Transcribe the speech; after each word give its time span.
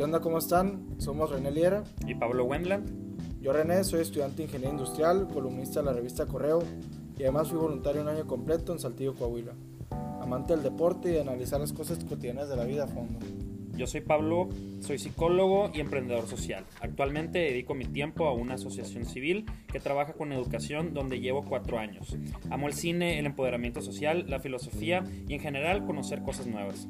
¿Qué 0.00 0.04
onda? 0.04 0.20
¿Cómo 0.20 0.38
están? 0.38 0.94
Somos 0.96 1.28
René 1.28 1.50
Liera. 1.50 1.84
Y 2.06 2.14
Pablo 2.14 2.46
Wendland. 2.46 3.42
Yo 3.42 3.52
René, 3.52 3.84
soy 3.84 4.00
estudiante 4.00 4.38
de 4.38 4.44
Ingeniería 4.44 4.70
Industrial, 4.70 5.28
columnista 5.28 5.80
de 5.80 5.84
la 5.84 5.92
revista 5.92 6.24
Correo 6.24 6.62
y 7.18 7.22
además 7.24 7.50
fui 7.50 7.58
voluntario 7.58 8.00
un 8.00 8.08
año 8.08 8.26
completo 8.26 8.72
en 8.72 8.78
Saltillo, 8.78 9.14
Coahuila. 9.14 9.52
Amante 10.22 10.54
del 10.54 10.62
deporte 10.62 11.10
y 11.10 11.12
de 11.12 11.20
analizar 11.20 11.60
las 11.60 11.74
cosas 11.74 12.02
cotidianas 12.02 12.48
de 12.48 12.56
la 12.56 12.64
vida 12.64 12.84
a 12.84 12.86
fondo. 12.86 13.18
Yo 13.76 13.86
soy 13.86 14.00
Pablo, 14.00 14.48
soy 14.80 14.98
psicólogo 14.98 15.70
y 15.74 15.80
emprendedor 15.80 16.26
social. 16.26 16.64
Actualmente 16.80 17.38
dedico 17.38 17.74
mi 17.74 17.84
tiempo 17.84 18.26
a 18.26 18.32
una 18.32 18.54
asociación 18.54 19.04
civil 19.04 19.44
que 19.70 19.80
trabaja 19.80 20.14
con 20.14 20.32
educación 20.32 20.94
donde 20.94 21.20
llevo 21.20 21.44
cuatro 21.44 21.78
años. 21.78 22.16
Amo 22.48 22.68
el 22.68 22.72
cine, 22.72 23.18
el 23.18 23.26
empoderamiento 23.26 23.82
social, 23.82 24.24
la 24.30 24.40
filosofía 24.40 25.04
y 25.28 25.34
en 25.34 25.40
general 25.40 25.84
conocer 25.84 26.22
cosas 26.22 26.46
nuevas. 26.46 26.88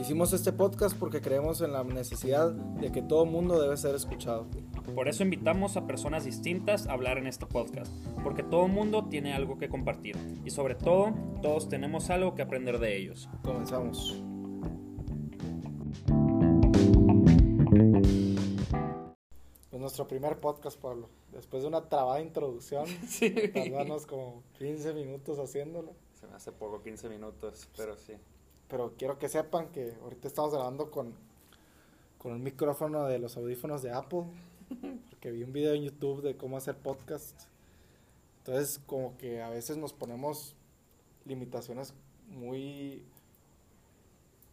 Hicimos 0.00 0.32
este 0.32 0.52
podcast 0.52 0.96
porque 0.96 1.20
creemos 1.20 1.60
en 1.60 1.72
la 1.72 1.82
necesidad 1.82 2.52
de 2.52 2.92
que 2.92 3.02
todo 3.02 3.26
mundo 3.26 3.60
debe 3.60 3.76
ser 3.76 3.94
escuchado. 3.94 4.46
Por 4.94 5.08
eso 5.08 5.22
invitamos 5.24 5.76
a 5.76 5.86
personas 5.86 6.24
distintas 6.24 6.86
a 6.86 6.92
hablar 6.92 7.18
en 7.18 7.26
este 7.26 7.46
podcast, 7.46 7.92
porque 8.22 8.42
todo 8.42 8.68
mundo 8.68 9.06
tiene 9.08 9.34
algo 9.34 9.58
que 9.58 9.68
compartir 9.68 10.16
y 10.44 10.50
sobre 10.50 10.76
todo 10.76 11.12
todos 11.42 11.68
tenemos 11.68 12.10
algo 12.10 12.34
que 12.34 12.42
aprender 12.42 12.78
de 12.78 12.96
ellos. 12.96 13.28
Comenzamos. 13.42 14.22
Pues 19.70 19.80
nuestro 19.80 20.06
primer 20.08 20.40
podcast, 20.40 20.78
Pablo. 20.80 21.08
Después 21.32 21.62
de 21.62 21.68
una 21.68 21.88
trabada 21.88 22.20
introducción, 22.20 22.86
Sí. 23.08 23.30
tardamos 23.52 24.06
como 24.06 24.42
15 24.58 24.94
minutos 24.94 25.38
haciéndolo. 25.38 25.92
Se 26.14 26.26
me 26.26 26.34
hace 26.34 26.52
poco, 26.52 26.82
15 26.82 27.08
minutos, 27.08 27.68
pero 27.76 27.96
sí. 27.96 28.14
Pero 28.68 28.94
quiero 28.98 29.18
que 29.18 29.28
sepan 29.28 29.68
que 29.72 29.94
ahorita 30.02 30.28
estamos 30.28 30.52
grabando 30.52 30.90
con, 30.90 31.14
con 32.18 32.32
el 32.32 32.38
micrófono 32.38 33.04
de 33.06 33.18
los 33.18 33.36
audífonos 33.36 33.82
de 33.82 33.92
Apple. 33.92 34.24
Porque 35.10 35.30
vi 35.30 35.42
un 35.42 35.52
video 35.52 35.74
en 35.74 35.84
YouTube 35.84 36.22
de 36.22 36.36
cómo 36.36 36.56
hacer 36.56 36.76
podcast. 36.76 37.40
Entonces, 38.38 38.80
como 38.86 39.16
que 39.16 39.42
a 39.42 39.50
veces 39.50 39.76
nos 39.76 39.92
ponemos 39.92 40.54
limitaciones 41.24 41.94
muy 42.28 43.02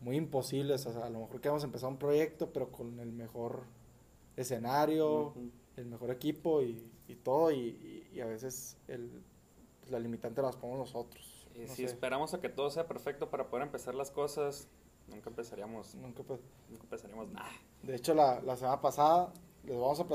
muy 0.02 0.16
imposibles. 0.18 0.86
O 0.86 0.94
sea, 0.94 1.06
a 1.06 1.10
lo 1.10 1.20
mejor 1.20 1.42
queremos 1.42 1.64
empezar 1.64 1.90
un 1.90 1.98
proyecto, 1.98 2.52
pero 2.54 2.72
con 2.72 3.00
el 3.00 3.12
mejor 3.12 3.64
escenario, 4.38 5.34
el 5.78 5.86
mejor 5.86 6.12
equipo 6.12 6.62
y, 6.62 6.84
y 7.08 7.16
todo. 7.16 7.52
Y, 7.52 7.58
y- 7.58 8.02
y 8.16 8.22
a 8.22 8.26
veces 8.28 8.78
el, 8.88 9.10
pues, 9.86 9.92
la 9.92 10.00
limitante 10.00 10.42
la 10.42 10.52
ponemos 10.52 10.80
nosotros. 10.94 11.48
Y 11.56 11.60
No 11.62 11.68
si 11.68 11.76
sé. 11.76 11.84
esperamos 11.86 12.34
a 12.34 12.42
que 12.42 12.50
todo 12.50 12.70
sea 12.70 12.88
perfecto 12.88 13.30
para 13.30 13.50
poder 13.50 13.66
empezar 13.66 13.96
las 13.96 14.12
cosas, 14.12 14.68
nunca 15.08 15.30
empezaríamos, 15.30 15.96
Nunca, 15.96 16.24
pues, 16.24 16.40
nunca 16.70 16.84
empezaríamos 16.84 17.30
nada. 17.30 17.50
De 17.84 17.96
hecho, 17.96 18.14
la, 18.14 18.42
la 18.42 18.58
semana 18.58 18.82
pasada 18.82 19.32
les 19.64 19.78
vamos 19.78 20.00
a 20.00 20.06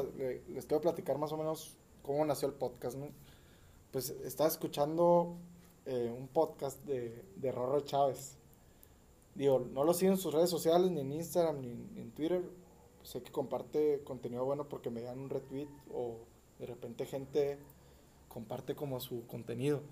les 0.48 0.66
quiero 0.66 0.80
platicar 0.80 1.18
más 1.18 1.32
o 1.32 1.36
menos 1.36 1.76
cómo 2.02 2.24
nació 2.24 2.48
el 2.48 2.54
podcast, 2.54 2.96
¿no? 2.96 3.08
Pues 3.92 4.10
estaba 4.10 4.48
escuchando 4.48 5.36
eh, 5.86 6.14
un 6.16 6.28
podcast 6.28 6.84
de, 6.84 7.24
de 7.36 7.52
Rorro 7.52 7.80
Chávez. 7.80 8.36
Digo, 9.34 9.60
no 9.60 9.84
lo 9.84 9.94
sigo 9.94 10.12
en 10.12 10.18
sus 10.18 10.34
redes 10.34 10.50
sociales, 10.50 10.90
ni 10.90 11.00
en 11.00 11.12
Instagram, 11.12 11.60
ni 11.60 11.68
en, 11.70 11.94
ni 11.94 12.00
en 12.02 12.10
Twitter. 12.12 12.42
Sé 13.02 13.22
que 13.22 13.32
comparte 13.32 14.02
contenido 14.04 14.44
bueno 14.44 14.68
porque 14.68 14.90
me 14.90 15.00
dan 15.02 15.18
un 15.18 15.30
retweet 15.30 15.68
o 15.92 16.18
de 16.58 16.66
repente 16.66 17.06
gente 17.06 17.58
comparte 18.30 18.74
como 18.74 19.00
su 19.00 19.26
contenido. 19.26 19.82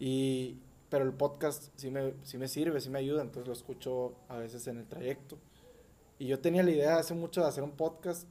Y, 0.00 0.58
pero 0.88 1.04
el 1.04 1.12
podcast 1.12 1.68
sí 1.76 1.90
me, 1.90 2.14
sí 2.22 2.38
me 2.38 2.48
sirve, 2.48 2.80
sí 2.80 2.90
me 2.90 2.98
ayuda, 2.98 3.22
entonces 3.22 3.46
lo 3.46 3.52
escucho 3.52 4.16
a 4.28 4.38
veces 4.38 4.66
en 4.66 4.78
el 4.78 4.86
trayecto. 4.86 5.38
Y 6.18 6.26
yo 6.26 6.40
tenía 6.40 6.62
la 6.62 6.70
idea 6.70 6.96
hace 6.96 7.14
mucho 7.14 7.42
de 7.42 7.48
hacer 7.48 7.62
un 7.62 7.72
podcast 7.72 8.26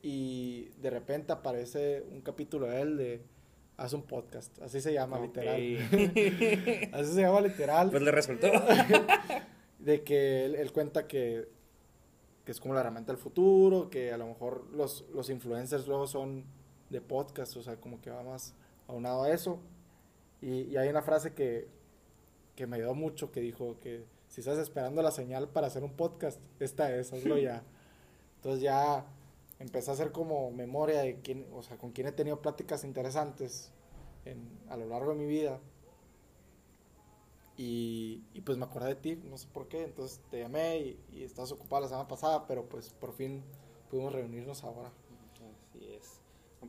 y 0.00 0.70
de 0.80 0.90
repente 0.90 1.32
aparece 1.32 2.04
un 2.10 2.20
capítulo 2.20 2.66
de 2.66 2.80
él 2.80 2.96
de 2.96 3.22
haz 3.76 3.92
un 3.94 4.02
podcast, 4.02 4.60
así 4.62 4.80
se 4.80 4.92
llama 4.92 5.16
Ok. 5.18 5.24
literal. 5.26 5.78
así 6.92 7.12
se 7.14 7.20
llama 7.20 7.40
literal. 7.40 7.90
Pues 7.90 8.02
le 8.02 8.12
resultó. 8.12 8.46
de 9.80 10.04
que 10.04 10.44
él, 10.44 10.54
él 10.54 10.72
cuenta 10.72 11.08
que, 11.08 11.48
que 12.44 12.52
es 12.52 12.60
como 12.60 12.74
la 12.74 12.80
herramienta 12.80 13.10
del 13.12 13.20
futuro, 13.20 13.90
que 13.90 14.12
a 14.12 14.18
lo 14.18 14.26
mejor 14.28 14.68
los, 14.72 15.04
los 15.12 15.28
influencers 15.30 15.88
luego 15.88 16.06
son 16.06 16.44
de 16.92 17.00
podcast, 17.00 17.56
o 17.56 17.62
sea, 17.62 17.76
como 17.76 18.00
que 18.00 18.10
va 18.10 18.22
más 18.22 18.54
aunado 18.86 19.24
a 19.24 19.30
eso. 19.30 19.58
Y, 20.40 20.62
y 20.62 20.76
hay 20.76 20.88
una 20.88 21.02
frase 21.02 21.34
que, 21.34 21.68
que 22.54 22.66
me 22.66 22.76
ayudó 22.76 22.94
mucho, 22.94 23.32
que 23.32 23.40
dijo 23.40 23.78
que 23.80 24.04
si 24.28 24.40
estás 24.40 24.58
esperando 24.58 25.02
la 25.02 25.10
señal 25.10 25.48
para 25.48 25.66
hacer 25.66 25.82
un 25.82 25.92
podcast, 25.92 26.40
esta 26.60 26.94
es, 26.94 27.12
hazlo 27.12 27.38
ya. 27.38 27.64
Entonces 28.36 28.62
ya 28.62 29.06
empecé 29.58 29.90
a 29.90 29.94
hacer 29.94 30.12
como 30.12 30.50
memoria 30.50 31.00
de 31.00 31.20
quién, 31.20 31.46
o 31.52 31.62
sea, 31.62 31.78
con 31.78 31.92
quién 31.92 32.06
he 32.06 32.12
tenido 32.12 32.40
pláticas 32.40 32.84
interesantes 32.84 33.72
en, 34.24 34.58
a 34.68 34.76
lo 34.76 34.86
largo 34.86 35.10
de 35.12 35.18
mi 35.18 35.26
vida. 35.26 35.60
Y, 37.56 38.24
y 38.32 38.40
pues 38.40 38.58
me 38.58 38.64
acordé 38.64 38.88
de 38.88 38.94
ti, 38.96 39.16
no 39.24 39.36
sé 39.36 39.46
por 39.52 39.68
qué, 39.68 39.84
entonces 39.84 40.20
te 40.30 40.40
llamé 40.40 40.78
y, 40.78 41.00
y 41.12 41.22
estabas 41.22 41.52
ocupada 41.52 41.82
la 41.82 41.88
semana 41.88 42.08
pasada, 42.08 42.46
pero 42.46 42.68
pues 42.68 42.90
por 42.90 43.12
fin 43.12 43.42
pudimos 43.90 44.12
reunirnos 44.12 44.64
ahora. 44.64 44.90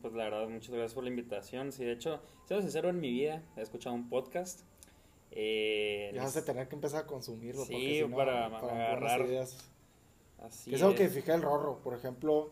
Pues 0.02 0.14
la 0.14 0.26
verdad, 0.26 0.48
muchas 0.50 0.72
gracias 0.72 0.94
por 0.94 1.04
la 1.04 1.10
invitación. 1.10 1.72
Sí, 1.72 1.86
de 1.86 1.94
hecho, 1.94 2.20
siendo 2.46 2.62
sincero, 2.62 2.90
en 2.90 3.00
mi 3.00 3.10
vida 3.12 3.42
he 3.56 3.62
escuchado 3.62 3.96
un 3.96 4.10
podcast. 4.10 4.62
Eh, 5.32 6.12
Ya 6.14 6.24
vas 6.24 6.36
a 6.38 6.44
tener 6.46 6.68
que 6.68 6.76
empezar 6.76 7.04
a 7.04 7.08
consumirlo. 7.08 7.64
Sí, 7.66 7.72
porque 7.74 8.02
si 8.04 8.08
no, 8.08 8.16
para 8.18 8.50
buenas 8.50 8.64
agarrar- 8.72 9.22
ideas. 9.22 9.58
Así 10.42 10.74
es 10.76 10.82
algo 10.82 10.96
que 10.96 11.06
es. 11.06 11.14
fijé 11.14 11.32
el 11.34 11.42
Rorro, 11.42 11.80
por 11.80 11.94
ejemplo, 11.96 12.52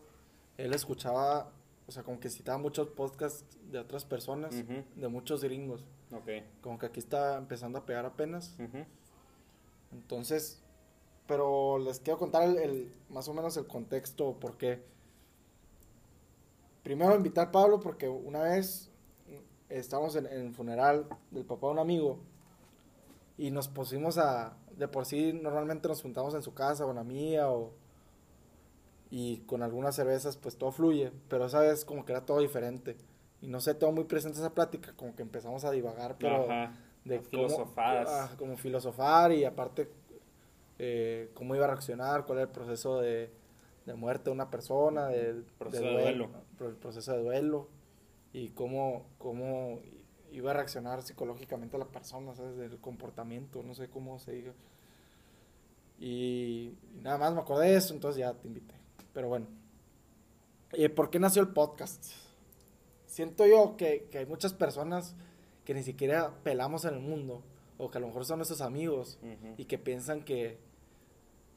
él 0.56 0.72
escuchaba, 0.72 1.52
o 1.86 1.92
sea, 1.92 2.02
como 2.02 2.18
que 2.20 2.30
citaba 2.30 2.56
muchos 2.56 2.88
podcasts 2.88 3.44
de 3.70 3.78
otras 3.78 4.04
personas, 4.06 4.54
Ujú. 4.54 4.82
de 4.96 5.08
muchos 5.08 5.44
gringos, 5.44 5.84
Ok. 6.10 6.30
como 6.62 6.78
que 6.78 6.86
aquí 6.86 7.00
está 7.00 7.36
empezando 7.36 7.78
a 7.78 7.84
pegar 7.84 8.06
apenas. 8.06 8.56
Ujú. 8.58 8.84
Entonces, 9.92 10.62
pero 11.26 11.78
les 11.78 12.00
quiero 12.00 12.18
contar 12.18 12.44
el, 12.44 12.56
el- 12.58 12.92
más 13.10 13.28
o 13.28 13.34
menos 13.34 13.56
el 13.58 13.66
contexto, 13.66 14.36
porque 14.40 14.82
primero 16.82 17.14
invitar 17.14 17.48
a 17.48 17.52
Pablo, 17.52 17.80
porque 17.80 18.08
una 18.08 18.42
vez 18.42 18.90
estábamos 19.68 20.16
en, 20.16 20.26
en 20.26 20.46
el 20.46 20.54
funeral 20.54 21.06
del 21.30 21.44
papá 21.44 21.68
de 21.68 21.72
un 21.74 21.78
amigo 21.78 22.18
y 23.38 23.50
nos 23.50 23.68
pusimos 23.68 24.18
a, 24.18 24.56
de 24.76 24.88
por 24.88 25.06
sí 25.06 25.32
normalmente 25.32 25.88
nos 25.88 26.02
juntamos 26.02 26.34
en 26.34 26.42
su 26.42 26.52
casa 26.54 26.84
o 26.84 26.90
en 26.90 26.96
la 26.96 27.04
mía 27.04 27.48
o 27.50 27.72
y 29.10 29.38
con 29.46 29.62
algunas 29.62 29.94
cervezas 29.94 30.36
pues 30.36 30.56
todo 30.56 30.72
fluye, 30.72 31.12
pero 31.28 31.46
esa 31.46 31.60
vez 31.60 31.84
como 31.84 32.04
que 32.04 32.12
era 32.12 32.24
todo 32.24 32.40
diferente 32.40 32.96
y 33.40 33.48
no 33.48 33.60
sé, 33.60 33.74
tengo 33.74 33.92
muy 33.92 34.04
presente 34.04 34.38
esa 34.38 34.50
plática, 34.54 34.92
como 34.96 35.14
que 35.16 35.22
empezamos 35.22 35.64
a 35.64 35.70
divagar, 35.70 36.16
pero 36.18 36.44
Ajá. 36.44 36.72
de 37.04 37.16
cómo- 37.22 37.46
ah, 38.10 38.30
como 38.38 38.56
filosofar 38.56 39.32
y 39.32 39.44
aparte 39.44 39.90
eh, 40.78 41.30
cómo 41.34 41.54
iba 41.54 41.64
a 41.64 41.68
reaccionar, 41.68 42.24
cuál 42.24 42.38
era 42.38 42.46
el 42.48 42.52
proceso 42.52 43.00
de, 43.00 43.30
de 43.86 43.94
muerte 43.94 44.24
de 44.26 44.30
una 44.30 44.50
persona, 44.50 45.08
de, 45.08 45.42
Proceso 45.58 45.82
de 45.84 45.88
de 45.90 46.02
duelo. 46.02 46.30
pro- 46.56 46.68
el 46.68 46.76
proceso 46.76 47.12
de 47.12 47.22
duelo 47.22 47.68
y 48.32 48.48
cómo, 48.50 49.06
cómo 49.18 49.80
iba 50.30 50.50
a 50.52 50.54
reaccionar 50.54 51.02
psicológicamente 51.02 51.76
la 51.78 51.86
persona, 51.86 52.34
¿sabes? 52.34 52.56
Del 52.56 52.78
comportamiento, 52.78 53.62
no 53.62 53.74
sé 53.74 53.88
cómo 53.88 54.18
se 54.18 54.32
diga. 54.32 54.52
Y, 55.98 56.74
y 56.94 57.00
nada 57.02 57.18
más 57.18 57.34
me 57.34 57.40
acordé 57.40 57.70
de 57.70 57.76
eso, 57.76 57.94
entonces 57.94 58.18
ya 58.20 58.32
te 58.34 58.48
invité. 58.48 58.74
Pero 59.12 59.28
bueno, 59.28 59.46
Eh, 60.72 60.88
¿por 60.88 61.10
qué 61.10 61.18
nació 61.18 61.42
el 61.42 61.48
podcast? 61.48 62.12
Siento 63.06 63.46
yo 63.46 63.76
que, 63.76 64.08
que 64.10 64.18
hay 64.18 64.26
muchas 64.26 64.54
personas 64.54 65.14
que 65.66 65.74
ni 65.74 65.82
siquiera 65.82 66.32
pelamos 66.44 66.86
en 66.86 66.94
el 66.94 67.00
mundo, 67.00 67.42
o 67.76 67.90
que 67.90 67.98
a 67.98 68.00
lo 68.00 68.06
mejor 68.06 68.24
son 68.24 68.38
nuestros 68.38 68.62
amigos, 68.62 69.18
y 69.58 69.66
que 69.66 69.76
piensan 69.76 70.24
que, 70.24 70.56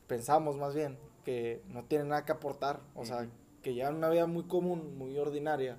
pensamos 0.07 0.57
más 0.57 0.75
bien, 0.75 0.97
que 1.25 1.61
no 1.67 1.83
tienen 1.83 2.07
nada 2.07 2.23
que 2.23 2.31
aportar, 2.31 2.79
o 2.95 3.03
sea, 3.03 3.27
que 3.61 3.73
llevan 3.73 3.95
una 3.95 4.09
vida 4.09 4.27
muy 4.27 4.43
común, 4.43 4.97
muy 4.97 5.17
ordinaria, 5.17 5.77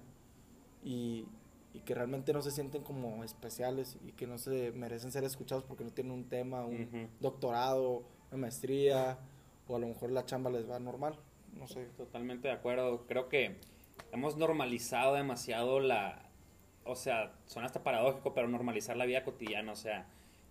y, 0.84 1.24
y 1.72 1.80
que 1.80 1.94
realmente 1.94 2.32
no 2.32 2.42
se 2.42 2.50
sienten 2.50 2.82
como 2.82 3.24
especiales 3.24 3.96
y 4.06 4.12
que 4.12 4.26
no 4.26 4.36
se 4.38 4.72
merecen 4.72 5.12
ser 5.12 5.24
escuchados 5.24 5.64
porque 5.64 5.84
no 5.84 5.90
tienen 5.90 6.12
un 6.12 6.28
tema, 6.28 6.64
un 6.66 6.82
Ujú. 6.82 7.08
doctorado, 7.20 8.02
una 8.30 8.40
maestría, 8.42 9.18
o 9.68 9.76
a 9.76 9.78
lo 9.78 9.86
mejor 9.86 10.10
la 10.10 10.24
chamba 10.26 10.50
les 10.50 10.68
va 10.68 10.78
normal, 10.78 11.18
no 11.54 11.66
sé. 11.66 11.86
Totalmente 11.96 12.48
de 12.48 12.54
acuerdo. 12.54 13.06
Creo 13.06 13.28
que 13.28 13.56
hemos 14.12 14.36
normalizado 14.36 15.14
demasiado 15.14 15.80
la... 15.80 16.22
O 16.84 16.94
sea, 16.94 17.32
suena 17.46 17.66
hasta 17.66 17.82
paradójico, 17.82 18.32
pero 18.32 18.46
normalizar 18.48 18.96
la 18.96 19.06
vida 19.06 19.24
cotidiana. 19.24 19.72
O 19.72 19.76
sea, 19.76 20.06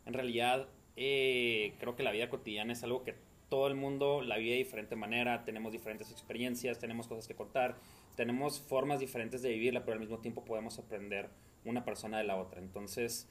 en 0.05 0.13
realidad 0.13 0.67
eh, 0.97 1.75
creo 1.79 1.95
que 1.95 2.03
la 2.03 2.11
vida 2.11 2.29
cotidiana 2.29 2.73
es 2.73 2.83
algo 2.83 3.03
que 3.03 3.15
todo 3.55 3.67
el 3.67 3.75
mundo 3.75 4.21
la 4.21 4.35
vive 4.35 4.51
de 4.51 4.57
diferente 4.57 4.97
manera. 4.97 5.45
Tenemos 5.45 5.71
diferentes 5.71 6.11
experiencias, 6.11 6.77
tenemos 6.77 7.07
cosas 7.07 7.25
que 7.25 7.35
contar, 7.35 7.77
tenemos 8.17 8.59
formas 8.59 8.99
diferentes 8.99 9.41
de 9.41 9.47
vivirla, 9.47 9.85
pero 9.85 9.93
al 9.93 10.01
mismo 10.01 10.19
tiempo 10.19 10.43
podemos 10.43 10.77
aprender 10.77 11.29
una 11.63 11.85
persona 11.85 12.17
de 12.17 12.25
la 12.25 12.35
otra. 12.35 12.59
Entonces, 12.59 13.29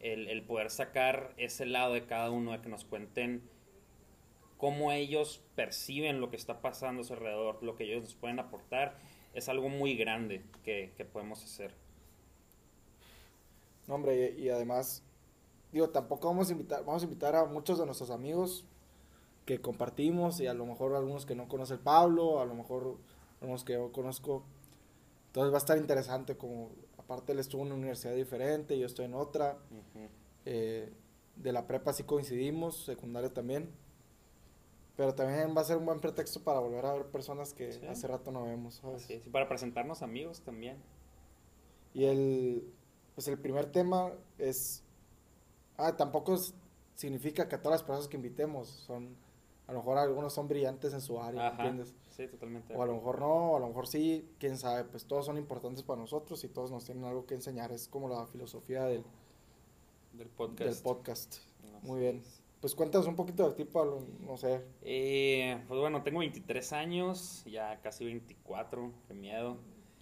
el, 0.00 0.42
poder 0.44 0.70
sacar 0.70 1.34
ese 1.36 1.66
lado 1.66 1.92
de 1.92 2.06
cada 2.06 2.30
uno, 2.30 2.52
de 2.52 2.62
que 2.62 2.70
nos 2.70 2.86
cuenten 2.86 3.42
cómo 4.56 4.92
ellos 4.92 5.42
perciben 5.56 6.22
lo 6.22 6.30
que 6.30 6.36
está 6.36 6.62
pasando 6.62 7.02
a 7.02 7.04
su 7.04 7.12
alrededor, 7.12 7.62
lo 7.62 7.76
que 7.76 7.84
ellos 7.84 8.02
nos 8.02 8.14
pueden 8.14 8.38
aportar, 8.38 8.96
es 9.34 9.50
algo 9.50 9.68
muy 9.68 9.94
grande 9.94 10.42
que, 10.64 10.94
que 10.96 11.04
podemos 11.04 11.44
hacer. 11.44 11.74
No, 13.86 13.96
hombre, 13.96 14.34
y, 14.38 14.44
y 14.44 14.48
además, 14.48 15.04
digo, 15.70 15.90
tampoco 15.90 16.28
vamos 16.28 16.48
a 16.48 16.52
invitar, 16.52 16.82
vamos 16.82 17.02
a 17.02 17.04
invitar 17.04 17.36
a 17.36 17.44
muchos 17.44 17.78
de 17.78 17.84
nuestros 17.84 18.08
amigos 18.08 18.64
que 19.46 19.60
compartimos 19.60 20.40
y 20.40 20.46
a 20.46 20.52
lo 20.54 20.66
mejor 20.66 20.94
algunos 20.94 21.24
que 21.24 21.34
no 21.34 21.48
conoce 21.48 21.72
el 21.74 21.80
Pablo, 21.80 22.40
a 22.40 22.44
lo 22.44 22.54
mejor 22.54 22.98
algunos 23.40 23.64
que 23.64 23.72
yo 23.74 23.92
conozco. 23.92 24.42
Entonces 25.28 25.52
va 25.52 25.56
a 25.56 25.58
estar 25.58 25.78
interesante 25.78 26.36
como, 26.36 26.70
aparte 26.98 27.32
él 27.32 27.38
estuvo 27.38 27.62
en 27.62 27.68
una 27.68 27.76
universidad 27.76 28.14
diferente, 28.14 28.78
yo 28.78 28.86
estoy 28.86 29.06
en 29.06 29.14
otra. 29.14 29.56
Eh, 30.44 30.92
de 31.36 31.52
la 31.52 31.66
prepa 31.66 31.92
sí 31.92 32.02
coincidimos, 32.02 32.84
secundaria 32.84 33.32
también. 33.32 33.70
Pero 34.96 35.14
también 35.14 35.54
va 35.54 35.60
a 35.60 35.64
ser 35.64 35.76
un 35.76 35.84
buen 35.84 36.00
pretexto 36.00 36.40
para 36.42 36.58
volver 36.58 36.86
a 36.86 36.94
ver 36.94 37.06
personas 37.06 37.52
que 37.52 37.70
Sí. 37.72 37.86
hace 37.86 38.06
rato 38.08 38.32
no 38.32 38.44
vemos, 38.44 38.76
¿sabes? 38.76 39.04
Así 39.04 39.12
es, 39.14 39.26
y 39.26 39.30
para 39.30 39.46
presentarnos 39.46 40.00
amigos 40.02 40.40
también. 40.40 40.78
Y 41.92 42.04
el, 42.04 42.64
pues 43.14 43.28
el 43.28 43.38
primer 43.38 43.66
tema 43.66 44.12
es, 44.38 44.82
ah, 45.76 45.96
tampoco 45.96 46.34
es- 46.34 46.54
significa 46.94 47.46
que 47.46 47.58
todas 47.58 47.80
las 47.80 47.82
personas 47.82 48.08
que 48.08 48.16
invitemos 48.16 48.68
son, 48.68 49.14
a 49.66 49.72
lo 49.72 49.78
mejor 49.78 49.98
algunos 49.98 50.32
son 50.32 50.46
brillantes 50.48 50.92
en 50.94 51.00
su 51.00 51.20
área, 51.20 51.48
Ajá. 51.48 51.64
¿entiendes? 51.64 51.94
Sí, 52.10 52.26
totalmente. 52.28 52.74
O 52.74 52.82
a 52.82 52.86
lo 52.86 52.94
mejor 52.94 53.18
no, 53.20 53.52
o 53.52 53.56
a 53.56 53.60
lo 53.60 53.68
mejor 53.68 53.86
sí, 53.86 54.28
quién 54.38 54.56
sabe, 54.56 54.84
pues 54.84 55.04
todos 55.06 55.26
son 55.26 55.36
importantes 55.36 55.82
para 55.82 56.00
nosotros 56.00 56.42
y 56.44 56.48
todos 56.48 56.70
nos 56.70 56.84
tienen 56.84 57.04
algo 57.04 57.26
que 57.26 57.34
enseñar, 57.34 57.72
es 57.72 57.88
como 57.88 58.08
la 58.08 58.26
filosofía 58.26 58.84
del, 58.84 59.04
Del 60.12 60.28
podcast. 60.28 60.70
del 60.70 60.82
podcast. 60.82 61.36
Muy 61.82 62.00
bien. 62.00 62.18
es. 62.18 62.42
Pues 62.60 62.74
cuéntanos 62.74 63.06
un 63.06 63.16
poquito 63.16 63.46
de 63.48 63.54
ti, 63.54 63.64
Pablo, 63.64 64.02
no 64.20 64.36
sé, 64.38 64.62
Eh, 64.82 65.62
pues 65.68 65.78
bueno, 65.78 66.02
tengo 66.02 66.20
23 66.20 66.72
años, 66.72 67.44
ya 67.44 67.80
casi 67.82 68.04
24, 68.06 68.90
qué 69.08 69.14
miedo. 69.14 69.58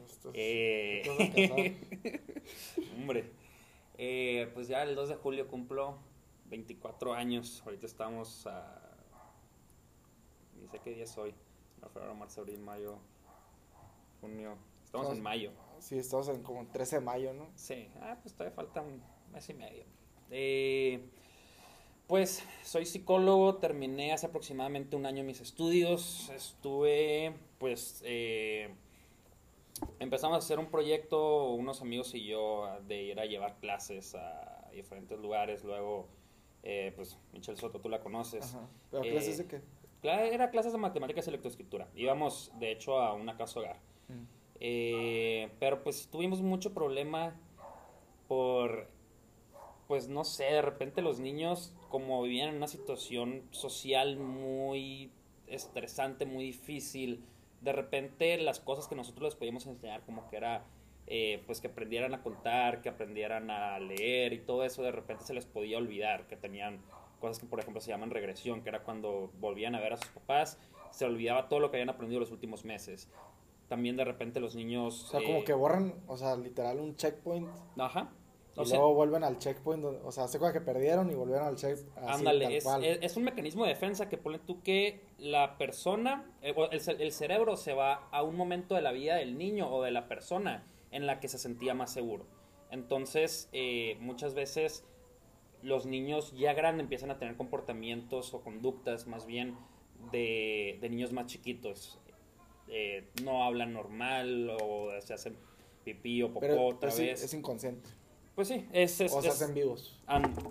estás- 0.06 0.30
Eh, 0.34 1.02
hombre, 2.96 3.30
eh, 3.98 4.50
pues 4.54 4.68
ya 4.68 4.82
el 4.84 4.94
2 4.94 5.08
de 5.08 5.14
julio 5.16 5.48
cumplo 5.48 5.98
24 6.48 7.14
años, 7.14 7.62
ahorita 7.64 7.86
estamos 7.86 8.46
a... 8.46 8.80
Sé 10.74 10.80
qué 10.80 10.90
día 10.90 11.04
es 11.04 11.16
hoy, 11.16 11.32
febrero, 11.92 12.16
marzo, 12.16 12.40
abril, 12.40 12.58
mayo, 12.58 12.98
junio, 14.20 14.56
estamos 14.84 15.12
en 15.12 15.22
mayo. 15.22 15.52
Sí, 15.78 15.96
estamos 15.96 16.26
en 16.26 16.42
como 16.42 16.62
el 16.62 16.66
13 16.66 16.96
de 16.96 17.00
mayo, 17.00 17.32
¿no? 17.32 17.46
Sí, 17.54 17.88
ah, 18.00 18.18
pues 18.20 18.34
todavía 18.34 18.56
falta 18.56 18.80
un 18.80 19.00
mes 19.32 19.48
y 19.48 19.54
medio. 19.54 19.84
Eh, 20.32 21.08
pues 22.08 22.42
soy 22.64 22.86
psicólogo, 22.86 23.58
terminé 23.58 24.12
hace 24.12 24.26
aproximadamente 24.26 24.96
un 24.96 25.06
año 25.06 25.22
mis 25.22 25.40
estudios. 25.40 26.28
Estuve, 26.30 27.36
pues, 27.58 28.02
eh, 28.04 28.74
empezamos 30.00 30.34
a 30.34 30.38
hacer 30.38 30.58
un 30.58 30.72
proyecto, 30.72 31.50
unos 31.50 31.82
amigos 31.82 32.12
y 32.16 32.26
yo, 32.26 32.66
de 32.88 33.00
ir 33.00 33.20
a 33.20 33.26
llevar 33.26 33.60
clases 33.60 34.16
a 34.16 34.68
diferentes 34.72 35.20
lugares. 35.20 35.62
Luego, 35.62 36.08
eh, 36.64 36.92
pues, 36.96 37.16
Michelle 37.32 37.58
Soto, 37.60 37.78
tú 37.78 37.88
la 37.88 38.00
conoces. 38.00 38.56
Ajá. 38.56 38.68
¿Pero 38.90 39.04
Eh, 39.04 39.10
clases 39.12 39.38
de 39.38 39.46
qué? 39.46 39.60
Era 40.12 40.50
clases 40.50 40.72
de 40.72 40.78
matemáticas 40.78 41.26
y 41.28 41.30
lectoescritura. 41.30 41.88
Íbamos, 41.94 42.52
de 42.58 42.72
hecho, 42.72 42.98
a 42.98 43.14
una 43.14 43.36
casa 43.36 43.60
hogar. 43.60 43.76
Mm. 44.08 44.24
Eh, 44.60 45.50
pero 45.58 45.82
pues 45.82 46.08
tuvimos 46.10 46.40
mucho 46.40 46.72
problema 46.72 47.34
por, 48.28 48.88
pues 49.88 50.08
no 50.08 50.24
sé, 50.24 50.44
de 50.44 50.62
repente 50.62 51.02
los 51.02 51.20
niños 51.20 51.74
como 51.88 52.22
vivían 52.22 52.50
en 52.50 52.56
una 52.56 52.68
situación 52.68 53.42
social 53.50 54.16
muy 54.16 55.12
estresante, 55.46 56.26
muy 56.26 56.44
difícil, 56.44 57.24
de 57.60 57.72
repente 57.72 58.36
las 58.38 58.60
cosas 58.60 58.88
que 58.88 58.94
nosotros 58.94 59.24
les 59.24 59.34
podíamos 59.34 59.66
enseñar 59.66 60.02
como 60.02 60.28
que 60.28 60.36
era, 60.36 60.64
eh, 61.06 61.42
pues 61.46 61.60
que 61.60 61.68
aprendieran 61.68 62.14
a 62.14 62.22
contar, 62.22 62.82
que 62.82 62.88
aprendieran 62.88 63.50
a 63.50 63.78
leer 63.78 64.32
y 64.32 64.38
todo 64.38 64.64
eso, 64.64 64.82
de 64.82 64.92
repente 64.92 65.24
se 65.24 65.34
les 65.34 65.46
podía 65.46 65.78
olvidar, 65.78 66.26
que 66.26 66.36
tenían 66.36 66.80
cosas 67.20 67.38
que 67.38 67.46
por 67.46 67.60
ejemplo 67.60 67.80
se 67.80 67.90
llaman 67.90 68.10
regresión, 68.10 68.62
que 68.62 68.68
era 68.68 68.82
cuando 68.82 69.30
volvían 69.40 69.74
a 69.74 69.80
ver 69.80 69.94
a 69.94 69.96
sus 69.96 70.08
papás, 70.08 70.58
se 70.90 71.04
olvidaba 71.04 71.48
todo 71.48 71.60
lo 71.60 71.70
que 71.70 71.76
habían 71.78 71.90
aprendido 71.90 72.20
los 72.20 72.30
últimos 72.30 72.64
meses 72.64 73.08
también 73.68 73.96
de 73.96 74.04
repente 74.04 74.40
los 74.40 74.54
niños... 74.54 75.04
O 75.04 75.06
sea, 75.08 75.20
eh, 75.20 75.24
como 75.24 75.44
que 75.44 75.52
borran, 75.52 75.94
o 76.06 76.16
sea, 76.16 76.36
literal 76.36 76.80
un 76.80 76.96
checkpoint 76.96 77.48
Ajá. 77.78 78.10
y 78.56 78.60
O 78.60 78.64
sea, 78.64 78.78
luego 78.78 78.94
vuelven 78.94 79.24
al 79.24 79.38
checkpoint, 79.38 79.84
o 79.84 80.12
sea, 80.12 80.28
se 80.28 80.38
que 80.38 80.60
perdieron 80.60 81.10
y 81.10 81.14
volvieron 81.14 81.46
al 81.46 81.56
checkpoint. 81.56 82.08
ándale, 82.08 82.56
es, 82.56 82.66
es, 82.82 82.98
es 83.00 83.16
un 83.16 83.24
mecanismo 83.24 83.64
de 83.64 83.70
defensa 83.70 84.08
que 84.08 84.18
pone 84.18 84.38
tú 84.38 84.62
que 84.62 85.00
la 85.18 85.56
persona, 85.58 86.30
eh, 86.42 86.54
el, 86.70 87.00
el 87.00 87.12
cerebro 87.12 87.56
se 87.56 87.72
va 87.72 88.08
a 88.10 88.22
un 88.22 88.36
momento 88.36 88.74
de 88.74 88.82
la 88.82 88.92
vida 88.92 89.16
del 89.16 89.38
niño 89.38 89.68
o 89.70 89.82
de 89.82 89.90
la 89.90 90.08
persona 90.08 90.64
en 90.90 91.06
la 91.06 91.18
que 91.20 91.28
se 91.28 91.38
sentía 91.38 91.74
más 91.74 91.92
seguro. 91.92 92.26
Entonces, 92.70 93.48
eh, 93.52 93.96
muchas 94.00 94.34
veces 94.34 94.84
los 95.64 95.86
niños 95.86 96.32
ya 96.36 96.52
grandes 96.52 96.84
empiezan 96.84 97.10
a 97.10 97.18
tener 97.18 97.36
comportamientos 97.36 98.32
o 98.34 98.42
conductas 98.42 99.06
más 99.06 99.26
bien 99.26 99.56
de, 100.12 100.78
de 100.80 100.88
niños 100.90 101.12
más 101.12 101.26
chiquitos. 101.26 101.98
Eh, 102.68 103.08
no 103.24 103.44
hablan 103.44 103.72
normal 103.72 104.50
o 104.62 104.90
se 105.00 105.14
hacen 105.14 105.36
pipí 105.84 106.22
o 106.22 106.28
popó 106.28 106.40
Pero 106.40 106.64
otra 106.66 106.88
es, 106.90 106.98
vez. 106.98 107.22
es 107.24 107.34
inconsciente. 107.34 107.88
Pues 108.34 108.48
sí, 108.48 108.66
es... 108.72 109.00
es- 109.00 109.12
o 109.12 109.22
se 109.22 109.28
hacen 109.28 109.54
vivos. 109.54 110.00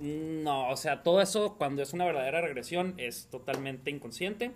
No, 0.01 0.69
o 0.69 0.77
sea, 0.77 1.03
todo 1.03 1.21
eso 1.21 1.55
cuando 1.57 1.81
es 1.81 1.93
una 1.93 2.05
verdadera 2.05 2.41
regresión 2.41 2.93
es 2.97 3.27
totalmente 3.27 3.89
inconsciente, 3.91 4.51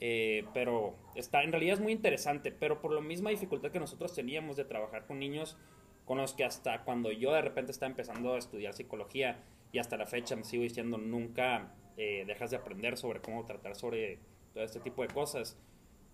eh, 0.00 0.44
pero 0.54 0.94
está, 1.14 1.42
en 1.42 1.52
realidad 1.52 1.74
es 1.74 1.80
muy 1.80 1.92
interesante, 1.92 2.52
pero 2.52 2.80
por 2.80 2.92
la 2.92 3.00
misma 3.00 3.30
dificultad 3.30 3.70
que 3.70 3.80
nosotros 3.80 4.14
teníamos 4.14 4.56
de 4.56 4.64
trabajar 4.64 5.06
con 5.06 5.18
niños 5.18 5.56
con 6.04 6.18
los 6.18 6.32
que 6.34 6.44
hasta 6.44 6.84
cuando 6.84 7.12
yo 7.12 7.32
de 7.32 7.42
repente 7.42 7.72
estaba 7.72 7.90
empezando 7.90 8.34
a 8.34 8.38
estudiar 8.38 8.72
psicología 8.74 9.38
y 9.74 9.80
hasta 9.80 9.96
la 9.96 10.06
fecha 10.06 10.36
me 10.36 10.44
sigo 10.44 10.62
diciendo 10.62 10.98
nunca 10.98 11.74
eh, 11.96 12.22
dejas 12.28 12.52
de 12.52 12.56
aprender 12.56 12.96
sobre 12.96 13.20
cómo 13.20 13.44
tratar 13.44 13.74
sobre 13.74 14.20
todo 14.52 14.62
este 14.62 14.78
tipo 14.78 15.02
de 15.02 15.08
cosas, 15.08 15.58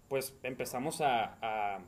pues 0.08 0.34
empezamos 0.42 1.02
a, 1.02 1.36
a 1.42 1.80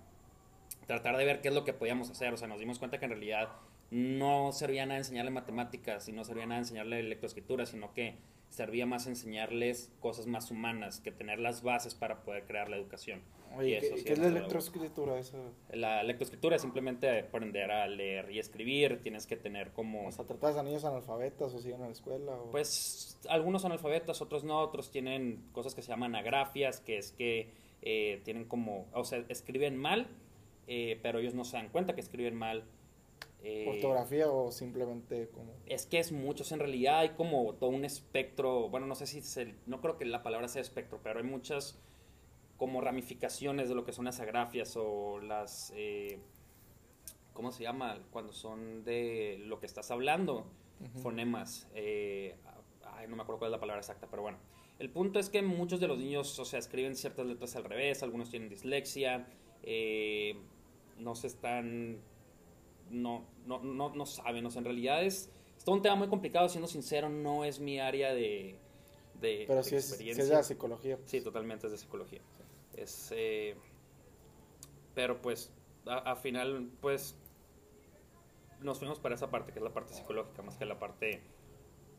tratar 0.87 1.17
de 1.17 1.25
ver 1.25 1.41
qué 1.41 1.49
es 1.49 1.55
lo 1.55 1.65
que 1.65 1.73
podíamos 1.73 2.11
hacer. 2.11 2.35
O 2.35 2.37
sea, 2.37 2.47
nos 2.47 2.61
dimos 2.61 2.79
cuenta 2.79 2.99
que 2.99 3.07
en 3.07 3.13
realidad 3.13 3.49
no 3.91 4.53
servía 4.53 4.85
nada 4.85 4.99
enseñarle 4.99 5.31
matemáticas 5.31 6.07
y 6.11 6.13
no 6.13 6.25
servía 6.25 6.45
nada 6.45 6.61
enseñarle 6.61 7.03
lectoescritura, 7.05 7.65
sino 7.65 7.95
que 7.95 8.19
servía 8.51 8.85
más 8.85 9.07
enseñarles 9.07 9.91
cosas 9.99 10.27
más 10.27 10.51
humanas, 10.51 11.01
que 11.01 11.11
tener 11.11 11.41
las 11.41 11.63
bases 11.63 11.95
para 11.95 12.23
poder 12.23 12.45
crear 12.45 12.69
la 12.69 12.77
educación. 12.77 13.23
Oye, 13.57 13.79
¿qué, 13.81 13.97
sí 13.99 14.05
qué 14.05 14.13
es 14.13 14.19
la 14.19 14.29
electroescritura? 14.29 15.19
Eso? 15.19 15.39
La 15.73 16.03
lectoescritura 16.03 16.57
es 16.57 16.63
simplemente 16.63 17.21
aprender 17.21 17.71
a 17.71 17.87
leer 17.87 18.31
y 18.31 18.39
escribir, 18.39 19.01
tienes 19.03 19.27
que 19.27 19.37
tener 19.37 19.73
como... 19.73 20.07
O 20.07 20.13
sea, 20.13 20.25
¿tratas 20.25 20.57
a 20.57 20.63
niños 20.63 20.85
analfabetas 20.85 21.53
o 21.55 21.59
siguen 21.59 21.83
a 21.83 21.87
la 21.87 21.93
escuela? 21.93 22.33
O... 22.33 22.51
Pues 22.51 23.19
algunos 23.29 23.63
son 23.63 23.73
alfabetas, 23.73 24.23
otros 24.23 24.45
no, 24.45 24.61
otros 24.61 24.91
tienen 24.91 25.45
cosas 25.53 25.75
que 25.75 25.83
se 25.83 25.89
llaman 25.89 26.15
agrafias, 26.15 26.81
que 26.81 26.99
es 26.99 27.13
que 27.13 27.51
eh, 27.83 28.21
tienen 28.25 28.45
como, 28.45 28.87
o 28.93 29.05
sea, 29.05 29.25
escriben 29.29 29.77
mal, 29.77 30.09
eh, 30.67 30.99
pero 31.03 31.19
ellos 31.19 31.35
no 31.35 31.45
se 31.45 31.57
dan 31.57 31.69
cuenta 31.69 31.95
que 31.95 32.01
escriben 32.01 32.35
mal. 32.35 32.65
Eh, 33.43 33.67
¿Ortografía 33.69 34.31
o 34.31 34.53
simplemente 34.53 35.29
como...? 35.31 35.53
es 35.67 35.87
que 35.87 35.99
es 35.99 36.13
muchos, 36.13 36.53
en 36.53 36.61
realidad 36.61 37.01
hay 37.01 37.09
como 37.11 37.55
todo 37.55 37.71
un 37.71 37.85
espectro, 37.85 38.69
bueno, 38.69 38.87
no 38.87 38.95
sé 38.95 39.07
si 39.07 39.21
se, 39.21 39.55
no 39.67 39.81
creo 39.81 39.99
que 39.99 40.05
la 40.05 40.23
palabra 40.23 40.47
sea 40.49 40.63
espectro, 40.63 41.01
pero 41.03 41.19
hay 41.19 41.27
muchas 41.27 41.83
como 42.63 42.81
ramificaciones 42.81 43.69
de 43.69 43.75
lo 43.75 43.85
que 43.85 43.93
son 43.93 44.05
las 44.05 44.21
agrafias 44.21 44.77
o 44.77 45.19
las, 45.19 45.73
eh, 45.75 46.21
¿cómo 47.33 47.51
se 47.51 47.65
llama? 47.65 47.99
Cuando 48.13 48.33
son 48.33 48.85
de 48.85 49.43
lo 49.47 49.59
que 49.59 49.67
estás 49.67 49.91
hablando, 49.91 50.47
fonemas, 51.03 51.67
eh, 51.75 52.37
ay, 52.85 53.09
no 53.09 53.17
me 53.17 53.23
acuerdo 53.23 53.41
cuál 53.41 53.49
es 53.49 53.53
la 53.55 53.59
palabra 53.59 53.81
exacta, 53.81 54.07
pero 54.09 54.23
bueno. 54.23 54.39
El 54.79 54.91
punto 54.91 55.19
es 55.19 55.29
que 55.29 55.43
muchos 55.43 55.81
de 55.81 55.89
los 55.89 55.99
niños, 55.99 56.39
o 56.39 56.45
sea, 56.45 56.61
escriben 56.61 56.95
ciertas 56.95 57.27
letras 57.27 57.57
al 57.57 57.65
revés, 57.65 58.05
algunos 58.05 58.31
tienen 58.31 58.49
dislexia, 58.49 59.27
eh, 59.65 60.37
no 60.99 61.17
se 61.17 61.27
están, 61.27 61.99
no, 62.91 63.25
no, 63.45 63.59
no, 63.59 63.93
no 63.93 64.07
saben, 64.07 64.47
o 64.47 64.51
sea, 64.53 64.61
en 64.61 64.67
realidad 64.67 65.03
es, 65.03 65.33
es 65.59 65.65
todo 65.65 65.75
un 65.75 65.83
tema 65.83 65.97
muy 65.97 66.07
complicado, 66.07 66.49
siendo 66.49 66.69
sincero, 66.69 67.09
no 67.09 67.45
es 67.45 67.59
mi 67.59 67.81
área 67.81 68.15
de, 68.15 68.55
de, 69.21 69.47
Pero 69.49 69.55
de 69.55 69.61
es, 69.63 69.67
sí 69.67 69.75
es 69.75 69.89
experiencia. 69.89 70.25
de 70.27 70.31
la 70.31 70.43
psicología. 70.45 70.97
pues. 70.97 71.11
Sí, 71.11 71.21
totalmente 71.23 71.67
es 71.67 71.73
de 71.73 71.79
psicología. 71.79 72.21
Es, 72.77 73.13
eh, 73.15 73.57
pero 74.95 75.21
pues, 75.21 75.53
a, 75.87 75.99
a 76.13 76.17
final, 76.17 76.71
pues, 76.81 77.19
nos 78.61 78.79
fuimos 78.79 78.99
para 79.01 79.15
esa 79.15 79.31
parte, 79.31 79.53
que 79.53 79.59
es 79.59 79.65
la 79.65 79.73
parte 79.73 79.95
psicológica, 79.95 80.43
más 80.43 80.57
que 80.57 80.65
la 80.65 80.79
parte 80.79 81.23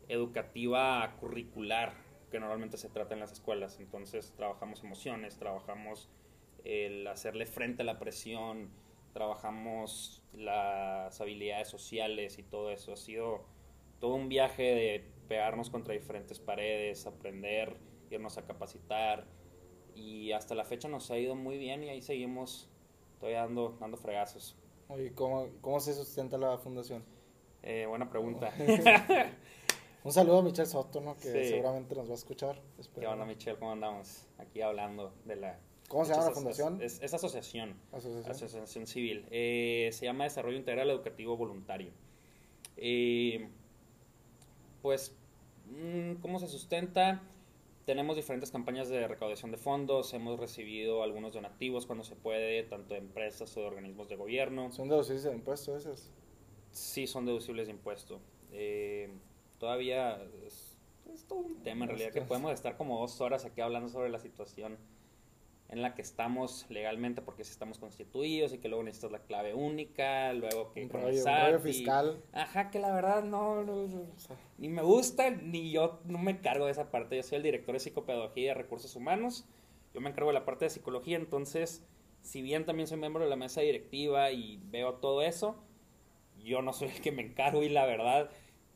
educativa 0.07 1.15
curricular, 1.19 1.93
que 2.31 2.39
normalmente 2.39 2.77
se 2.77 2.89
trata 2.89 3.13
en 3.13 3.19
las 3.19 3.31
escuelas. 3.31 3.79
Entonces, 3.79 4.33
trabajamos 4.35 4.83
emociones, 4.83 5.37
trabajamos 5.37 6.09
el 6.63 7.05
hacerle 7.07 7.45
frente 7.45 7.83
a 7.83 7.85
la 7.85 7.99
presión, 7.99 8.71
trabajamos 9.13 10.23
las 10.33 11.19
habilidades 11.21 11.67
sociales 11.67 12.39
y 12.39 12.43
todo 12.43 12.71
eso. 12.71 12.93
Ha 12.93 12.97
sido 12.97 13.45
todo 13.99 14.15
un 14.15 14.29
viaje 14.29 14.63
de 14.63 15.11
pegarnos 15.27 15.69
contra 15.69 15.93
diferentes 15.93 16.39
paredes, 16.39 17.05
aprender 17.05 17.77
irnos 18.09 18.37
a 18.37 18.45
capacitar. 18.45 19.25
Y 19.95 20.31
hasta 20.31 20.55
la 20.55 20.65
fecha 20.65 20.87
nos 20.87 21.09
ha 21.11 21.17
ido 21.17 21.35
muy 21.35 21.57
bien 21.57 21.83
y 21.83 21.89
ahí 21.89 22.01
seguimos 22.01 22.67
todavía 23.19 23.41
dando, 23.41 23.77
dando 23.79 23.97
fregazos. 23.97 24.55
Oye, 24.89 25.13
¿cómo, 25.13 25.47
¿cómo 25.61 25.79
se 25.79 25.93
sustenta 25.93 26.37
la 26.37 26.57
fundación? 26.57 27.03
Eh, 27.61 27.85
buena 27.87 28.09
pregunta. 28.09 28.51
Un 30.03 30.11
saludo 30.11 30.39
a 30.39 30.43
Michelle 30.43 30.65
Soto, 30.67 30.99
¿no? 30.99 31.15
Que 31.15 31.31
Sí. 31.43 31.49
seguramente 31.51 31.95
nos 31.95 32.07
va 32.09 32.11
a 32.11 32.15
escuchar. 32.15 32.61
¿Qué 32.75 32.81
Espero. 32.81 33.11
onda, 33.11 33.25
Michelle? 33.25 33.57
¿Cómo 33.57 33.71
andamos? 33.71 34.27
Aquí 34.37 34.61
hablando 34.61 35.13
de 35.23 35.37
la... 35.37 35.59
¿Cómo 35.87 36.03
se 36.03 36.11
llama 36.11 36.25
la 36.25 36.31
fundación? 36.31 36.81
Es, 36.81 37.01
es 37.01 37.13
asociación. 37.13 37.75
Asociación. 37.93 38.31
Asociación 38.31 38.87
Civil. 38.87 39.25
Eh, 39.31 39.89
se 39.93 40.05
llama 40.05 40.25
Desarrollo 40.25 40.57
Integral 40.57 40.89
Educativo 40.89 41.37
Voluntario. 41.37 41.91
Eh, 42.75 43.47
pues, 44.81 45.15
mm, 45.67 46.15
¿cómo 46.15 46.39
se 46.39 46.47
sustenta? 46.47 47.21
Tenemos 47.85 48.15
diferentes 48.15 48.49
campañas 48.49 48.87
de 48.87 49.07
recaudación 49.07 49.51
de 49.51 49.57
fondos, 49.57 50.13
hemos 50.13 50.39
recibido 50.39 51.03
algunos 51.03 51.33
donativos 51.33 51.85
cuando 51.85 52.05
se 52.05 52.15
puede, 52.15 52.63
tanto 52.63 52.93
de 52.93 53.01
empresas 53.01 53.55
o 53.57 53.59
de 53.59 53.67
organismos 53.67 54.07
de 54.07 54.15
gobierno. 54.15 54.71
¿Son 54.71 54.87
deducibles 54.87 55.23
de 55.23 55.33
impuestos 55.33 55.85
esos? 55.85 56.11
Sí, 56.71 57.07
son 57.07 57.25
deducibles 57.25 57.67
de 57.67 57.73
impuesto. 57.73 58.21
Eh, 58.51 59.09
todavía 59.57 60.21
es, 60.45 60.77
es 61.13 61.25
todo 61.25 61.39
un 61.39 61.61
tema 61.61 61.83
en 61.83 61.89
realidad 61.89 62.13
que 62.13 62.21
podemos 62.21 62.53
estar 62.53 62.77
como 62.77 63.01
dos 63.01 63.19
horas 63.19 63.43
aquí 63.43 63.59
hablando 63.59 63.89
sobre 63.89 64.09
la 64.09 64.19
situación 64.19 64.77
en 65.73 65.81
la 65.81 65.95
que 65.95 66.03
estamos 66.03 66.67
legalmente 66.69 67.23
porque 67.23 67.43
si 67.43 67.51
estamos 67.51 67.79
constituidos 67.79 68.53
y 68.53 68.59
que 68.59 68.69
luego 68.69 68.83
necesitas 68.83 69.11
la 69.11 69.23
clave 69.23 69.55
única, 69.55 70.31
luego 70.33 70.71
que 70.71 70.83
Un 70.83 70.89
rollo, 70.91 71.23
un 71.23 71.59
y- 71.59 71.73
fiscal. 71.73 72.21
Ajá, 72.31 72.69
que 72.69 72.77
la 72.77 72.93
verdad 72.93 73.23
no, 73.23 73.63
no, 73.63 73.87
no, 73.87 74.01
O 74.15 74.19
sea, 74.19 74.37
ni 74.59 74.69
me 74.69 74.83
gusta 74.83 75.31
ni 75.31 75.71
yo 75.71 75.99
no 76.05 76.19
me 76.19 76.29
encargo 76.29 76.67
de 76.67 76.71
esa 76.73 76.91
parte. 76.91 77.15
Yo 77.17 77.23
soy 77.23 77.37
el 77.37 77.43
director 77.43 77.73
de 77.73 77.79
psicopedagogía 77.79 78.43
y 78.43 78.47
de 78.49 78.53
recursos 78.53 78.95
humanos. 78.95 79.45
Yo 79.95 79.99
me 80.01 80.11
encargo 80.11 80.29
de 80.29 80.35
la 80.35 80.45
parte 80.45 80.65
de 80.65 80.69
psicología, 80.69 81.17
entonces, 81.17 81.83
si 82.21 82.43
bien 82.43 82.65
también 82.67 82.87
soy 82.87 82.99
miembro 82.99 83.23
de 83.23 83.29
la 83.31 83.35
mesa 83.35 83.61
directiva 83.61 84.29
y 84.31 84.61
veo 84.65 84.93
todo 84.95 85.23
eso, 85.23 85.55
yo 86.37 86.61
no 86.61 86.71
soy 86.73 86.89
el 86.89 87.01
que 87.01 87.11
me 87.11 87.23
encargo 87.23 87.63
y 87.63 87.69
la 87.69 87.87
verdad, 87.87 88.29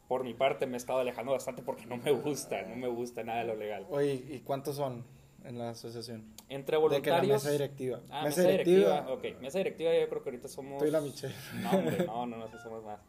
por 0.08 0.24
mi 0.24 0.34
parte, 0.34 0.66
me 0.66 0.74
he 0.74 0.78
estado 0.78 0.98
alejando 1.00 1.32
bastante 1.34 1.62
porque 1.62 1.86
no 1.86 1.98
me 1.98 2.10
gusta, 2.12 2.64
no 2.64 2.76
me 2.76 2.88
gusta 2.88 3.24
nada 3.24 3.42
de 3.42 3.46
lo 3.46 3.56
legal. 3.56 3.86
Oye, 3.92 4.16
¿y 4.30 4.40
cuántos 4.40 4.78
son 4.78 5.06
en 5.48 5.58
la 5.58 5.70
asociación? 5.72 6.24
Entre 6.50 6.78
De 6.78 6.82
que 7.02 7.10
la 7.10 7.18
voluntarios... 7.18 7.44
mesa 7.44 7.52
directiva. 7.52 8.02
Ah, 8.10 8.24
mesa, 8.24 8.42
directiva. 8.44 9.08
Ok, 9.10 9.26
mesa 9.42 9.58
directiva 9.60 9.92
yo 9.98 10.10
creo 10.10 10.22
que 10.24 10.30
ahorita 10.30 10.48
somos... 10.48 10.80
Tú 10.80 10.86
y 10.86 10.92
la 10.92 11.02
Michelle. 11.02 11.34
No, 11.62 11.72
hombre, 11.72 12.06
no, 12.06 12.26
no, 12.26 12.38
no, 12.38 12.60
somos 12.62 12.84
más. 12.84 13.00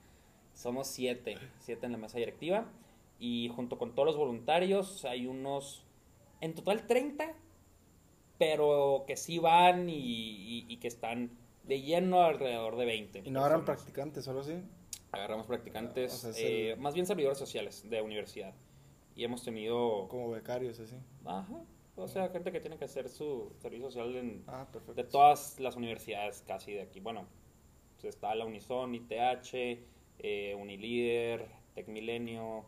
Somos 0.55 0.87
siete, 0.89 1.37
siete 1.61 1.87
en 1.87 1.93
la 1.93 1.99
mesa 1.99 2.19
directiva. 2.19 2.67
Y 3.21 3.51
junto 3.55 3.79
con 3.79 3.95
todos 3.95 4.07
los 4.07 4.17
voluntarios 4.17 5.05
hay 5.05 5.27
unos, 5.27 5.85
en 6.41 6.55
total 6.55 6.87
30, 6.87 7.35
pero 8.39 9.05
que 9.07 9.17
sí 9.17 9.39
van 9.39 9.89
y, 9.89 9.95
y- 9.97 10.67
y 10.69 10.77
que 10.79 10.89
están 10.89 11.31
de 11.65 11.83
lleno 11.83 12.23
alrededor 12.23 12.77
de 12.77 12.85
20. 12.85 13.23
¿Y 13.25 13.31
no 13.31 13.41
agarran 13.41 13.65
practicantes, 13.65 14.25
solo 14.25 14.43
sí? 14.45 14.55
Agarramos 15.11 15.47
practicantes, 15.47 16.25
O 16.25 16.33
sea, 16.33 16.43
eh, 16.47 16.73
el- 16.73 16.79
más 16.79 16.95
bien 16.95 17.07
servidores 17.07 17.39
sociales 17.39 17.85
de 17.89 18.01
universidad. 18.03 18.55
Y 19.17 19.25
hemos 19.25 19.43
tenido, 19.43 20.07
Como 20.09 20.31
becarios, 20.31 20.79
así. 20.79 20.95
ajá, 21.25 21.49
o 21.99 22.09
sea, 22.09 22.29
gente 22.31 22.53
que 22.53 22.61
tiene 22.61 22.77
que 22.79 22.85
hacer 22.87 23.09
su 23.09 23.53
servicio 23.59 23.91
social 23.91 24.15
en, 24.17 24.45
Ah, 24.47 24.67
de 24.95 25.05
todas 25.05 25.59
las 25.61 25.77
universidades 25.77 26.43
casi 26.47 26.73
de 26.73 26.83
aquí. 26.83 27.01
Bueno, 27.01 27.27
pues 28.01 28.15
está 28.15 28.35
la 28.35 28.45
Unison, 28.45 28.95
ITH, 28.95 29.81
eh, 30.21 30.55
Unilíder, 30.59 31.47
Tecmilenio. 31.75 32.65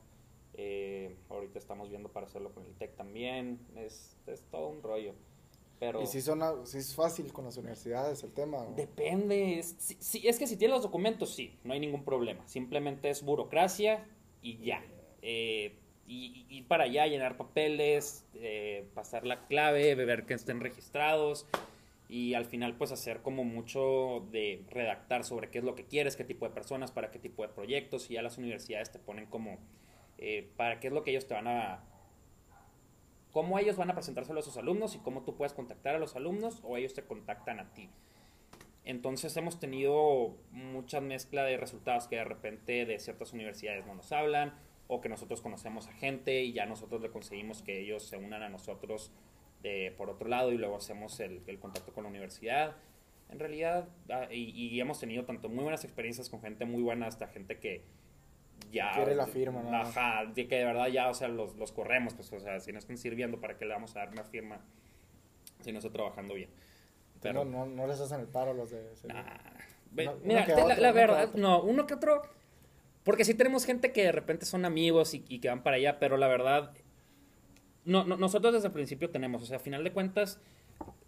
eh, 0.54 1.16
ahorita 1.30 1.58
estamos 1.58 1.88
viendo 1.88 2.10
para 2.10 2.26
hacerlo 2.26 2.52
con 2.52 2.66
el 2.66 2.74
TEC 2.74 2.96
también. 2.96 3.58
Es, 3.76 4.16
es 4.26 4.42
todo 4.50 4.68
un 4.68 4.82
rollo. 4.82 5.14
Pero 5.78 6.02
¿Y 6.02 6.06
si, 6.06 6.20
son, 6.20 6.42
si 6.66 6.76
es 6.78 6.94
fácil 6.94 7.32
con 7.32 7.46
las 7.46 7.56
universidades 7.56 8.22
el 8.22 8.32
tema? 8.32 8.66
depende. 8.76 9.58
Es, 9.58 9.96
es 10.14 10.38
que 10.38 10.46
si 10.46 10.56
tienes 10.58 10.74
los 10.74 10.82
documentos, 10.82 11.30
sí, 11.34 11.58
no 11.64 11.72
hay 11.72 11.80
ningún 11.80 12.04
problema. 12.04 12.46
Simplemente 12.46 13.08
es 13.08 13.22
burocracia 13.24 14.06
y 14.42 14.58
ya. 14.58 14.84
Eh, 15.22 15.78
y, 16.12 16.62
para 16.62 16.84
allá, 16.84 17.06
llenar 17.06 17.36
papeles, 17.36 18.26
eh, 18.34 18.84
pasar 18.94 19.24
la 19.24 19.46
clave, 19.46 19.94
ver 19.94 20.26
que 20.26 20.34
estén 20.34 20.60
registrados 20.60 21.46
y 22.08 22.34
al 22.34 22.46
final 22.46 22.74
pues 22.74 22.90
hacer 22.90 23.22
como 23.22 23.44
mucho 23.44 24.26
de 24.32 24.64
redactar 24.70 25.22
sobre 25.22 25.50
qué 25.50 25.58
es 25.58 25.64
lo 25.64 25.76
que 25.76 25.84
quieres, 25.84 26.16
qué 26.16 26.24
tipo 26.24 26.48
de 26.48 26.52
personas, 26.52 26.90
para 26.90 27.12
qué 27.12 27.20
tipo 27.20 27.42
de 27.42 27.48
proyectos 27.50 28.10
y 28.10 28.14
ya 28.14 28.22
las 28.22 28.38
universidades 28.38 28.90
te 28.90 28.98
ponen 28.98 29.26
como 29.26 29.58
eh, 30.18 30.50
para 30.56 30.80
qué 30.80 30.88
es 30.88 30.92
lo 30.92 31.04
que 31.04 31.12
ellos 31.12 31.28
te 31.28 31.34
van 31.34 31.46
a 31.46 31.84
cómo 33.30 33.60
ellos 33.60 33.76
van 33.76 33.90
a 33.90 33.94
presentárselo 33.94 34.40
a 34.40 34.42
sus 34.42 34.56
alumnos 34.56 34.96
y 34.96 34.98
cómo 34.98 35.22
tú 35.22 35.36
puedes 35.36 35.52
contactar 35.52 35.94
a 35.94 36.00
los 36.00 36.16
alumnos 36.16 36.58
o 36.64 36.76
ellos 36.76 36.94
te 36.94 37.04
contactan 37.04 37.60
a 37.60 37.72
ti. 37.72 37.88
Entonces 38.84 39.36
hemos 39.36 39.60
tenido 39.60 40.34
mucha 40.50 41.00
mezcla 41.00 41.44
de 41.44 41.56
resultados 41.56 42.08
que 42.08 42.16
de 42.16 42.24
repente 42.24 42.84
de 42.84 42.98
ciertas 42.98 43.32
universidades 43.32 43.86
no 43.86 43.94
nos 43.94 44.10
hablan 44.10 44.54
o 44.92 45.00
que 45.00 45.08
nosotros 45.08 45.40
conocemos 45.40 45.86
a 45.86 45.92
gente 45.92 46.42
y 46.42 46.52
ya 46.52 46.66
nosotros 46.66 47.00
le 47.00 47.10
conseguimos 47.10 47.62
que 47.62 47.80
ellos 47.80 48.02
se 48.02 48.16
unan 48.16 48.42
a 48.42 48.48
nosotros 48.48 49.12
de, 49.62 49.94
por 49.96 50.10
otro 50.10 50.28
lado 50.28 50.52
y 50.52 50.58
luego 50.58 50.76
hacemos 50.76 51.20
el, 51.20 51.42
el 51.46 51.58
contacto 51.60 51.92
con 51.92 52.02
la 52.02 52.10
universidad. 52.10 52.76
En 53.28 53.38
realidad, 53.38 53.88
ah, 54.10 54.26
y, 54.30 54.50
y 54.50 54.80
hemos 54.80 54.98
tenido 54.98 55.24
tanto 55.24 55.48
muy 55.48 55.62
buenas 55.62 55.84
experiencias 55.84 56.28
con 56.28 56.40
gente 56.40 56.64
muy 56.64 56.82
buena 56.82 57.06
hasta 57.06 57.28
gente 57.28 57.60
que 57.60 57.84
ya... 58.72 58.90
Quiere 58.92 59.14
la 59.14 59.28
firma, 59.28 59.62
¿no? 59.62 59.72
Ajá, 59.72 60.26
de 60.26 60.48
que 60.48 60.56
de 60.56 60.64
verdad 60.64 60.88
ya, 60.88 61.08
o 61.08 61.14
sea, 61.14 61.28
los, 61.28 61.54
los 61.54 61.70
corremos, 61.70 62.14
pues, 62.14 62.32
o 62.32 62.40
sea, 62.40 62.58
si 62.58 62.72
no 62.72 62.80
están 62.80 62.98
sirviendo, 62.98 63.40
¿para 63.40 63.56
qué 63.56 63.66
le 63.66 63.74
vamos 63.74 63.94
a 63.94 64.00
dar 64.00 64.10
una 64.10 64.24
firma 64.24 64.60
si 65.60 65.70
no 65.70 65.78
está 65.78 65.92
trabajando 65.92 66.34
bien? 66.34 66.50
No, 67.22 67.44
no, 67.44 67.66
no 67.66 67.86
les 67.86 68.00
hacen 68.00 68.20
el 68.20 68.26
paro 68.26 68.54
los 68.54 68.70
de... 68.70 68.82
Nah. 69.04 69.22
Uno 69.92 70.16
Mira, 70.24 70.46
la, 70.46 70.64
otro, 70.64 70.76
la 70.76 70.92
verdad, 70.92 71.34
no, 71.34 71.62
uno 71.62 71.86
que 71.86 71.94
otro. 71.94 72.22
Porque 73.04 73.24
sí 73.24 73.34
tenemos 73.34 73.64
gente 73.64 73.92
que 73.92 74.04
de 74.04 74.12
repente 74.12 74.46
son 74.46 74.64
amigos 74.64 75.14
y, 75.14 75.20
que 75.20 75.48
van 75.48 75.62
para 75.62 75.76
allá, 75.76 75.98
pero 75.98 76.16
la 76.16 76.28
verdad, 76.28 76.72
no, 77.84 78.04
nosotros 78.04 78.52
desde 78.52 78.68
el 78.68 78.72
principio 78.72 79.10
tenemos, 79.10 79.42
o 79.42 79.46
sea, 79.46 79.56
a 79.56 79.60
final 79.60 79.82
de 79.84 79.92
cuentas, 79.92 80.40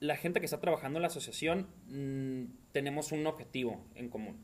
la 0.00 0.16
gente 0.16 0.40
que 0.40 0.46
está 0.46 0.60
trabajando 0.60 0.98
en 0.98 1.02
la 1.02 1.08
asociación, 1.08 1.68
mm, 1.88 2.72
tenemos 2.72 3.12
un 3.12 3.26
objetivo 3.26 3.84
en 3.94 4.08
común. 4.08 4.36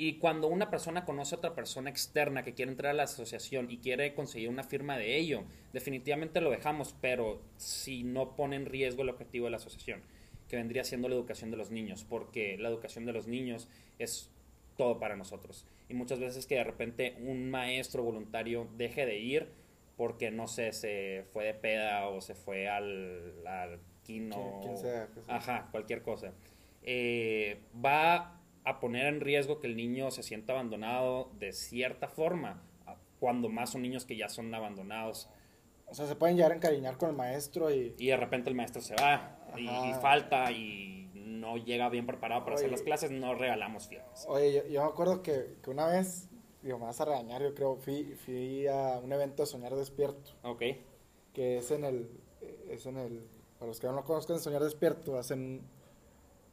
Y 0.00 0.14
cuando 0.18 0.46
una 0.46 0.70
persona 0.70 1.04
conoce 1.04 1.34
a 1.34 1.38
otra 1.38 1.56
persona 1.56 1.90
externa 1.90 2.44
que 2.44 2.54
quiere 2.54 2.70
entrar 2.70 2.92
a 2.92 2.94
la 2.94 3.02
asociación 3.02 3.68
y 3.68 3.78
quiere 3.78 4.14
conseguir 4.14 4.48
una 4.48 4.62
firma 4.62 4.96
de 4.96 5.16
ello, 5.16 5.42
definitivamente 5.72 6.40
lo 6.40 6.52
dejamos, 6.52 6.94
pero 7.00 7.42
si 7.56 8.04
no 8.04 8.36
pone 8.36 8.54
en 8.54 8.66
riesgo 8.66 9.02
el 9.02 9.08
objetivo 9.08 9.46
de 9.46 9.50
la 9.50 9.56
asociación, 9.56 10.02
que 10.48 10.54
vendría 10.54 10.84
siendo 10.84 11.08
la 11.08 11.16
educación 11.16 11.50
de 11.50 11.56
los 11.56 11.72
niños, 11.72 12.06
porque 12.08 12.56
la 12.58 12.68
educación 12.68 13.06
de 13.06 13.12
los 13.12 13.26
niños 13.26 13.68
es 13.98 14.30
todo 14.78 14.98
para 14.98 15.16
nosotros. 15.16 15.66
Y 15.90 15.94
muchas 15.94 16.20
veces 16.20 16.46
que 16.46 16.54
de 16.54 16.64
repente 16.64 17.16
un 17.20 17.50
maestro 17.50 18.02
voluntario 18.02 18.66
deje 18.78 19.04
de 19.04 19.18
ir 19.18 19.48
porque, 19.98 20.30
no 20.30 20.46
sé, 20.46 20.72
se 20.72 21.24
fue 21.32 21.44
de 21.44 21.54
peda 21.54 22.08
o 22.08 22.22
se 22.22 22.34
fue 22.34 22.68
al, 22.68 23.46
al. 23.46 23.80
Quien- 24.06 24.32
sea, 24.32 24.76
sea. 24.76 25.08
Ajá, 25.26 25.68
cualquier 25.70 26.00
cosa. 26.00 26.32
Eh, 26.82 27.60
va 27.84 28.40
a 28.64 28.80
poner 28.80 29.06
en 29.06 29.20
riesgo 29.20 29.60
que 29.60 29.66
el 29.66 29.76
niño 29.76 30.10
se 30.10 30.22
sienta 30.22 30.52
abandonado 30.54 31.30
de 31.38 31.52
cierta 31.52 32.08
forma, 32.08 32.62
cuando 33.18 33.48
más 33.48 33.70
son 33.70 33.82
niños 33.82 34.06
que 34.06 34.16
ya 34.16 34.28
son 34.28 34.54
abandonados. 34.54 35.28
O 35.86 35.94
sea, 35.94 36.06
se 36.06 36.14
pueden 36.16 36.36
llegar 36.36 36.52
a 36.52 36.54
encariñar 36.54 36.96
con 36.96 37.10
el 37.10 37.16
maestro 37.16 37.70
y... 37.74 37.94
Y 37.98 38.06
de 38.08 38.16
repente 38.16 38.50
el 38.50 38.54
maestro 38.56 38.80
se 38.80 38.94
va 38.94 39.38
y, 39.56 39.66
falta 40.00 40.50
y 40.52 40.97
no 41.48 41.56
llega 41.56 41.88
bien 41.88 42.06
preparado 42.06 42.44
para 42.44 42.56
hacer 42.56 42.66
Oye. 42.66 42.72
las 42.76 42.82
clases, 42.82 43.10
no 43.10 43.34
regalamos 43.34 43.88
firmas. 43.88 44.24
Oye, 44.28 44.52
yo, 44.52 44.66
yo 44.66 44.82
me 44.82 44.88
acuerdo 44.88 45.22
que, 45.22 45.56
que 45.62 45.70
una 45.70 45.86
vez, 45.86 46.28
digo, 46.62 46.78
me 46.78 46.84
vas 46.86 47.00
a 47.00 47.04
regañar, 47.04 47.42
yo 47.42 47.54
creo, 47.54 47.76
fui, 47.76 48.14
fui 48.24 48.66
a 48.66 48.98
un 49.02 49.12
evento 49.12 49.42
de 49.42 49.46
Soñar 49.46 49.74
Despierto, 49.74 50.32
Ok, 50.42 50.62
que 51.32 51.58
es 51.58 51.70
en 51.70 51.84
el, 51.84 52.10
es 52.68 52.86
en 52.86 52.96
el, 52.98 53.26
para 53.58 53.68
los 53.68 53.80
que 53.80 53.86
no 53.86 53.94
lo 53.94 54.04
conozcan, 54.04 54.38
Soñar 54.40 54.62
Despierto, 54.62 55.18
hacen, 55.18 55.62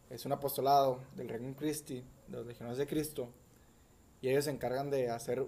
es 0.09 0.25
un 0.25 0.31
apostolado 0.31 0.99
del 1.15 1.29
Reino 1.29 1.55
Christi, 1.55 2.03
de 2.27 2.37
los 2.37 2.45
Legionarios 2.45 2.77
de 2.77 2.87
Cristo, 2.87 3.29
y 4.21 4.29
ellos 4.29 4.45
se 4.45 4.51
encargan 4.51 4.89
de 4.89 5.09
hacer 5.09 5.45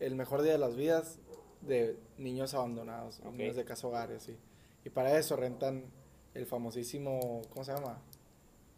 el 0.00 0.14
mejor 0.16 0.42
día 0.42 0.52
de 0.52 0.58
las 0.58 0.76
vidas 0.76 1.18
de 1.60 1.96
niños 2.18 2.54
abandonados, 2.54 3.20
Ok. 3.20 3.34
niños 3.34 3.56
de 3.56 3.64
casa 3.64 3.86
hogar 3.86 4.10
y. 4.10 4.36
Y 4.84 4.90
para 4.90 5.16
eso 5.16 5.36
rentan 5.36 5.84
el 6.34 6.44
famosísimo, 6.44 7.42
¿cómo 7.50 7.62
se 7.64 7.72
llama? 7.72 8.02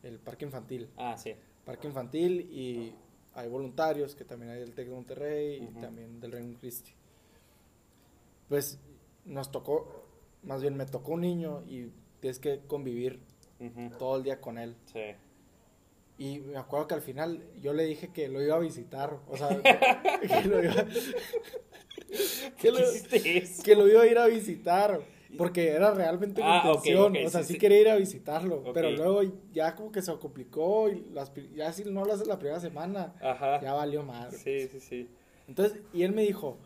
El 0.04 0.18
parque 0.18 0.44
infantil. 0.44 0.88
ah, 0.96 1.16
sí. 1.18 1.34
Parque 1.64 1.87
infantil 1.88 2.42
y 2.52 2.94
hay 3.34 3.49
voluntarios 3.49 4.14
que 4.14 4.25
también 4.25 4.52
hay 4.52 4.61
del 4.61 4.75
TEC 4.75 4.88
de 4.88 4.94
Monterrey 4.94 5.62
y 5.62 5.80
también 5.80 6.20
del 6.20 6.30
Reino 6.32 6.58
Christi. 6.61 6.92
Pues 8.49 8.78
nos 9.25 9.50
tocó, 9.50 10.04
más 10.42 10.61
bien 10.61 10.76
me 10.76 10.84
tocó 10.87 11.12
un 11.12 11.23
niño 11.23 11.62
y 11.66 11.90
tienes 12.20 12.38
que 12.38 12.61
convivir 12.66 13.18
todo 13.99 14.18
el 14.18 14.23
día 14.25 14.40
con 14.40 14.58
él. 14.58 14.76
Sí. 14.92 15.00
Y 16.18 16.40
me 16.40 16.58
acuerdo 16.58 16.87
que 16.87 16.94
al 16.94 17.02
final 17.02 17.42
yo 17.61 17.73
le 17.73 17.84
dije 17.84 18.08
que 18.08 18.28
lo 18.28 18.40
iba 18.42 18.54
a 18.54 18.61
visitar, 18.61 19.18
o 19.26 19.37
sea, 19.37 19.49
que 20.20 20.49
lo 20.49 20.62
iba, 20.62 20.75
que 20.84 22.54
¿Qué 22.58 22.70
lo, 22.70 22.78
que 23.64 23.75
lo 23.75 23.88
iba 23.88 24.02
a 24.02 24.06
ir 24.06 24.18
a 24.18 24.26
visitar. 24.26 25.00
Porque 25.36 25.68
era 25.70 25.92
realmente 25.92 26.42
mi 26.42 26.48
Ah, 26.48 26.62
ok, 26.72 26.76
intención. 26.86 27.16
ok, 27.16 27.26
o 27.26 27.30
sea, 27.30 27.40
sí, 27.42 27.46
sí, 27.48 27.52
sí. 27.54 27.58
quería 27.58 27.80
ir 27.80 27.88
a 27.88 27.96
visitarlo. 27.96 28.56
Ok. 28.56 28.70
Pero 28.74 28.90
luego 28.92 29.22
ya 29.52 29.74
como 29.74 29.90
que 29.92 30.02
se 30.02 30.16
complicó 30.18 30.88
y 30.88 31.04
las, 31.12 31.32
ya 31.54 31.72
si 31.72 31.84
no 31.84 32.04
lo 32.04 32.12
haces 32.12 32.26
la 32.26 32.38
primera 32.38 32.60
semana, 32.60 33.14
Ajá. 33.20 33.60
ya 33.60 33.72
valió 33.72 34.02
madre. 34.02 34.36
Sí, 34.38 34.68
sí, 34.68 34.80
sí. 34.80 35.08
Entonces, 35.48 35.80
y 35.92 36.02
él 36.02 36.12
me 36.12 36.22
dijo, 36.22 36.58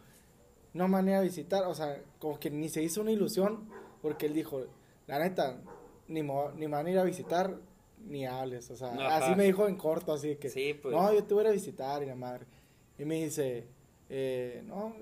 no 0.72 0.88
van 0.88 1.08
a 1.08 1.20
visitar. 1.20 1.64
O 1.64 1.74
sea, 1.74 2.00
como 2.18 2.38
que 2.38 2.50
ni 2.50 2.68
se 2.68 2.82
hizo 2.82 3.00
una 3.00 3.10
ilusión. 3.12 3.68
Porque 4.02 4.26
él 4.26 4.34
dijo, 4.34 4.64
la 5.08 5.18
neta, 5.18 5.60
ni 6.06 6.22
me, 6.22 6.32
va- 6.32 6.52
ni 6.54 6.66
me 6.68 6.76
van 6.76 6.86
a 6.86 6.90
ir 6.90 6.98
a 6.98 7.04
visitar, 7.04 7.56
ni 8.06 8.24
hables. 8.26 8.70
O 8.70 8.76
sea, 8.76 8.92
Ajá. 8.92 9.16
así 9.16 9.34
me 9.34 9.44
dijo 9.44 9.66
en 9.66 9.74
corto, 9.76 10.12
así 10.12 10.36
que, 10.36 10.48
Sí, 10.50 10.74
pues. 10.74 10.94
no, 10.94 11.12
yo 11.12 11.24
te 11.24 11.34
voy 11.34 11.42
a 11.42 11.46
ir 11.46 11.50
a 11.50 11.52
visitar 11.54 12.02
y 12.02 12.06
la 12.06 12.14
madre. 12.14 12.46
Y 12.96 13.04
me 13.04 13.16
dice, 13.24 13.66
eh, 14.08 14.62
no, 14.66 14.94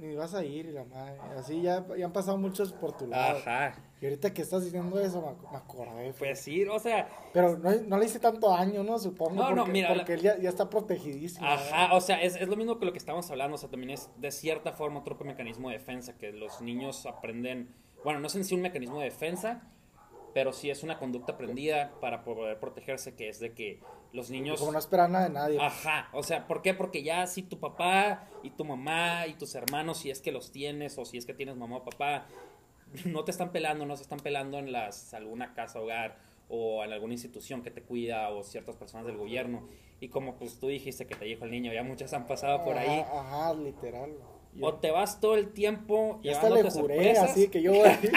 ni 0.00 0.14
vas 0.16 0.34
a 0.34 0.44
ir 0.44 0.66
y 0.66 0.72
la 0.72 0.84
madre. 0.84 1.18
Así 1.38 1.60
ya, 1.62 1.84
ya 1.96 2.06
han 2.06 2.12
pasado 2.12 2.36
muchos 2.38 2.72
por 2.72 2.96
tu 2.96 3.06
lado. 3.06 3.38
Ajá. 3.38 3.74
Y 4.00 4.06
ahorita 4.06 4.32
que 4.32 4.42
estás 4.42 4.64
diciendo 4.64 4.98
eso, 4.98 5.20
me, 5.20 5.50
me 5.50 5.56
acordé. 5.58 6.12
Pues 6.18 6.40
sí, 6.40 6.64
o 6.64 6.78
sea, 6.78 7.08
Pero 7.32 7.58
no, 7.58 7.70
no 7.86 7.98
le 7.98 8.06
hice 8.06 8.18
tanto 8.18 8.48
daño, 8.50 8.82
¿no? 8.82 8.98
Supongo. 8.98 9.34
No, 9.34 9.50
no, 9.50 9.56
porque, 9.58 9.72
mira, 9.72 9.88
Porque 9.94 10.12
la- 10.12 10.18
él 10.18 10.22
ya, 10.22 10.38
ya 10.38 10.48
está 10.48 10.70
protegidísimo. 10.70 11.46
Ajá, 11.46 11.94
o 11.94 12.00
sea, 12.00 12.22
es, 12.22 12.36
es 12.36 12.48
lo 12.48 12.56
mismo 12.56 12.78
que 12.78 12.86
lo 12.86 12.92
que 12.92 12.98
estamos 12.98 13.30
hablando, 13.30 13.56
o 13.56 13.58
sea, 13.58 13.68
también 13.68 13.90
es 13.90 14.08
de 14.16 14.30
cierta 14.32 14.72
forma 14.72 15.00
otro 15.00 15.16
mecanismo 15.24 15.68
de 15.68 15.78
defensa, 15.78 16.16
que 16.16 16.32
los 16.32 16.60
niños 16.62 17.04
aprenden, 17.06 17.74
bueno, 18.04 18.20
no 18.20 18.26
es 18.28 18.34
en 18.36 18.44
sí 18.44 18.54
un 18.54 18.62
mecanismo 18.62 18.98
de 19.00 19.04
defensa, 19.06 19.62
pero 20.32 20.52
sí 20.52 20.70
es 20.70 20.82
una 20.82 20.98
conducta 20.98 21.32
aprendida 21.32 21.92
para 22.00 22.22
poder 22.24 22.58
protegerse, 22.58 23.14
que 23.14 23.28
es 23.28 23.38
de 23.40 23.52
que 23.52 23.80
los 24.12 24.30
niños... 24.30 24.58
Como 24.58 24.72
no 24.72 24.78
esperar 24.78 25.08
nada 25.10 25.24
de 25.28 25.30
nadie. 25.34 25.58
Ajá, 25.60 26.08
o 26.12 26.22
sea, 26.22 26.46
¿por 26.46 26.62
qué? 26.62 26.74
Porque 26.74 27.02
ya 27.02 27.26
si 27.26 27.42
tu 27.42 27.58
papá 27.58 28.28
y 28.42 28.50
tu 28.50 28.64
mamá 28.64 29.26
y 29.26 29.34
tus 29.34 29.54
hermanos, 29.54 29.98
si 29.98 30.10
es 30.10 30.20
que 30.20 30.32
los 30.32 30.50
tienes 30.52 30.98
o 30.98 31.04
si 31.04 31.16
es 31.18 31.26
que 31.26 31.34
tienes 31.34 31.56
mamá 31.56 31.76
o 31.76 31.84
papá, 31.84 32.26
no 33.04 33.24
te 33.24 33.30
están 33.30 33.52
pelando, 33.52 33.86
no 33.86 33.96
se 33.96 34.02
están 34.02 34.20
pelando 34.20 34.58
en 34.58 34.72
las, 34.72 35.14
alguna 35.14 35.54
casa, 35.54 35.80
hogar 35.80 36.18
o 36.48 36.82
en 36.84 36.92
alguna 36.92 37.12
institución 37.14 37.62
que 37.62 37.70
te 37.70 37.82
cuida 37.82 38.30
o 38.30 38.42
ciertas 38.42 38.76
personas 38.76 39.06
del 39.06 39.16
gobierno. 39.16 39.68
Y 40.00 40.08
como 40.08 40.36
pues 40.36 40.58
tú 40.58 40.66
dijiste 40.68 41.06
que 41.06 41.14
te 41.14 41.24
dijo 41.26 41.44
el 41.44 41.50
niño, 41.50 41.72
ya 41.72 41.82
muchas 41.82 42.12
han 42.12 42.26
pasado 42.26 42.64
por 42.64 42.76
ahí. 42.76 43.04
Ajá, 43.12 43.54
literal. 43.54 44.10
O 44.60 44.74
te 44.74 44.90
vas 44.90 45.20
todo 45.20 45.36
el 45.36 45.52
tiempo 45.52 46.18
Ya 46.24 46.32
hasta 46.32 46.50
le 46.50 46.62
juré, 46.62 46.70
sorpresas. 46.72 47.30
así 47.30 47.48
que 47.48 47.62
yo 47.62 47.70
voy 47.72 47.82
a 47.88 47.92
ir. 48.02 48.12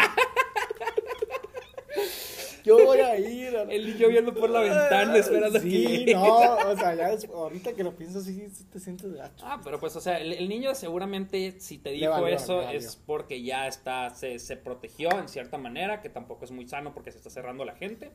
yo 2.77 2.85
voy 2.85 2.99
a 2.99 3.17
ir. 3.17 3.53
El 3.69 3.85
niño 3.93 4.07
viendo 4.09 4.33
por 4.33 4.49
la 4.49 4.61
ventana 4.61 5.17
esperando 5.17 5.59
Sí, 5.59 6.05
que... 6.05 6.13
no, 6.13 6.55
o 6.55 6.75
sea, 6.77 6.95
ya 6.95 7.11
es- 7.11 7.25
ahorita 7.33 7.73
que 7.73 7.83
lo 7.83 7.95
pienso, 7.95 8.21
sí, 8.21 8.47
sí 8.53 8.63
te 8.65 8.79
sientes 8.79 9.13
gacho. 9.13 9.45
Ah, 9.47 9.59
pero 9.63 9.79
pues, 9.79 9.95
o 9.95 10.01
sea, 10.01 10.17
el, 10.19 10.33
el 10.33 10.47
niño 10.49 10.73
seguramente 10.75 11.59
si 11.59 11.77
te 11.77 11.91
dijo 11.91 12.11
valió, 12.11 12.27
eso 12.35 12.61
es 12.69 12.95
porque 12.95 13.41
ya 13.43 13.67
está, 13.67 14.09
se, 14.11 14.39
se 14.39 14.57
protegió 14.57 15.11
en 15.19 15.27
cierta 15.27 15.57
manera, 15.57 16.01
que 16.01 16.09
tampoco 16.09 16.45
es 16.45 16.51
muy 16.51 16.67
sano 16.67 16.93
porque 16.93 17.11
se 17.11 17.17
está 17.17 17.29
cerrando 17.29 17.65
la 17.65 17.75
gente. 17.75 18.11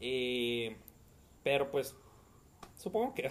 Eh, 0.00 0.76
pero 1.42 1.70
pues, 1.70 1.94
supongo 2.76 3.14
que 3.14 3.30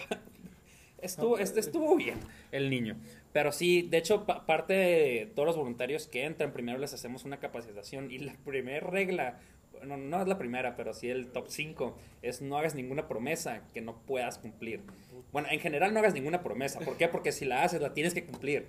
estuvo, 0.98 1.38
este, 1.38 1.60
estuvo 1.60 1.94
bien 1.96 2.18
el 2.52 2.70
niño. 2.70 2.96
Pero 3.32 3.52
sí, 3.52 3.82
de 3.82 3.98
hecho, 3.98 4.24
pa- 4.24 4.46
parte 4.46 4.72
de 4.72 5.32
todos 5.34 5.46
los 5.46 5.56
voluntarios 5.56 6.06
que 6.06 6.24
entran, 6.24 6.52
primero 6.52 6.78
les 6.78 6.94
hacemos 6.94 7.24
una 7.24 7.38
capacitación 7.38 8.10
y 8.10 8.18
la 8.18 8.34
primera 8.44 8.86
regla, 8.86 9.38
bueno, 9.78 9.96
no 9.96 10.20
es 10.22 10.28
la 10.28 10.38
primera, 10.38 10.76
pero 10.76 10.92
sí 10.94 11.08
el 11.08 11.28
top 11.28 11.46
5, 11.48 11.96
es 12.22 12.42
no 12.42 12.58
hagas 12.58 12.74
ninguna 12.74 13.08
promesa 13.08 13.62
que 13.74 13.80
no 13.80 13.96
puedas 14.02 14.38
cumplir. 14.38 14.82
Bueno, 15.32 15.48
en 15.50 15.60
general 15.60 15.92
no 15.92 16.00
hagas 16.00 16.14
ninguna 16.14 16.42
promesa. 16.42 16.80
¿Por 16.80 16.96
qué? 16.96 17.08
Porque 17.08 17.32
si 17.32 17.44
la 17.44 17.62
haces, 17.62 17.80
la 17.80 17.92
tienes 17.94 18.14
que 18.14 18.24
cumplir. 18.24 18.68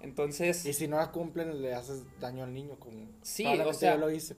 Entonces, 0.00 0.64
Y 0.66 0.72
si 0.72 0.88
no 0.88 0.98
la 0.98 1.10
cumplen, 1.10 1.62
le 1.62 1.74
haces 1.74 2.04
daño 2.20 2.44
al 2.44 2.52
niño. 2.54 2.76
Como 2.78 3.08
Sí, 3.22 3.46
o 3.46 3.72
sea, 3.72 3.94
yo 3.94 4.00
lo 4.00 4.10
hice. 4.10 4.34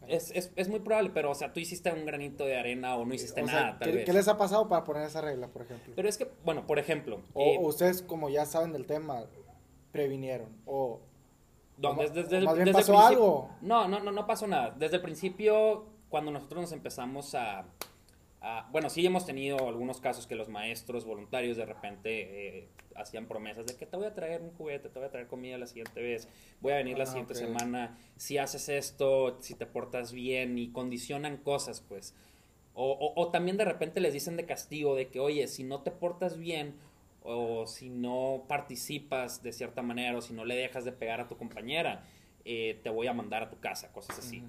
pues. 0.00 0.30
es, 0.30 0.30
es, 0.30 0.52
es 0.56 0.68
muy 0.68 0.80
probable, 0.80 1.10
pero, 1.12 1.30
o 1.30 1.34
sea, 1.34 1.52
tú 1.52 1.60
hiciste 1.60 1.92
un 1.92 2.06
granito 2.06 2.44
de 2.46 2.56
arena 2.56 2.96
o 2.96 3.04
no 3.04 3.12
hiciste 3.14 3.42
O 3.42 3.46
sea, 3.46 3.54
nada, 3.60 3.78
tal 3.78 3.90
¿qué, 3.90 3.96
vez. 3.96 4.04
qué 4.06 4.12
les 4.12 4.28
ha 4.28 4.38
pasado 4.38 4.68
para 4.68 4.84
poner 4.84 5.02
esa 5.04 5.20
regla, 5.20 5.48
por 5.48 5.62
ejemplo? 5.62 5.92
Pero 5.96 6.08
es 6.08 6.16
que, 6.18 6.28
bueno, 6.44 6.66
por 6.66 6.78
ejemplo, 6.78 7.20
O, 7.34 7.42
eh, 7.42 7.58
o 7.60 7.66
ustedes, 7.68 8.02
como 8.02 8.30
ya 8.30 8.46
saben 8.46 8.72
del 8.72 8.86
tema, 8.86 9.24
previnieron. 9.90 10.48
O 10.66 11.00
ma- 11.94 12.02
desde, 12.02 12.22
desde 12.22 12.38
el- 12.38 12.44
más 12.44 12.54
bien 12.54 12.64
desde 12.66 12.80
el 12.80 12.86
pasó 12.86 12.92
principio- 12.92 13.22
algo. 13.24 13.50
No, 13.62 13.88
no, 13.88 14.00
no, 14.00 14.12
no 14.12 14.26
pasó 14.26 14.46
nada. 14.46 14.70
Desde 14.78 14.96
el 14.96 15.02
principio, 15.02 15.86
cuando 16.08 16.30
nosotros 16.30 16.60
nos 16.62 16.72
empezamos 16.72 17.34
a, 17.34 17.64
a- 18.40 18.68
bueno, 18.72 18.90
sí 18.90 19.04
hemos 19.06 19.24
tenido 19.26 19.68
algunos 19.68 20.00
casos 20.00 20.26
que 20.26 20.34
los 20.34 20.48
maestros 20.48 21.04
voluntarios 21.04 21.56
de 21.56 21.64
repente 21.66 22.58
eh, 22.58 22.68
hacían 22.96 23.26
promesas 23.26 23.66
de 23.66 23.76
que 23.76 23.86
te 23.86 23.96
voy 23.96 24.06
a 24.06 24.14
traer 24.14 24.42
un 24.42 24.50
juguete, 24.52 24.88
te 24.88 24.98
voy 24.98 25.08
a 25.08 25.10
traer 25.10 25.26
comida 25.28 25.56
la 25.58 25.66
siguiente 25.66 26.02
vez, 26.02 26.28
voy 26.60 26.72
a 26.72 26.76
venir 26.76 26.98
la 26.98 27.04
Ah, 27.04 27.06
siguiente 27.06 27.34
semana, 27.34 27.96
si 28.16 28.38
haces 28.38 28.68
esto, 28.68 29.38
si 29.40 29.54
te 29.54 29.64
portas 29.66 30.12
bien 30.12 30.58
y 30.58 30.68
condicionan 30.72 31.36
cosas, 31.38 31.80
pues. 31.80 32.14
O, 32.74 32.90
o- 32.90 33.20
o 33.20 33.28
también 33.30 33.56
de 33.58 33.64
repente 33.66 34.00
les 34.00 34.12
dicen 34.14 34.36
de 34.36 34.44
castigo 34.46 34.94
de 34.94 35.08
que, 35.08 35.20
oye, 35.20 35.46
si 35.46 35.62
no 35.62 35.80
te 35.82 35.90
portas 35.90 36.36
bien 36.38 36.74
o 37.24 37.66
si 37.66 37.88
no 37.90 38.44
participas 38.48 39.42
de 39.42 39.52
cierta 39.52 39.82
manera 39.82 40.16
o 40.18 40.20
si 40.20 40.32
no 40.34 40.44
le 40.44 40.54
dejas 40.56 40.84
de 40.84 40.92
pegar 40.92 41.20
a 41.20 41.28
tu 41.28 41.36
compañera, 41.36 42.04
eh, 42.44 42.80
te 42.82 42.90
voy 42.90 43.06
a 43.06 43.12
mandar 43.12 43.42
a 43.44 43.50
tu 43.50 43.58
casa, 43.60 43.92
cosas 43.92 44.18
así. 44.18 44.42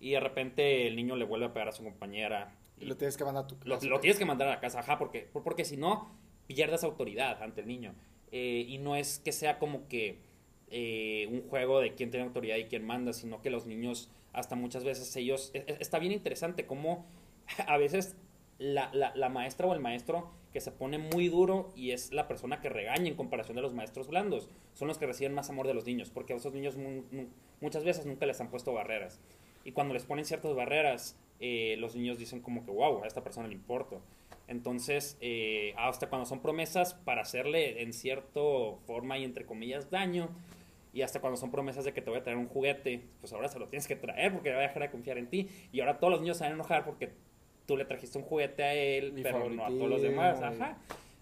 Y 0.00 0.10
de 0.12 0.20
repente 0.20 0.86
el 0.86 0.96
niño 0.96 1.14
le 1.16 1.24
vuelve 1.24 1.46
a 1.46 1.52
pegar 1.52 1.68
a 1.68 1.72
su 1.72 1.84
compañera. 1.84 2.54
Y 2.80 2.86
lo 2.86 2.96
tienes 2.96 3.16
que 3.16 3.24
mandar 3.24 3.44
a 3.44 3.46
tu 3.46 3.58
casa. 3.58 3.86
lo 3.86 4.00
tienes 4.00 4.18
que 4.18 4.24
mandar 4.24 4.48
a 4.48 4.52
la 4.52 4.60
casa, 4.60 4.80
ajá, 4.80 4.98
porque, 4.98 5.28
porque 5.32 5.64
si 5.64 5.76
no, 5.76 6.10
pierdes 6.46 6.82
autoridad 6.84 7.42
ante 7.42 7.60
el 7.60 7.68
niño. 7.68 7.94
Eh, 8.32 8.64
y 8.68 8.78
no 8.78 8.96
es 8.96 9.18
que 9.18 9.32
sea 9.32 9.58
como 9.58 9.86
que 9.88 10.18
eh, 10.70 11.26
un 11.30 11.42
juego 11.48 11.80
de 11.80 11.94
quién 11.94 12.10
tiene 12.10 12.26
autoridad 12.26 12.56
y 12.56 12.64
quién 12.64 12.84
manda, 12.84 13.12
sino 13.12 13.42
que 13.42 13.50
los 13.50 13.66
niños, 13.66 14.08
hasta 14.32 14.54
muchas 14.56 14.84
veces 14.84 15.14
ellos, 15.16 15.50
e- 15.52 15.64
e- 15.66 15.76
está 15.80 15.98
bien 15.98 16.12
interesante 16.12 16.64
cómo 16.66 17.06
a 17.66 17.76
veces 17.76 18.16
la, 18.58 18.90
la- 18.94 19.14
la 19.14 19.28
maestra 19.28 19.66
o 19.66 19.74
el 19.74 19.80
maestro 19.80 20.30
que 20.52 20.60
se 20.60 20.72
pone 20.72 20.98
muy 20.98 21.28
duro 21.28 21.72
y 21.76 21.92
es 21.92 22.12
la 22.12 22.26
persona 22.28 22.60
que 22.60 22.68
regaña 22.68 23.08
en 23.08 23.14
comparación 23.14 23.56
de 23.56 23.62
los 23.62 23.72
maestros 23.74 24.08
blandos, 24.08 24.48
son 24.74 24.88
los 24.88 24.98
que 24.98 25.06
reciben 25.06 25.32
más 25.34 25.48
amor 25.50 25.66
de 25.66 25.74
los 25.74 25.84
niños, 25.86 26.10
porque 26.10 26.32
a 26.32 26.36
esos 26.36 26.52
niños 26.52 26.76
mu- 26.76 27.02
mu- 27.12 27.28
muchas 27.60 27.84
veces 27.84 28.06
nunca 28.06 28.26
les 28.26 28.40
han 28.40 28.50
puesto 28.50 28.72
barreras. 28.72 29.20
Y 29.64 29.72
cuando 29.72 29.94
les 29.94 30.04
ponen 30.04 30.24
ciertas 30.24 30.54
barreras, 30.54 31.16
eh, 31.38 31.76
los 31.78 31.94
niños 31.94 32.18
dicen 32.18 32.40
como 32.40 32.64
que, 32.64 32.70
wow, 32.70 33.04
a 33.04 33.06
esta 33.06 33.22
persona 33.22 33.46
le 33.46 33.54
importo. 33.54 34.00
Entonces, 34.48 35.16
eh, 35.20 35.74
hasta 35.76 36.08
cuando 36.08 36.26
son 36.26 36.40
promesas 36.40 36.94
para 36.94 37.22
hacerle 37.22 37.82
en 37.82 37.92
cierta 37.92 38.40
forma 38.86 39.16
y 39.18 39.24
entre 39.24 39.46
comillas 39.46 39.90
daño, 39.90 40.28
y 40.92 41.02
hasta 41.02 41.20
cuando 41.20 41.36
son 41.36 41.52
promesas 41.52 41.84
de 41.84 41.92
que 41.92 42.02
te 42.02 42.10
voy 42.10 42.18
a 42.18 42.24
traer 42.24 42.36
un 42.36 42.48
juguete, 42.48 43.02
pues 43.20 43.32
ahora 43.32 43.46
se 43.46 43.60
lo 43.60 43.68
tienes 43.68 43.86
que 43.86 43.94
traer 43.94 44.32
porque 44.32 44.50
va 44.50 44.58
a 44.58 44.62
dejar 44.62 44.82
de 44.82 44.90
confiar 44.90 45.18
en 45.18 45.28
ti. 45.30 45.48
Y 45.70 45.78
ahora 45.78 46.00
todos 46.00 46.10
los 46.10 46.20
niños 46.20 46.36
se 46.38 46.42
van 46.42 46.52
a 46.52 46.54
enojar 46.56 46.84
porque 46.84 47.10
tú 47.70 47.76
le 47.76 47.84
trajiste 47.84 48.18
un 48.18 48.24
juguete 48.24 48.64
a 48.64 48.74
él, 48.74 49.12
Mi 49.12 49.22
pero 49.22 49.48
no 49.48 49.64
a 49.64 49.68
todos 49.68 49.88
los 49.88 50.02
demás. 50.02 50.42
Ajá. 50.42 50.76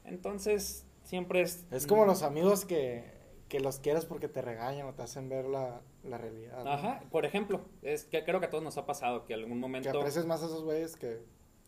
Entonces, 0.06 0.87
siempre 1.04 1.42
es... 1.42 1.66
Es 1.70 1.87
como 1.87 2.06
los 2.06 2.22
amigos 2.22 2.64
que, 2.64 3.04
que 3.50 3.61
los 3.61 3.78
quieres 3.80 4.06
porque 4.06 4.28
te 4.28 4.40
regañan 4.40 4.87
o 4.87 4.94
te 4.94 5.02
hacen 5.02 5.28
ver 5.28 5.44
la, 5.44 5.82
la 6.04 6.16
realidad. 6.16 6.64
¿no? 6.64 6.70
Ajá, 6.70 7.02
por 7.11 7.26
ejemplo, 7.26 7.61
es 7.82 8.06
que 8.06 8.24
creo 8.24 8.40
que 8.40 8.46
a 8.46 8.50
todos 8.50 8.64
nos 8.64 8.78
ha 8.78 8.87
pasado 8.87 9.26
que 9.26 9.34
algún 9.34 9.52
Que 9.52 9.58
momento... 9.61 9.90
aprecias 9.98 10.24
más 10.24 10.42
a 10.42 10.46
esos 10.46 10.64
güeyes 10.64 10.96
que, 10.96 11.20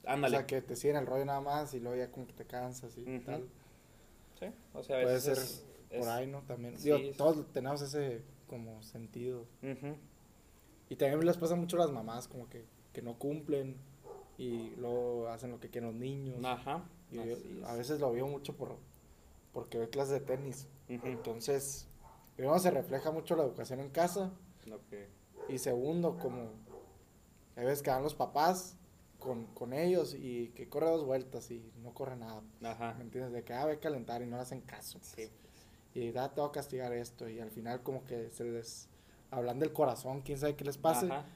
Ándale. 0.07 0.37
o 0.37 0.38
sea, 0.40 0.47
que 0.47 0.62
te 0.62 0.77
siguen 0.77 0.97
el 0.97 1.05
rollo 1.07 1.27
nada 1.27 1.43
más 1.43 1.75
y 1.75 1.81
luego 1.81 1.99
ya 1.99 2.11
como 2.11 2.27
que 2.27 2.33
te 2.33 2.47
cansas 2.47 2.97
y 2.97 3.19
tal. 3.19 3.47
Sí, 4.38 4.47
o 4.73 4.83
sea, 4.83 4.97
a 4.97 5.03
Puede 5.03 5.14
veces 5.16 5.37
ser 5.37 5.45
es- 5.45 5.66
por 5.90 5.99
es- 5.99 6.07
ahí, 6.07 6.27
¿no? 6.27 6.40
También. 6.45 6.79
sí, 6.79 6.85
Digo, 6.85 6.97
es- 6.97 7.16
todos 7.19 7.53
tenemos 7.53 7.83
ese 7.83 8.23
como 8.49 8.83
sentido. 8.83 9.40
Ujú. 9.62 9.95
Y 10.88 10.97
también 10.97 11.25
les 11.27 11.37
pasa 11.37 11.55
mucho 11.55 11.77
a 11.77 11.81
las 11.81 11.90
mamás 11.90 12.27
como 12.29 12.49
que, 12.49 12.64
que 12.95 13.03
no 13.03 13.19
cumplen 13.19 13.77
y 14.40 14.74
luego 14.76 15.29
hacen 15.29 15.50
lo 15.50 15.61
que 15.61 15.68
quieren 15.68 15.90
los 15.90 15.98
niños. 16.00 16.42
Ajá. 16.44 16.83
Y 17.11 17.16
yo- 17.16 17.66
a 17.66 17.74
veces 17.74 18.00
lo 18.00 18.11
veo 18.12 18.26
mucho 18.26 18.57
por 18.57 18.76
porque 19.53 19.79
doy 19.79 19.88
clases 19.88 20.12
de 20.14 20.20
tenis. 20.20 20.66
Ujú. 20.88 21.07
Entonces, 21.07 21.87
primero 22.37 22.59
se 22.59 22.70
refleja 22.70 23.11
mucho 23.11 23.35
la 23.37 23.42
educación 23.42 23.81
en 23.81 23.90
casa 23.90 24.31
Ok. 24.72 24.94
y 25.48 25.59
segundo 25.59 26.16
como 26.18 26.50
a 27.57 27.61
veces 27.61 27.83
que 27.83 27.90
van 27.90 28.03
los 28.03 28.14
papás 28.14 28.76
con, 29.18 29.46
con 29.48 29.72
ellos 29.72 30.14
y 30.18 30.48
que 30.55 30.68
corre 30.68 30.87
dos 30.87 31.05
vueltas 31.05 31.50
y 31.50 31.70
no 31.83 31.92
corre 31.92 32.16
nada. 32.16 32.42
Ajá. 32.62 32.94
¿Me 32.94 33.03
entiendes? 33.05 33.33
De 33.33 33.42
que 33.42 33.53
ah, 33.53 33.66
ve 33.66 33.72
a 33.72 33.81
calentar 33.81 34.22
y 34.22 34.26
no 34.26 34.37
le 34.37 34.42
hacen 34.42 34.61
caso. 34.62 34.98
Sí. 35.03 35.29
Y 35.94 36.12
da, 36.12 36.33
te 36.33 36.40
voy 36.40 36.48
a 36.48 36.53
castigar 36.53 36.92
esto. 36.94 37.29
Y 37.29 37.40
al 37.40 37.50
final 37.50 37.83
como 37.83 38.05
que 38.05 38.31
se 38.31 38.44
les 38.44 38.88
hablan 39.31 39.59
del 39.59 39.72
corazón, 39.72 40.22
quién 40.22 40.38
sabe 40.38 40.55
qué 40.57 40.64
les 40.64 40.79
pase. 40.79 41.07
Ajá. 41.07 41.26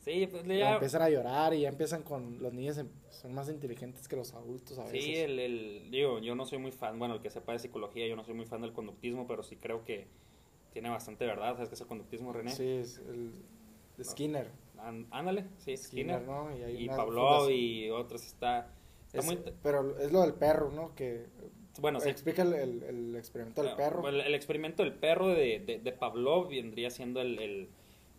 Sí, 0.00 0.26
pues 0.30 0.44
ya... 0.46 0.74
empiezan 0.74 1.02
a 1.02 1.10
llorar 1.10 1.52
y 1.54 1.60
ya 1.62 1.68
empiezan 1.68 2.02
con 2.02 2.40
los 2.42 2.52
niños 2.52 2.78
em- 2.78 2.88
son 3.10 3.34
más 3.34 3.48
inteligentes 3.50 4.06
que 4.08 4.16
los 4.16 4.32
adultos 4.32 4.78
a 4.78 4.84
veces. 4.84 5.02
Sí, 5.04 5.16
el, 5.16 5.38
el- 5.38 5.90
digo, 5.90 6.18
yo 6.20 6.34
no 6.34 6.46
soy 6.46 6.58
muy 6.58 6.70
fan, 6.72 6.98
bueno, 6.98 7.14
el 7.14 7.20
que 7.20 7.30
sepa 7.30 7.52
de 7.52 7.58
psicología, 7.58 8.06
yo 8.06 8.16
no 8.16 8.24
soy 8.24 8.34
muy 8.34 8.46
fan 8.46 8.62
del 8.62 8.72
conductismo, 8.72 9.26
pero 9.26 9.42
sí 9.42 9.56
creo 9.56 9.84
que 9.84 10.06
tiene 10.72 10.88
bastante 10.88 11.26
verdad. 11.26 11.54
¿Sabes 11.54 11.68
qué 11.68 11.74
es 11.74 11.80
el 11.80 11.86
conductismo, 11.88 12.32
René? 12.32 12.52
Sí, 12.52 12.66
es 12.68 12.98
el 12.98 13.32
de 13.96 14.04
Skinner. 14.04 14.50
Án- 14.78 15.06
Ándale, 15.10 15.46
sí, 15.58 15.76
Skinner. 15.76 16.22
¿no? 16.22 16.56
Y, 16.56 16.62
hay 16.62 16.84
Y 16.84 16.88
Pavlov 16.88 17.50
y 17.50 17.90
otros 17.90 18.24
está... 18.24 18.72
está 19.06 19.18
es- 19.18 19.24
muy 19.26 19.38
Pero 19.62 19.98
es 19.98 20.12
lo 20.12 20.20
del 20.22 20.34
perro, 20.34 20.70
¿no? 20.70 20.94
Que 20.94 21.26
bueno, 21.80 22.00
sí. 22.00 22.08
explica 22.08 22.42
el, 22.42 22.54
el- 22.54 22.82
el 22.84 23.16
experimento 23.16 23.62
del 23.62 23.72
Ah, 23.72 23.76
perro. 23.76 24.08
El, 24.08 24.20
el 24.20 24.34
experimento 24.34 24.82
del 24.84 24.94
perro 24.94 25.28
de, 25.28 25.58
de, 25.60 25.78
de 25.80 25.92
Pavlov 25.92 26.48
vendría 26.48 26.90
siendo 26.90 27.20
el, 27.20 27.68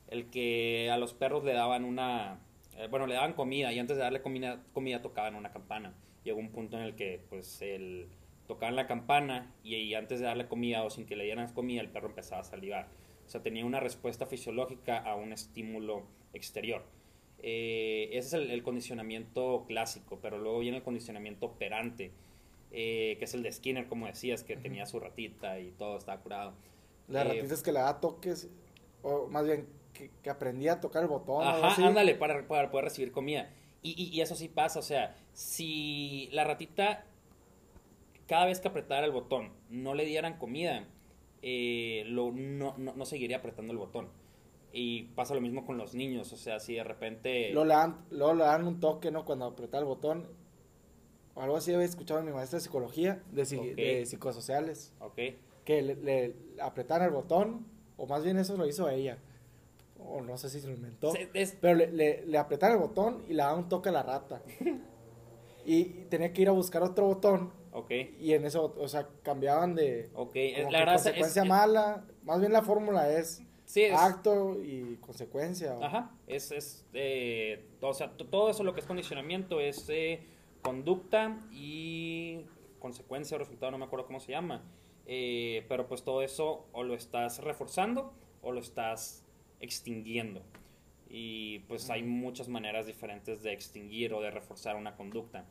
el- 0.09 0.29
que 0.29 0.89
a 0.91 0.97
los 0.97 1.13
perros 1.13 1.43
le 1.43 1.53
daban 1.53 1.85
una, 1.85 2.39
eh, 2.77 2.87
bueno, 2.89 3.07
le 3.07 3.15
daban 3.15 3.33
comida 3.33 3.71
y 3.73 3.79
antes 3.79 3.97
de 3.97 4.03
darle 4.03 4.21
comida, 4.21 4.61
comida 4.73 5.01
tocaban 5.01 5.35
una 5.35 5.51
campana. 5.51 5.93
Llegó 6.23 6.39
un 6.39 6.49
punto 6.51 6.77
en 6.77 6.83
el 6.83 6.95
que 6.95 7.21
pues 7.29 7.61
el, 7.61 8.07
tocaban 8.47 8.75
la 8.75 8.87
campana 8.87 9.53
y, 9.63 9.75
y 9.75 9.95
antes 9.95 10.19
de 10.19 10.25
darle 10.25 10.47
comida 10.47 10.83
o 10.83 10.89
sin 10.89 11.05
que 11.05 11.15
le 11.15 11.23
dieran 11.23 11.51
comida 11.53 11.81
el 11.81 11.89
perro 11.89 12.07
empezaba 12.09 12.41
a 12.41 12.43
salivar. 12.43 12.87
O 13.25 13.29
sea, 13.29 13.41
tenía 13.43 13.65
una 13.65 13.79
respuesta 13.79 14.25
fisiológica 14.25 14.97
a 14.97 15.15
un 15.15 15.31
estímulo 15.33 16.03
exterior. 16.33 16.83
Eh, 17.41 18.09
ese 18.11 18.27
es 18.27 18.33
el, 18.33 18.51
el 18.51 18.63
condicionamiento 18.63 19.65
clásico, 19.67 20.19
pero 20.21 20.37
luego 20.39 20.59
viene 20.59 20.77
el 20.77 20.83
condicionamiento 20.83 21.45
operante, 21.45 22.11
eh, 22.71 23.15
que 23.19 23.25
es 23.25 23.33
el 23.33 23.43
de 23.43 23.51
Skinner, 23.51 23.87
como 23.87 24.07
decías, 24.07 24.43
que 24.43 24.57
tenía 24.57 24.85
su 24.85 24.99
ratita 24.99 25.59
y 25.59 25.71
todo 25.71 25.97
estaba 25.97 26.19
curado. 26.21 26.53
La 27.07 27.21
Eh, 27.21 27.25
ratita 27.25 27.53
es 27.53 27.63
que 27.63 27.71
le 27.71 27.79
da 27.79 27.99
toques, 28.01 28.49
o 29.03 29.27
más 29.27 29.45
bien 29.45 29.67
que, 29.99 30.09
que 30.23 30.29
aprendía 30.29 30.73
a 30.73 30.79
tocar 30.79 31.03
el 31.03 31.09
botón. 31.09 31.45
Ajá, 31.45 31.67
así. 31.67 31.83
ándale, 31.83 32.15
para, 32.15 32.47
para 32.47 32.71
poder 32.71 32.85
recibir 32.85 33.11
comida. 33.11 33.49
Y, 33.81 33.91
y- 34.01 34.07
y 34.15 34.21
eso 34.21 34.35
sí 34.35 34.47
pasa, 34.47 34.79
o 34.79 34.81
sea, 34.81 35.15
si 35.33 36.29
la 36.31 36.43
ratita, 36.45 37.05
cada 38.27 38.45
vez 38.45 38.59
que 38.61 38.67
apretara 38.69 39.05
el 39.05 39.11
botón, 39.11 39.51
no 39.69 39.93
le 39.93 40.05
dieran 40.05 40.37
comida, 40.37 40.85
eh, 41.41 42.03
lo, 42.07 42.31
no, 42.31 42.75
no, 42.77 42.93
no 42.95 43.05
seguiría 43.05 43.37
apretando 43.37 43.71
el 43.73 43.77
botón. 43.79 44.07
Y 44.71 45.03
pasa 45.15 45.33
lo 45.33 45.41
mismo 45.41 45.65
con 45.65 45.77
los 45.77 45.95
niños, 45.95 46.31
o 46.31 46.37
sea, 46.37 46.59
si 46.59 46.75
de 46.75 46.83
repente... 46.83 47.49
Luego 47.51 47.65
le, 47.65 47.73
dan, 47.73 48.05
luego 48.11 48.33
le 48.35 48.43
dan 48.43 48.67
un 48.67 48.79
toque, 48.79 49.09
¿no? 49.11 49.25
Cuando 49.25 49.45
apretaba 49.45 49.79
el 49.81 49.85
botón. 49.87 50.27
O 51.35 51.41
algo 51.41 51.55
así 51.57 51.73
había 51.73 51.85
escuchado 51.85 52.19
en 52.19 52.25
mi 52.27 52.31
maestra 52.33 52.57
de 52.57 52.63
psicología, 52.63 53.23
de, 53.31 53.43
psi- 53.43 53.57
Ok. 53.71 53.75
de 53.75 54.05
psicosociales. 54.05 54.93
Ok, 54.99 55.17
Que 55.65 55.81
le, 55.81 55.95
le 55.95 56.35
apretaran 56.61 57.07
el 57.07 57.13
botón, 57.13 57.65
o 57.97 58.05
más 58.05 58.23
bien 58.23 58.37
eso 58.37 58.57
lo 58.57 58.67
hizo 58.67 58.89
ella. 58.89 59.17
O 59.99 60.21
no 60.21 60.37
sé 60.37 60.49
si 60.49 60.59
se 60.61 60.67
lo 60.67 60.73
inventó. 60.73 61.11
Se- 61.11 61.29
es- 61.33 61.57
Pero 61.59 61.75
le, 61.75 61.87
le, 61.91 62.25
le 62.25 62.37
el 62.39 62.77
botón 62.77 63.23
y 63.27 63.33
le 63.33 63.43
daban 63.43 63.59
un 63.59 63.69
toque 63.69 63.89
a 63.89 63.91
la 63.91 64.03
rata. 64.03 64.41
y 65.65 65.83
tenía 66.09 66.33
que 66.33 66.41
ir 66.41 66.49
a 66.49 66.53
buscar 66.53 66.81
otro 66.83 67.05
botón. 67.05 67.51
ok, 67.71 67.91
Y 68.19 68.33
en 68.33 68.45
eso, 68.45 68.73
o 68.77 68.87
sea, 68.87 69.07
cambiaban 69.23 69.75
de. 69.75 70.09
ok. 70.13 70.35
la 70.71 70.79
verdad 70.79 70.93
consecuencia 70.95 71.43
es- 71.43 71.47
mala. 71.49 72.05
Más 72.23 72.39
bien 72.39 72.51
la 72.53 72.61
fórmula 72.61 73.09
es, 73.11 73.41
Sí, 73.65 73.83
es- 73.83 73.99
acto 73.99 74.57
y 74.63 74.95
consecuencia. 74.97 75.75
o- 75.77 75.83
Ajá, 75.83 76.11
es, 76.27 76.51
es 76.51 76.85
eh, 76.93 77.67
o 77.81 77.93
sea, 77.93 78.11
todo 78.17 78.49
eso 78.49 78.63
lo 78.63 78.73
que 78.73 78.79
es 78.79 78.85
condicionamiento 78.87 79.59
es 79.59 79.85
eh, 79.89 80.25
conducta 80.61 81.45
y 81.51 82.45
consecuencia 82.79 83.35
o 83.35 83.39
resultado, 83.39 83.71
no 83.71 83.77
me 83.77 83.85
acuerdo 83.85 84.05
cómo 84.07 84.19
se 84.19 84.31
llama. 84.31 84.63
Eh, 85.05 85.65
pero 85.67 85.87
pues 85.87 86.03
todo 86.03 86.21
eso 86.21 86.67
o 86.71 86.83
lo 86.83 86.93
estás 86.93 87.39
reforzando 87.43 88.13
o 88.41 88.51
lo 88.51 88.59
estás 88.59 89.23
extinguiendo. 89.59 90.41
Y 91.09 91.59
pues 91.67 91.89
hay 91.89 92.03
muchas 92.03 92.47
maneras 92.49 92.85
diferentes 92.85 93.41
de 93.41 93.51
extinguir 93.53 94.13
o 94.13 94.21
de 94.21 94.31
reforzar 94.31 94.75
una 94.75 94.95
conducta. 94.95 95.45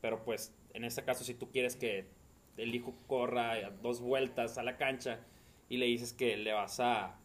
Pero 0.00 0.24
pues 0.24 0.52
en 0.72 0.84
este 0.84 1.02
caso 1.04 1.24
si 1.24 1.34
tú 1.34 1.50
quieres 1.50 1.76
que 1.76 2.06
el 2.56 2.74
hijo 2.74 2.94
corra 3.08 3.70
dos 3.82 4.00
vueltas 4.00 4.58
a 4.58 4.62
la 4.62 4.76
cancha 4.76 5.20
y 5.68 5.78
le 5.78 5.86
dices 5.86 6.12
que 6.12 6.36
le 6.36 6.52
vas 6.52 6.78
a... 6.80 7.18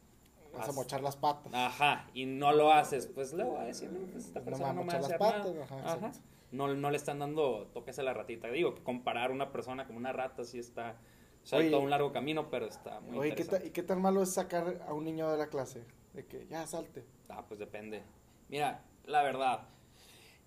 Vas 0.53 0.67
a 0.69 0.71
mochar 0.71 1.01
las 1.01 1.15
patas. 1.15 1.53
Ajá, 1.53 2.09
y 2.15 2.25
no 2.25 2.51
lo 2.53 2.71
haces, 2.73 3.05
pues 3.05 3.33
le 3.33 3.43
voy 3.43 3.57
a 3.57 3.65
decir, 3.65 3.91
no, 3.91 3.99
pues 4.11 4.25
esta 4.25 4.39
No 4.39 4.45
me 4.45 4.51
persona 4.51 4.65
va 4.65 4.71
a 4.71 4.73
no 4.73 4.83
me 4.83 4.87
va 4.87 4.93
a 4.93 5.01
mochar 5.01 5.17
hacer 5.17 5.19
las 5.19 5.19
nada. 5.19 5.43
patas, 5.43 5.71
ajá, 5.71 5.75
Ajá. 5.87 6.07
exacto. 6.07 6.19
No, 6.51 6.73
no 6.73 6.89
le 6.89 6.97
están 6.97 7.19
dando 7.19 7.67
toques 7.71 7.99
a 7.99 8.03
la 8.03 8.15
ratita. 8.15 8.47
Digo, 8.47 8.73
comparar 8.83 9.29
una 9.31 9.51
persona 9.51 9.85
con 9.85 9.95
una 9.97 10.11
rata 10.11 10.43
sí 10.43 10.57
está... 10.57 10.95
O 11.43 11.45
sea, 11.45 11.59
Oye. 11.59 11.69
todo 11.69 11.81
un 11.81 11.91
largo 11.91 12.11
camino, 12.11 12.49
pero 12.49 12.65
está 12.65 12.99
muy 13.01 13.19
Oye, 13.19 13.29
¿qué 13.29 13.35
ta- 13.35 13.41
interesante. 13.43 13.67
¿y 13.67 13.71
qué 13.71 13.83
tan 13.83 14.01
malo 14.01 14.23
es 14.23 14.33
sacar 14.33 14.81
a 14.87 14.93
un 14.93 15.03
niño 15.05 15.29
de 15.31 15.37
la 15.37 15.47
clase? 15.47 15.83
De 16.19 16.25
que 16.25 16.45
ya 16.49 16.67
salte. 16.67 17.05
Ah, 17.29 17.45
pues 17.47 17.61
depende. 17.61 18.03
Mira, 18.49 18.83
la 19.05 19.23
verdad. 19.23 19.69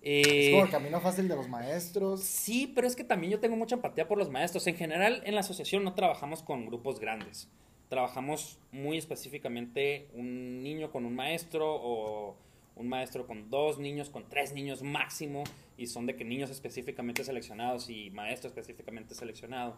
Es 0.03 0.27
eh, 0.27 0.51
como 0.51 0.65
el 0.65 0.69
camino 0.69 1.01
fácil 1.01 1.27
de 1.27 1.35
los 1.35 1.49
maestros. 1.49 2.21
Sí, 2.21 2.71
pero 2.75 2.85
es 2.85 2.95
que 2.95 3.03
también 3.03 3.31
yo 3.31 3.39
tengo 3.39 3.55
mucha 3.55 3.73
empatía 3.73 4.07
por 4.07 4.19
los 4.19 4.29
maestros. 4.29 4.67
En 4.67 4.75
general, 4.75 5.23
en 5.25 5.33
la 5.33 5.39
asociación 5.39 5.83
no 5.83 5.95
trabajamos 5.95 6.43
con 6.43 6.67
grupos 6.67 6.99
grandes. 6.99 7.49
Trabajamos 7.89 8.59
muy 8.71 8.99
específicamente 8.99 10.09
un 10.13 10.61
niño 10.61 10.91
con 10.91 11.05
un 11.05 11.15
maestro 11.15 11.73
o 11.73 12.35
un 12.75 12.87
maestro 12.87 13.25
con 13.25 13.49
dos 13.49 13.79
niños, 13.79 14.11
con 14.11 14.29
tres 14.29 14.53
niños 14.53 14.83
máximo. 14.83 15.43
Y 15.75 15.87
son 15.87 16.05
de 16.05 16.15
que 16.15 16.23
niños 16.23 16.51
específicamente 16.51 17.23
seleccionados 17.23 17.89
y 17.89 18.11
maestro 18.11 18.47
específicamente 18.47 19.15
seleccionado. 19.15 19.75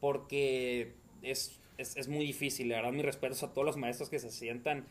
Porque 0.00 0.96
es, 1.22 1.60
es, 1.78 1.96
es 1.96 2.08
muy 2.08 2.26
difícil. 2.26 2.70
La 2.70 2.78
verdad, 2.78 2.90
mis 2.90 3.04
respetos 3.04 3.44
a 3.44 3.52
todos 3.52 3.64
los 3.64 3.76
maestros 3.76 4.10
que 4.10 4.18
se 4.18 4.30
sientan 4.30 4.84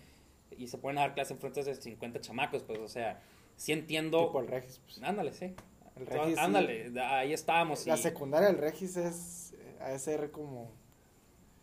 y 0.58 0.68
se 0.68 0.78
pueden 0.78 0.98
dar 0.98 1.14
clase 1.14 1.34
en 1.34 1.40
frente 1.40 1.64
de 1.64 1.76
50 1.76 2.22
chamacos. 2.22 2.64
Pues, 2.64 2.80
o 2.80 2.88
sea, 2.88 3.22
sí 3.56 3.72
entiendo. 3.72 4.28
Tipo 4.28 4.40
el 4.42 4.48
Regis. 4.48 4.80
pues. 4.84 5.02
Ándale, 5.04 5.34
sí. 5.34 5.54
El 5.96 6.06
Regis, 6.06 6.36
sí. 6.36 6.40
Ándale, 6.40 6.92
ahí 7.02 7.34
estábamos. 7.34 7.86
La 7.86 7.96
y 7.96 7.98
secundaria 7.98 8.48
del 8.48 8.58
Regis 8.58 8.98
es 8.98 9.54
eh, 9.54 9.78
a 9.82 9.98
ser 10.00 10.32
como... 10.32 10.72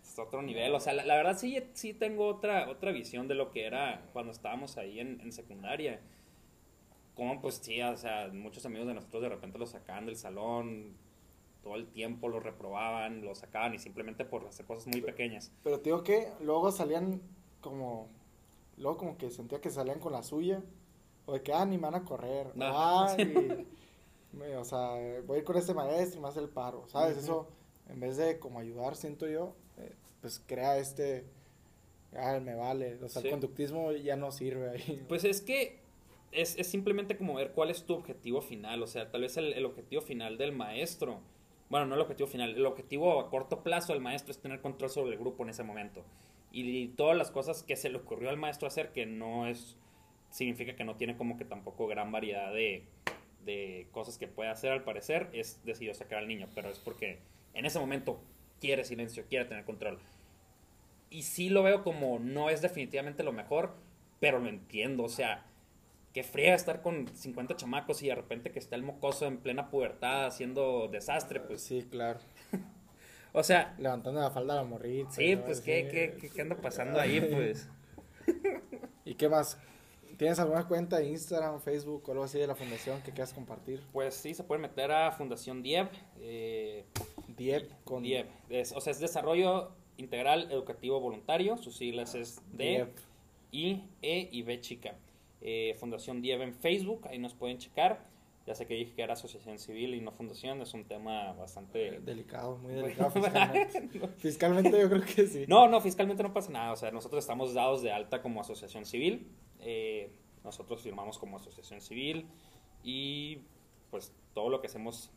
es 0.03 0.19
otro 0.19 0.43
nivel. 0.43 0.75
O 0.75 0.81
sea, 0.81 0.93
la, 0.93 1.05
la 1.05 1.17
verdad 1.17 1.37
sí, 1.37 1.63
sí 1.75 1.95
tengo 1.95 2.27
otra, 2.27 2.69
otra 2.69 2.93
visión 2.93 3.29
de 3.29 3.35
lo 3.35 3.51
que 3.51 3.67
era 3.67 4.03
cuando 4.13 4.33
estábamos 4.33 4.77
ahí 4.77 5.01
en, 5.01 5.21
en 5.21 5.33
secundaria. 5.33 6.01
Como 7.15 7.41
pues 7.41 7.57
sí, 7.57 7.83
o 7.83 7.97
sea, 7.97 8.29
muchos 8.33 8.65
amigos 8.65 8.87
de 8.87 8.95
nosotros 8.95 9.23
de 9.23 9.29
repente 9.29 9.59
los 9.59 9.71
sacaban 9.71 10.07
del 10.07 10.17
salón, 10.17 10.97
todo 11.63 11.75
el 11.75 11.89
tiempo 11.89 12.29
los 12.29 12.43
reprobaban, 12.43 13.25
los 13.25 13.39
sacaban 13.39 13.75
y 13.75 13.79
simplemente 13.79 14.25
por 14.25 14.47
hacer 14.47 14.67
cosas 14.67 14.87
muy 14.87 15.01
pequeñas. 15.01 15.53
Pero 15.65 15.81
te 15.81 15.91
digo 15.91 16.03
que 16.05 16.29
luego 16.41 16.71
salían 16.71 17.21
como... 17.61 18.09
Luego 18.79 18.97
como 18.97 19.19
que 19.19 19.31
sentía 19.31 19.61
que 19.61 19.71
salían 19.71 20.01
con 20.01 20.13
la 20.13 20.23
suya. 20.23 20.63
O 21.27 21.33
de 21.35 21.43
que, 21.43 21.53
ah, 21.53 21.65
ni 21.67 21.77
me 21.77 21.83
van 21.85 21.95
a 21.97 22.05
correr. 22.05 22.53
No. 22.57 22.65
Ah, 22.67 23.15
y 23.19 23.25
me- 24.37 24.57
o 24.57 24.65
sea, 24.65 24.91
voy 25.27 25.37
a 25.37 25.39
ir 25.41 25.45
con 25.45 25.57
este 25.57 25.75
maestro 25.75 26.19
y 26.19 26.23
me 26.23 26.29
hace 26.29 26.41
el 26.41 26.49
paro. 26.49 26.85
¿Sabes? 26.89 27.19
Eso, 27.19 27.49
en 27.89 28.01
vez 28.01 28.17
de 28.17 28.39
como 28.39 28.59
ayudar, 28.61 28.97
siento 28.97 29.27
yo, 29.29 29.55
eh, 29.79 29.95
pues 30.21 30.43
crea 30.47 30.79
este... 30.79 31.27
Ah, 32.17 32.41
me 32.43 32.55
vale. 32.55 32.95
O 33.05 33.09
sea, 33.09 33.21
Sí. 33.21 33.29
el 33.29 33.33
conductismo 33.33 33.93
ya 33.93 34.17
no 34.17 34.33
sirve 34.33 34.71
ahí. 34.71 35.05
Pues 35.09 35.25
es 35.25 35.43
que 35.43 35.81
es, 36.33 36.57
es 36.59 36.67
simplemente 36.67 37.17
como 37.19 37.35
ver 37.35 37.53
cuál 37.53 37.71
es 37.71 37.85
tu 37.85 37.93
objetivo 37.95 38.41
final. 38.41 38.83
O 38.83 38.87
sea, 38.87 39.11
tal 39.11 39.21
vez 39.23 39.37
el, 39.37 39.53
el 39.53 39.67
objetivo 39.67 40.01
final 40.01 40.39
del 40.39 40.53
maestro. 40.53 41.21
Bueno, 41.69 41.85
no 41.85 41.95
el 41.97 42.01
objetivo 42.01 42.27
final. 42.27 42.55
El 42.57 42.65
objetivo 42.65 43.21
a 43.21 43.29
corto 43.29 43.63
plazo 43.63 43.93
del 43.93 44.01
maestro 44.01 44.31
es 44.33 44.39
tener 44.39 44.63
control 44.63 44.89
sobre 44.89 45.13
el 45.13 45.19
grupo 45.19 45.43
en 45.43 45.51
ese 45.51 45.63
momento. 45.63 46.03
Y, 46.51 46.89
todas 46.89 47.17
las 47.17 47.31
cosas 47.31 47.63
que 47.63 47.77
se 47.77 47.91
le 47.91 47.99
ocurrió 47.99 48.31
al 48.31 48.37
maestro 48.37 48.69
hacer, 48.69 48.93
que 48.93 49.07
no 49.07 49.47
es. 49.47 49.77
significa 50.31 50.77
que 50.77 50.85
no 50.85 50.97
tiene 50.97 51.17
como 51.17 51.37
que 51.37 51.45
tampoco 51.45 51.87
gran 51.87 52.11
variedad 52.11 52.53
de, 52.53 52.85
de 53.45 53.87
cosas 53.93 54.19
que 54.19 54.29
puede 54.29 54.51
hacer 54.51 54.73
al 54.73 54.85
parecer, 54.85 55.29
es 55.33 55.61
decidió 55.65 55.95
sacar 55.95 56.19
al 56.19 56.29
niño. 56.29 56.49
Pero 56.55 56.71
es 56.71 56.79
porque 56.79 57.19
en 57.55 57.67
ese 57.67 57.79
momento 57.79 58.21
quiere 58.61 58.85
silencio, 58.85 59.25
quiere 59.29 59.45
tener 59.45 59.65
control. 59.65 59.99
Y 61.11 61.23
sí 61.23 61.49
lo 61.49 61.63
veo 61.63 61.83
como 61.83 62.19
no 62.19 62.51
es 62.51 62.61
definitivamente 62.61 63.23
lo 63.23 63.33
mejor, 63.33 63.75
pero 64.21 64.39
lo 64.39 64.49
entiendo. 64.49 65.05
O 65.05 65.09
sea, 65.09 65.47
que 66.13 66.23
friega 66.23 66.55
estar 66.55 66.83
con 66.83 67.09
50 67.09 67.57
chamacos 67.57 68.03
y 68.03 68.09
de 68.09 68.15
repente 68.15 68.51
que 68.51 68.59
está 68.59 68.77
el 68.77 68.83
mocoso 68.83 69.27
en 69.27 69.39
plena 69.39 69.71
pubertad 69.71 70.27
haciendo 70.27 70.89
desastre, 70.89 71.41
pues. 71.41 71.63
Sí, 71.63 71.87
claro. 71.91 72.21
O 73.33 73.43
sea, 73.43 73.75
Levantando 73.79 74.21
la 74.21 74.31
falda 74.31 74.55
a 74.55 74.57
la 74.57 74.65
morrita. 74.65 75.11
sí, 75.11 75.37
¿no? 75.37 75.45
pues. 75.45 75.61
¿qué, 75.61 75.89
qué, 75.91 76.17
qué, 76.21 76.31
qué 76.31 76.41
anda 76.43 76.57
pasando 76.57 76.99
ahí, 77.01 77.21
pues? 77.21 77.69
¿Y 79.05 79.15
qué 79.15 79.29
más? 79.29 79.59
¿Tienes 80.17 80.39
alguna 80.41 80.67
cuenta 80.67 80.99
de 80.99 81.09
Instagram, 81.09 81.61
Facebook 81.61 82.03
o 82.09 82.11
algo 82.13 82.25
así 82.25 82.39
de 82.39 82.47
la 82.49 82.57
fundación 82.57 83.01
que 83.03 83.13
quieras 83.13 83.33
compartir? 83.33 83.81
Pues 83.93 84.15
sí, 84.15 84.35
se 84.35 84.43
puede 84.43 84.61
meter 84.61 84.91
a 84.91 85.13
Fundación 85.13 85.63
Dieb. 85.63 85.87
Eh, 86.21 86.85
Diep 87.37 87.71
con 87.85 88.03
Dieb. 88.03 88.27
Es- 88.49 88.73
o 88.73 88.81
sea, 88.81 88.91
es 88.91 88.99
Desarrollo 88.99 89.71
Integral 89.97 90.51
Educativo 90.51 90.99
Voluntario. 91.01 91.57
Sus 91.57 91.77
siglas 91.77 92.17
es 92.17 92.41
D. 92.53 92.89
I, 93.53 93.85
E 94.03 94.29
y 94.33 94.43
B 94.43 94.61
chica. 94.61 94.95
Eh, 95.41 95.77
Fundación 95.79 96.21
Dieb 96.21 96.43
en 96.43 96.53
Facebook, 96.53 97.07
ahí 97.09 97.19
nos 97.21 97.35
pueden 97.35 97.59
checar. 97.59 98.05
Ya 98.49 98.55
sé 98.55 98.67
que 98.67 98.73
dije 98.75 98.95
que 98.95 99.03
era 99.03 99.13
asociación 99.13 99.59
civil 99.59 99.95
y 99.95 100.01
no 100.01 100.11
fundación, 100.11 100.63
es 100.63 100.73
un 100.73 100.85
tema 100.87 101.35
bastante... 101.35 102.01
Delicado, 102.01 102.57
muy 102.57 102.73
delicado 102.73 103.11
fiscalmente. 103.21 104.09
fiscalmente 104.17 104.81
yo 104.81 104.89
creo 104.89 105.03
que 105.03 105.27
sí. 105.27 105.45
No, 105.47 105.69
no, 105.69 105.81
fiscalmente 105.83 106.23
no 106.23 106.33
pasa 106.33 106.51
nada. 106.51 106.73
O 106.73 106.77
sea, 106.77 106.91
nosotros 106.91 107.23
estamos 107.23 107.53
dados 107.53 107.83
de 107.83 107.93
alta 107.93 108.23
como 108.23 108.41
asociación 108.41 108.87
civil. 108.87 109.29
eh, 109.61 110.11
nosotros 110.45 110.81
firmamos 110.81 111.19
como 111.19 111.37
asociación 111.37 111.81
civil 111.83 112.27
y 112.83 113.43
pues 113.91 114.13
todo 114.33 114.49
lo 114.49 114.61
que 114.63 114.69
hacemos 114.69 115.11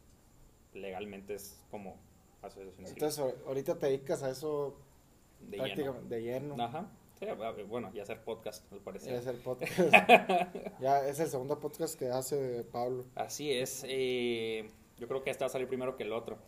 legalmente 0.74 1.36
es 1.36 1.64
como 1.72 1.96
asociación 2.42 2.86
civil. 2.88 2.94
Entonces 2.94 3.20
ahor- 3.24 3.38
ahorita 3.48 3.78
te 3.80 3.86
dedicas 3.86 4.24
a 4.24 4.30
eso 4.30 4.76
de 5.40 5.58
lleno. 5.58 5.64
prácticamente 5.64 6.16
de 6.16 6.22
lleno. 6.22 6.62
Ajá. 6.62 6.92
Sí, 7.22 7.28
bueno, 7.68 7.92
y 7.94 8.00
hacer 8.00 8.24
podcast, 8.24 8.66
al 8.74 8.80
parecer. 8.80 9.14
Es 9.14 9.28
el 9.28 9.38
podcast. 9.38 9.72
ya 10.82 11.08
es 11.08 11.20
el 11.20 11.28
segundo 11.28 11.60
podcast 11.60 11.98
que 11.98 12.10
hace 12.10 12.64
Pablo. 12.64 13.06
Así 13.14 13.54
es. 13.54 13.86
eh, 13.88 14.72
yo 14.98 15.08
creo 15.08 15.24
que 15.24 15.30
este 15.30 15.44
va 15.44 15.46
a 15.46 15.52
salir 15.52 15.68
primero 15.68 15.96
que 15.96 16.02
el 16.02 16.14
otro. 16.14 16.40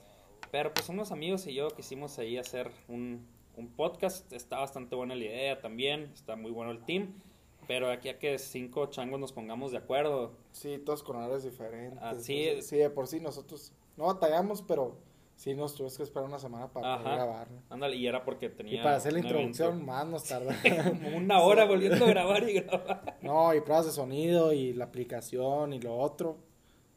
Pero 0.50 0.74
pues 0.74 0.90
unos 0.90 1.12
amigos 1.12 1.46
y 1.46 1.54
yo 1.54 1.68
quisimos 1.70 2.18
ahí 2.18 2.40
hacer 2.40 2.72
un, 2.88 3.28
un 3.56 3.68
podcast. 3.68 4.34
Está 4.34 4.58
bastante 4.58 4.96
buena 4.96 5.14
la 5.14 5.26
idea 5.26 5.62
también. 5.62 6.10
Está 6.12 6.36
muy 6.36 6.50
bueno 6.50 6.72
el 6.72 6.84
team. 6.84 7.22
Pero 7.68 7.92
aquí 7.92 8.10
a 8.10 8.18
que 8.18 8.40
cinco 8.40 8.88
changos 8.88 9.20
nos 9.20 9.32
pongamos 9.32 9.74
de 9.74 9.78
acuerdo. 9.78 10.32
Sí, 10.54 10.80
todos 10.80 11.04
con 11.04 11.18
horarios 11.18 11.44
diferentes. 11.44 12.00
Ah, 12.02 12.16
sí. 12.16 12.46
Entonces, 12.46 12.68
sí, 12.68 12.78
de 12.78 12.90
por 12.90 13.08
sí 13.08 13.20
nosotros 13.20 13.74
no 13.96 14.06
batallamos, 14.06 14.64
pero 14.64 14.98
sí 15.36 15.54
nos 15.54 15.74
tuvimos 15.76 15.98
que 15.98 16.04
esperar 16.04 16.26
una 16.28 16.40
semana 16.40 16.68
para 16.72 16.98
poder 17.00 17.14
grabar. 17.16 17.52
¿no? 17.52 17.62
Ándale, 17.70 17.96
y 17.96 18.08
era 18.08 18.24
porque 18.24 18.50
tenía. 18.50 18.80
Y 18.80 18.84
para 18.84 18.96
hacer 18.98 19.14
la 19.14 19.20
introducción 19.20 19.70
evento. 19.70 19.86
más 19.86 20.08
nos 20.08 20.24
tarda. 20.26 20.56
Como 20.90 21.18
una 21.18 21.42
hora 21.42 21.66
volviendo 21.66 22.06
a 22.06 22.10
grabar 22.10 22.48
y 22.50 22.54
grabar. 22.54 23.18
no, 23.22 23.54
y 23.54 23.62
pruebas 23.62 23.86
de 23.88 23.92
sonido 23.92 24.54
y 24.54 24.74
la 24.74 24.86
aplicación 24.86 25.74
y 25.74 25.80
lo 25.82 25.98
otro 25.98 26.38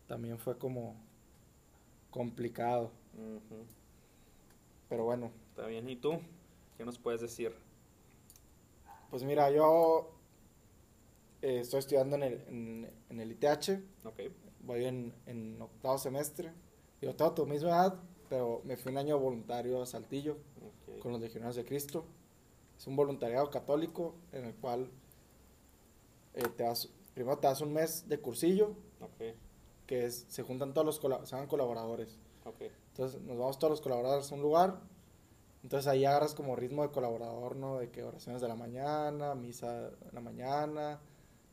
también 0.07 0.39
fue 0.39 0.57
como 0.59 0.95
complicado. 2.11 2.93
Pero 4.89 5.05
bueno, 5.05 5.33
Está 5.51 5.67
bien, 5.69 5.89
¿y 5.89 5.97
tú? 5.97 6.21
¿Qué 6.77 6.85
nos 6.85 6.99
puedes 6.99 7.21
decir? 7.23 7.53
pues 9.11 9.23
mira, 9.23 9.51
yo 9.51 10.11
eh, 11.41 11.61
estoy 11.61 11.79
estudiando 11.79 12.17
en 12.17 12.23
el, 12.25 12.33
en, 12.49 12.91
en 13.09 13.21
el 13.21 13.33
ITH, 13.33 13.81
Ok. 14.05 14.21
voy 14.61 14.85
en, 14.85 15.15
en 15.27 15.61
octavo 15.63 15.97
semestre. 15.97 16.53
Yo 17.01 17.15
tengo 17.17 17.33
tu 17.33 17.47
misma 17.47 17.71
edad, 17.71 18.01
pero 18.29 18.61
me 18.65 18.77
fui 18.77 18.93
un 18.93 18.99
año 18.99 19.19
voluntario 19.19 19.83
a 19.83 19.87
Saltillo 19.87 20.37
ok. 20.89 20.99
con 21.01 21.13
los 21.13 21.21
Legionarios 21.21 21.57
de 21.57 21.65
Cristo. 21.65 22.05
Es 22.79 22.87
un 22.87 22.97
voluntariado 22.97 23.51
católico 23.51 24.15
en 24.33 24.45
el 24.45 24.55
cual 24.55 24.91
eh, 26.35 26.43
te 26.57 26.65
das, 26.65 26.89
primero 27.15 27.39
te 27.39 27.47
das 27.47 27.61
un 27.61 27.73
mes 27.73 28.09
de 28.09 28.21
cursillo, 28.21 28.75
Ok. 29.01 29.35
que 29.87 30.05
es, 30.07 30.27
se 30.29 30.43
juntan 30.43 30.75
todos 30.75 31.01
los 31.03 31.29
se 31.29 31.47
colaboradores. 31.49 32.19
Ok. 32.45 32.63
Entonces 32.93 33.21
nos 33.23 33.39
vamos 33.39 33.59
todos 33.59 33.71
los 33.71 33.81
colaboradores 33.81 34.31
a 34.31 34.35
un 34.35 34.43
lugar. 34.43 34.81
Entonces 35.63 35.89
ahí 35.89 36.05
agarras 36.05 36.35
como 36.35 36.55
ritmo 36.55 36.83
de 36.83 36.91
colaborador, 36.91 37.57
¿no? 37.57 37.79
De 37.79 37.91
que 37.91 38.05
oraciones 38.05 38.41
de 38.41 38.49
la 38.49 38.55
mañana, 38.55 39.35
misa 39.35 39.89
en 39.89 40.15
la 40.15 40.21
mañana, 40.21 41.01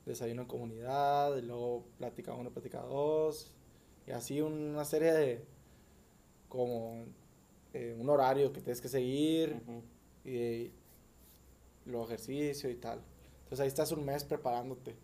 desayuno 0.06 0.44
en 0.44 0.48
comunidad, 0.48 1.36
y 1.38 1.42
luego 1.42 1.84
plática 1.98 2.34
uno, 2.34 2.52
plática 2.52 2.82
dos. 2.82 3.52
Y 4.06 4.12
así 4.12 4.42
una 4.42 4.86
serie 4.86 5.14
de, 5.14 5.46
como 6.54 7.06
eh, 7.74 7.96
un 8.00 8.08
horario 8.12 8.54
que 8.54 8.62
tienes 8.62 8.80
que 8.80 8.88
seguir 8.88 9.60
Ujú. 9.68 9.82
y 10.30 10.72
los 11.86 12.06
ejercicio 12.06 12.70
y 12.70 12.76
tal. 12.76 13.02
Entonces 13.40 13.60
ahí 13.62 13.68
estás 13.68 13.92
un 13.92 14.06
mes 14.06 14.24
preparándote. 14.24 14.96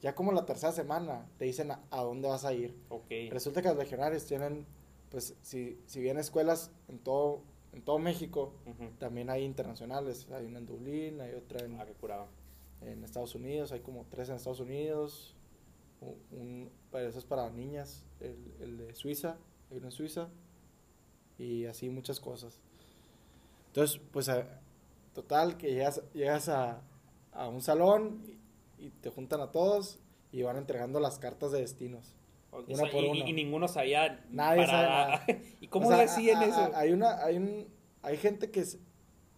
Ya 0.00 0.14
como 0.14 0.32
la 0.32 0.46
tercera 0.46 0.72
semana 0.72 1.26
te 1.38 1.44
dicen 1.44 1.70
a, 1.72 1.84
a 1.90 2.00
dónde 2.02 2.26
vas 2.28 2.46
a 2.46 2.54
ir. 2.54 2.74
Ok. 2.88 3.10
Resulta 3.30 3.60
que 3.60 3.68
los 3.68 3.76
legionarios 3.76 4.24
tienen, 4.24 4.64
pues, 5.10 5.36
si, 5.42 5.78
si 5.86 6.00
bien 6.00 6.18
escuelas 6.18 6.70
en 6.88 6.98
todo, 6.98 7.42
en 7.74 7.82
todo 7.82 7.98
México, 7.98 8.54
Ujú. 8.64 8.90
también 8.98 9.28
hay 9.28 9.44
internacionales. 9.44 10.26
Hay 10.32 10.46
una 10.46 10.58
en 10.60 10.66
Dublín, 10.66 11.20
hay 11.20 11.34
otra 11.34 11.64
en, 11.66 11.78
Ah, 11.78 12.26
en 12.80 13.04
Estados 13.04 13.34
Unidos, 13.34 13.72
hay 13.72 13.80
como 13.80 14.06
tres 14.08 14.30
en 14.30 14.36
Estados 14.36 14.60
Unidos. 14.60 15.34
Un, 16.00 16.16
un- 16.38 16.70
eso 16.98 17.18
es 17.18 17.24
para 17.26 17.50
niñas, 17.50 18.06
el, 18.20 18.36
el 18.60 18.76
de 18.78 18.94
Suiza, 18.94 19.36
hay 19.70 19.76
uno 19.76 19.86
en 19.88 19.92
Suiza. 19.92 20.30
Y 21.38 21.66
así 21.66 21.88
muchas 21.90 22.20
cosas. 22.20 22.60
Entonces, 23.68 24.00
pues, 24.12 24.28
a- 24.28 24.60
total, 25.14 25.56
que 25.56 25.72
llegas, 25.72 26.02
llegas 26.12 26.48
a, 26.48 26.82
a 27.32 27.48
un 27.48 27.60
salón 27.60 28.22
y, 28.78 28.86
y 28.86 28.90
te 28.90 29.10
juntan 29.10 29.40
a 29.40 29.50
todos 29.52 29.98
y 30.32 30.42
van 30.42 30.56
entregando 30.56 31.00
las 31.00 31.18
cartas 31.18 31.52
de 31.52 31.60
destinos. 31.60 32.14
O 32.50 32.58
Una 32.60 32.76
sea, 32.76 32.90
por 32.90 33.02
y, 33.04 33.08
uno. 33.08 33.26
y 33.28 33.32
ninguno 33.32 33.66
sabía 33.68 34.24
Nadie 34.30 34.66
sabe 34.66 34.86
para- 34.86 35.24
¿Y 35.60 35.68
cómo 35.68 35.86
O 35.86 35.88
sea, 35.88 35.98
le 35.98 36.04
hacían 36.04 36.38
a- 36.42 36.44
eso? 36.46 36.70
Hay 36.74 36.92
una, 36.92 37.24
hay 37.24 37.36
un, 37.36 37.66
hay 38.02 38.16
gente 38.16 38.50
que 38.50 38.60
es, 38.60 38.78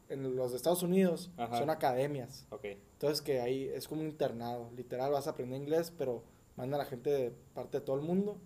en 0.08 0.36
los 0.36 0.50
de 0.52 0.56
Estados 0.58 0.82
Unidos 0.82 1.30
Ajá. 1.36 1.58
son 1.58 1.70
academias. 1.70 2.46
Ok. 2.50 2.64
Entonces 2.64 3.22
que 3.22 3.40
ahí 3.40 3.64
es 3.64 3.88
como 3.88 4.02
un 4.02 4.08
internado. 4.08 4.70
Literal 4.76 5.10
vas 5.12 5.26
a 5.26 5.30
aprender 5.30 5.60
inglés, 5.60 5.92
pero 5.96 6.22
mandan 6.56 6.80
a 6.80 6.84
la 6.84 6.88
gente 6.90 7.10
de 7.10 7.30
parte 7.54 7.80
de 7.80 7.84
todo 7.86 7.96
el 7.96 8.02
mundo. 8.02 8.38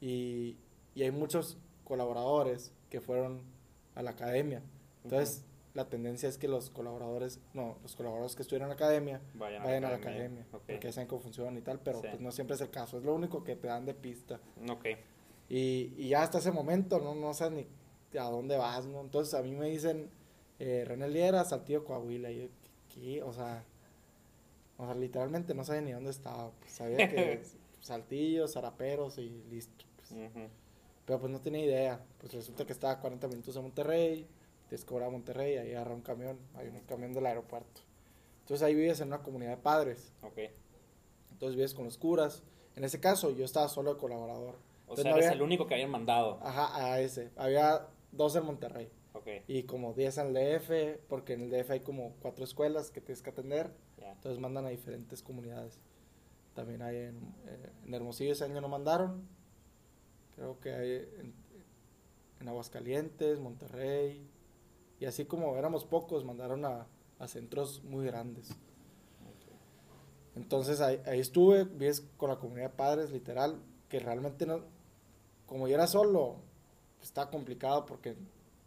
Y, 0.00 0.56
y 0.94 1.02
hay 1.02 1.10
muchos 1.10 1.56
colaboradores 1.84 2.72
que 2.90 3.00
fueron 3.00 3.42
a 3.94 4.02
la 4.02 4.10
academia. 4.10 4.62
Entonces 5.04 5.44
la 5.74 5.88
tendencia 5.88 6.28
es 6.28 6.36
que 6.38 6.48
los 6.48 6.68
colaboradores, 6.70 7.40
no, 7.54 7.78
los 7.82 7.96
colaboradores 7.96 8.36
que 8.36 8.42
estuvieron 8.42 8.66
en 8.66 8.70
la 8.70 8.74
academia 8.74 9.20
Vayan, 9.34 9.62
vayan 9.62 9.84
a 9.86 9.90
la 9.90 9.96
academia. 9.96 10.46
Ok. 10.52 10.62
Porque 10.66 10.80
ya 10.88 10.92
saben 10.92 11.08
cómo 11.08 11.22
funciona 11.22 11.58
y 11.58 11.62
tal, 11.62 11.80
pero 11.80 12.00
Sí. 12.02 12.08
pues 12.10 12.20
no 12.20 12.30
siempre 12.30 12.54
es 12.56 12.60
el 12.60 12.70
caso. 12.70 12.98
Es 12.98 13.04
lo 13.04 13.14
único 13.14 13.42
que 13.42 13.56
te 13.56 13.68
dan 13.68 13.86
de 13.86 13.94
pista. 13.94 14.38
Ok. 14.70 14.84
Y, 15.48 15.94
y 15.96 16.08
ya 16.10 16.22
hasta 16.22 16.38
ese 16.38 16.52
momento 16.52 16.98
no, 17.00 17.14
no 17.14 17.32
sabes 17.34 17.66
ni 18.12 18.18
a 18.18 18.24
dónde 18.24 18.56
vas, 18.58 18.84
¿no? 18.86 19.00
Entonces 19.00 19.32
a 19.34 19.42
mí 19.42 19.52
me 19.54 19.68
dicen 19.70 20.10
eh, 20.58 20.84
René 20.86 21.08
Liera, 21.08 21.44
Saltillo, 21.44 21.84
Coahuila. 21.84 22.30
Y 22.30 22.42
yo, 22.42 22.48
¿qué? 22.94 23.22
O 23.22 23.32
sea, 23.32 23.64
o 24.76 24.84
sea, 24.86 24.94
literalmente 24.94 25.54
no 25.54 25.64
sabía 25.64 25.80
ni 25.82 25.92
dónde 25.92 26.10
estaba. 26.10 26.50
Pues, 26.60 26.72
sabía 26.72 27.08
que 27.08 27.42
Saltillo, 27.80 28.46
Zaraperos 28.46 29.16
y 29.18 29.30
listo. 29.50 29.84
pues. 29.96 30.12
Pero 31.04 31.18
pues 31.20 31.32
no 31.32 31.40
tenía 31.40 31.64
idea. 31.64 32.04
Pues 32.18 32.32
resulta 32.32 32.64
que 32.64 32.72
estaba 32.72 32.94
a 32.94 33.00
40 33.00 33.28
minutos 33.28 33.54
de 33.54 33.60
Monterrey, 33.60 34.26
tienes 34.68 34.84
que 34.84 34.88
cobrar 34.88 35.08
a 35.08 35.12
Monterrey, 35.12 35.56
ahí 35.58 35.72
agarra 35.72 35.94
un 35.94 36.02
camión, 36.02 36.38
hay 36.54 36.68
un 36.68 36.80
camión 36.80 37.12
del 37.12 37.26
aeropuerto. 37.26 37.80
Entonces 38.40 38.62
ahí 38.64 38.74
vives 38.74 39.00
en 39.00 39.08
una 39.08 39.22
comunidad 39.22 39.50
de 39.52 39.56
padres. 39.62 40.12
Ok. 40.22 40.38
Entonces 41.32 41.56
vives 41.56 41.74
con 41.74 41.84
los 41.84 41.98
curas. 41.98 42.42
En 42.76 42.84
ese 42.84 43.00
caso 43.00 43.30
yo 43.30 43.44
estaba 43.44 43.68
solo 43.68 43.94
de 43.94 44.00
colaborador. 44.00 44.54
O 44.86 44.94
Entonces, 44.94 45.02
sea, 45.04 45.10
no 45.12 45.16
eres 45.16 45.26
había- 45.28 45.36
el 45.36 45.42
único 45.42 45.66
que 45.66 45.74
habían 45.74 45.90
mandado. 45.90 46.38
Ajá, 46.42 46.92
a 46.92 47.00
ese. 47.00 47.30
Había 47.36 47.88
dos 48.12 48.36
en 48.36 48.44
Monterrey 48.44 48.90
Ok. 49.14 49.26
y 49.48 49.62
como 49.64 49.94
10 49.94 50.18
en 50.18 50.28
el 50.28 50.34
DF, 50.34 50.98
porque 51.08 51.32
en 51.34 51.42
el 51.42 51.50
DF 51.50 51.70
hay 51.72 51.80
como 51.80 52.14
cuatro 52.20 52.44
escuelas 52.44 52.90
que 52.90 53.00
tienes 53.00 53.22
que 53.22 53.30
atender, 53.30 53.70
Ya. 53.98 54.12
entonces 54.12 54.38
mandan 54.40 54.66
a 54.66 54.68
diferentes 54.68 55.22
comunidades. 55.22 55.78
También 56.54 56.82
hay 56.82 56.96
en, 56.96 57.16
eh, 57.46 57.70
en 57.86 57.94
Hermosillo 57.94 58.32
ese 58.32 58.44
año 58.44 58.60
no 58.60 58.68
mandaron, 58.68 59.26
creo 60.34 60.58
que 60.60 60.72
hay 60.72 60.90
en, 61.20 61.34
en 62.40 62.48
Aguascalientes, 62.48 63.40
Monterrey, 63.40 64.28
y 65.00 65.04
así 65.04 65.24
como 65.24 65.56
éramos 65.56 65.84
pocos, 65.84 66.24
mandaron 66.24 66.64
a, 66.64 66.86
a 67.18 67.28
centros 67.28 67.82
muy 67.84 68.06
grandes. 68.06 68.50
Entonces 70.34 70.80
ahí, 70.80 71.00
ahí 71.06 71.20
estuve, 71.20 71.64
vives 71.64 72.06
con 72.16 72.30
la 72.30 72.36
comunidad 72.36 72.70
de 72.70 72.76
padres, 72.76 73.10
literal, 73.10 73.60
que 73.88 74.00
realmente 74.00 74.46
no, 74.46 74.60
como 75.46 75.68
yo 75.68 75.74
era 75.74 75.86
solo, 75.86 76.36
pues, 76.96 77.08
está 77.08 77.28
complicado 77.28 77.84
porque 77.84 78.16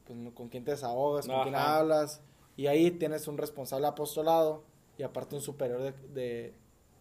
pues, 0.06 0.34
con 0.34 0.50
quién 0.50 0.64
te 0.64 0.72
desahogas, 0.72 1.26
con 1.26 1.42
quién 1.44 1.56
hablas, 1.56 2.22
y 2.56 2.68
ahí 2.68 2.92
tienes 2.92 3.28
un 3.28 3.38
responsable 3.38 3.88
apostolado 3.88 4.64
y 4.98 5.04
aparte 5.04 5.36
un 5.36 5.42
superior 5.42 5.82
de, 5.82 5.92
de, 6.14 6.54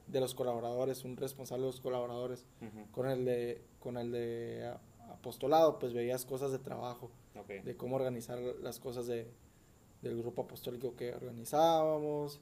de 0.06 0.20
los 0.20 0.34
colaboradores, 0.34 1.04
un 1.04 1.16
responsable 1.16 1.62
de 1.64 1.72
los 1.72 1.80
colaboradores. 1.80 2.46
Con 2.92 3.08
el 3.08 3.24
de, 3.24 3.62
con 3.80 3.96
el 3.96 4.12
de 4.12 4.72
apostolado, 5.10 5.78
pues 5.78 5.92
veías 5.92 6.24
cosas 6.24 6.52
de 6.52 6.58
trabajo, 6.58 7.10
de 7.64 7.76
cómo 7.76 7.96
organizar 7.96 8.38
las 8.38 8.78
cosas 8.78 9.06
de, 9.06 9.30
del 10.02 10.16
grupo 10.18 10.42
apostólico 10.42 10.94
que 10.96 11.14
organizábamos, 11.14 12.40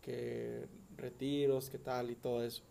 que 0.00 0.66
retiros, 0.96 1.70
qué 1.70 1.78
tal 1.78 2.10
y 2.10 2.16
todo 2.16 2.42
eso. 2.44 2.62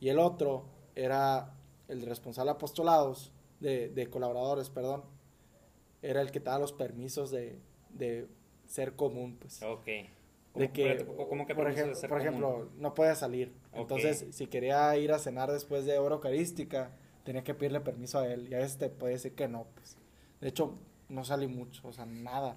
Y 0.00 0.08
el 0.08 0.18
otro 0.18 0.64
era 0.94 1.54
el 1.88 2.02
responsable 2.02 2.50
de 2.50 2.56
apostolados, 2.56 3.32
de, 3.60 3.88
de 3.90 4.08
colaboradores, 4.08 4.70
perdón, 4.70 5.02
era 6.02 6.22
el 6.22 6.30
que 6.30 6.40
te 6.40 6.46
daba 6.46 6.60
los 6.60 6.72
permisos 6.72 7.30
de, 7.30 7.58
de 7.90 8.26
ser 8.66 8.96
común, 8.96 9.36
pues. 9.38 9.62
De 10.54 10.72
que, 10.72 10.96
pero, 10.98 11.28
¿cómo 11.28 11.46
que 11.46 11.54
por, 11.54 11.72
de 11.72 11.80
ejemplo, 11.80 12.70
por 12.70 12.70
no 12.76 12.94
podía 12.94 13.14
salir. 13.14 13.52
Entonces, 13.72 14.26
si 14.30 14.46
quería 14.46 14.96
ir 14.96 15.12
a 15.12 15.18
cenar 15.18 15.50
después 15.50 15.84
de 15.84 15.98
hora 15.98 16.16
eucarística, 16.16 16.90
tenía 17.24 17.44
que 17.44 17.54
pedirle 17.54 17.80
permiso 17.80 18.18
a 18.18 18.26
él. 18.26 18.48
Y 18.50 18.54
a 18.54 18.58
veces 18.58 18.78
te 18.78 18.88
puede 18.88 19.14
decir 19.14 19.34
que 19.34 19.46
no, 19.46 19.66
pues. 19.74 19.96
De 20.40 20.48
hecho, 20.48 20.78
no 21.08 21.24
salí 21.24 21.46
mucho, 21.46 21.86
o 21.86 21.92
sea, 21.92 22.06
nada. 22.06 22.56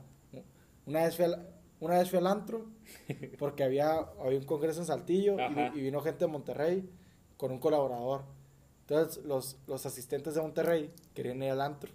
Una 0.86 1.04
vez 1.04 1.16
fui 1.16 1.26
al, 1.26 1.48
una 1.80 2.00
vez 2.00 2.10
fui 2.10 2.18
al 2.20 2.28
antro, 2.28 2.66
porque 3.40 3.64
había, 3.64 3.94
había 3.94 4.40
un 4.40 4.46
congreso 4.46 4.80
en 4.80 4.88
Saltillo 4.88 5.38
y, 5.38 5.80
y 5.80 5.82
vino 5.82 6.02
gente 6.02 6.26
de 6.26 6.32
Monterrey 6.32 6.90
con 7.38 7.52
un 7.52 7.60
colaborador. 7.60 8.24
Entonces, 8.82 9.24
los, 9.24 9.58
los 9.68 9.86
asistentes 9.86 10.36
de 10.36 10.42
Monterrey 10.42 10.92
querían 11.14 11.42
ir 11.42 11.52
al 11.52 11.62
antro. 11.62 11.92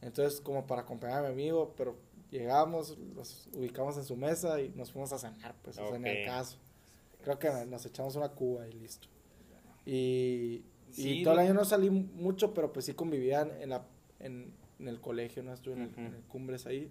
Entonces, 0.00 0.40
como 0.40 0.66
para 0.66 0.82
acompañar 0.82 1.18
a 1.18 1.28
mi 1.28 1.32
amigo, 1.32 1.74
pero 1.76 1.96
llegamos, 2.30 2.96
los 3.14 3.48
ubicamos 3.54 3.96
en 3.96 4.04
su 4.04 4.16
mesa 4.16 4.60
y 4.60 4.70
nos 4.70 4.92
fuimos 4.92 5.12
a 5.12 5.18
cenar, 5.18 5.54
pues, 5.62 5.78
o 5.78 5.86
sea, 5.88 5.96
en 5.96 6.06
el 6.06 6.24
caso. 6.26 6.58
Creo 7.22 7.38
que 7.38 7.50
nos 7.66 7.84
echamos 7.86 8.14
una 8.16 8.28
cuba 8.30 8.68
y 8.68 8.72
listo. 8.72 9.08
Y, 9.84 10.64
y 10.88 10.92
Sí, 10.92 11.22
todo 11.22 11.34
el 11.34 11.40
año 11.40 11.54
no 11.54 11.64
salí 11.64 11.90
mucho, 11.90 12.54
pero 12.54 12.72
pues 12.72 12.86
sí 12.86 12.94
convivían 12.94 13.50
en, 13.60 13.70
la, 13.70 13.86
en, 14.20 14.52
en 14.78 14.88
el 14.88 15.00
colegio, 15.00 15.42
¿no? 15.42 15.52
Estuve 15.52 15.74
en 15.74 15.82
el, 15.82 15.88
Ujú. 15.90 16.00
en 16.00 16.14
el 16.14 16.22
Cumbres 16.22 16.66
ahí 16.66 16.90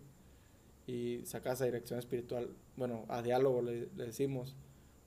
y 0.87 1.21
sacas 1.25 1.61
a 1.61 1.65
dirección 1.65 1.97
espiritual, 1.99 2.49
bueno, 2.77 3.05
a 3.07 3.21
diálogo 3.21 3.61
le, 3.61 3.89
le 3.95 4.05
decimos, 4.05 4.55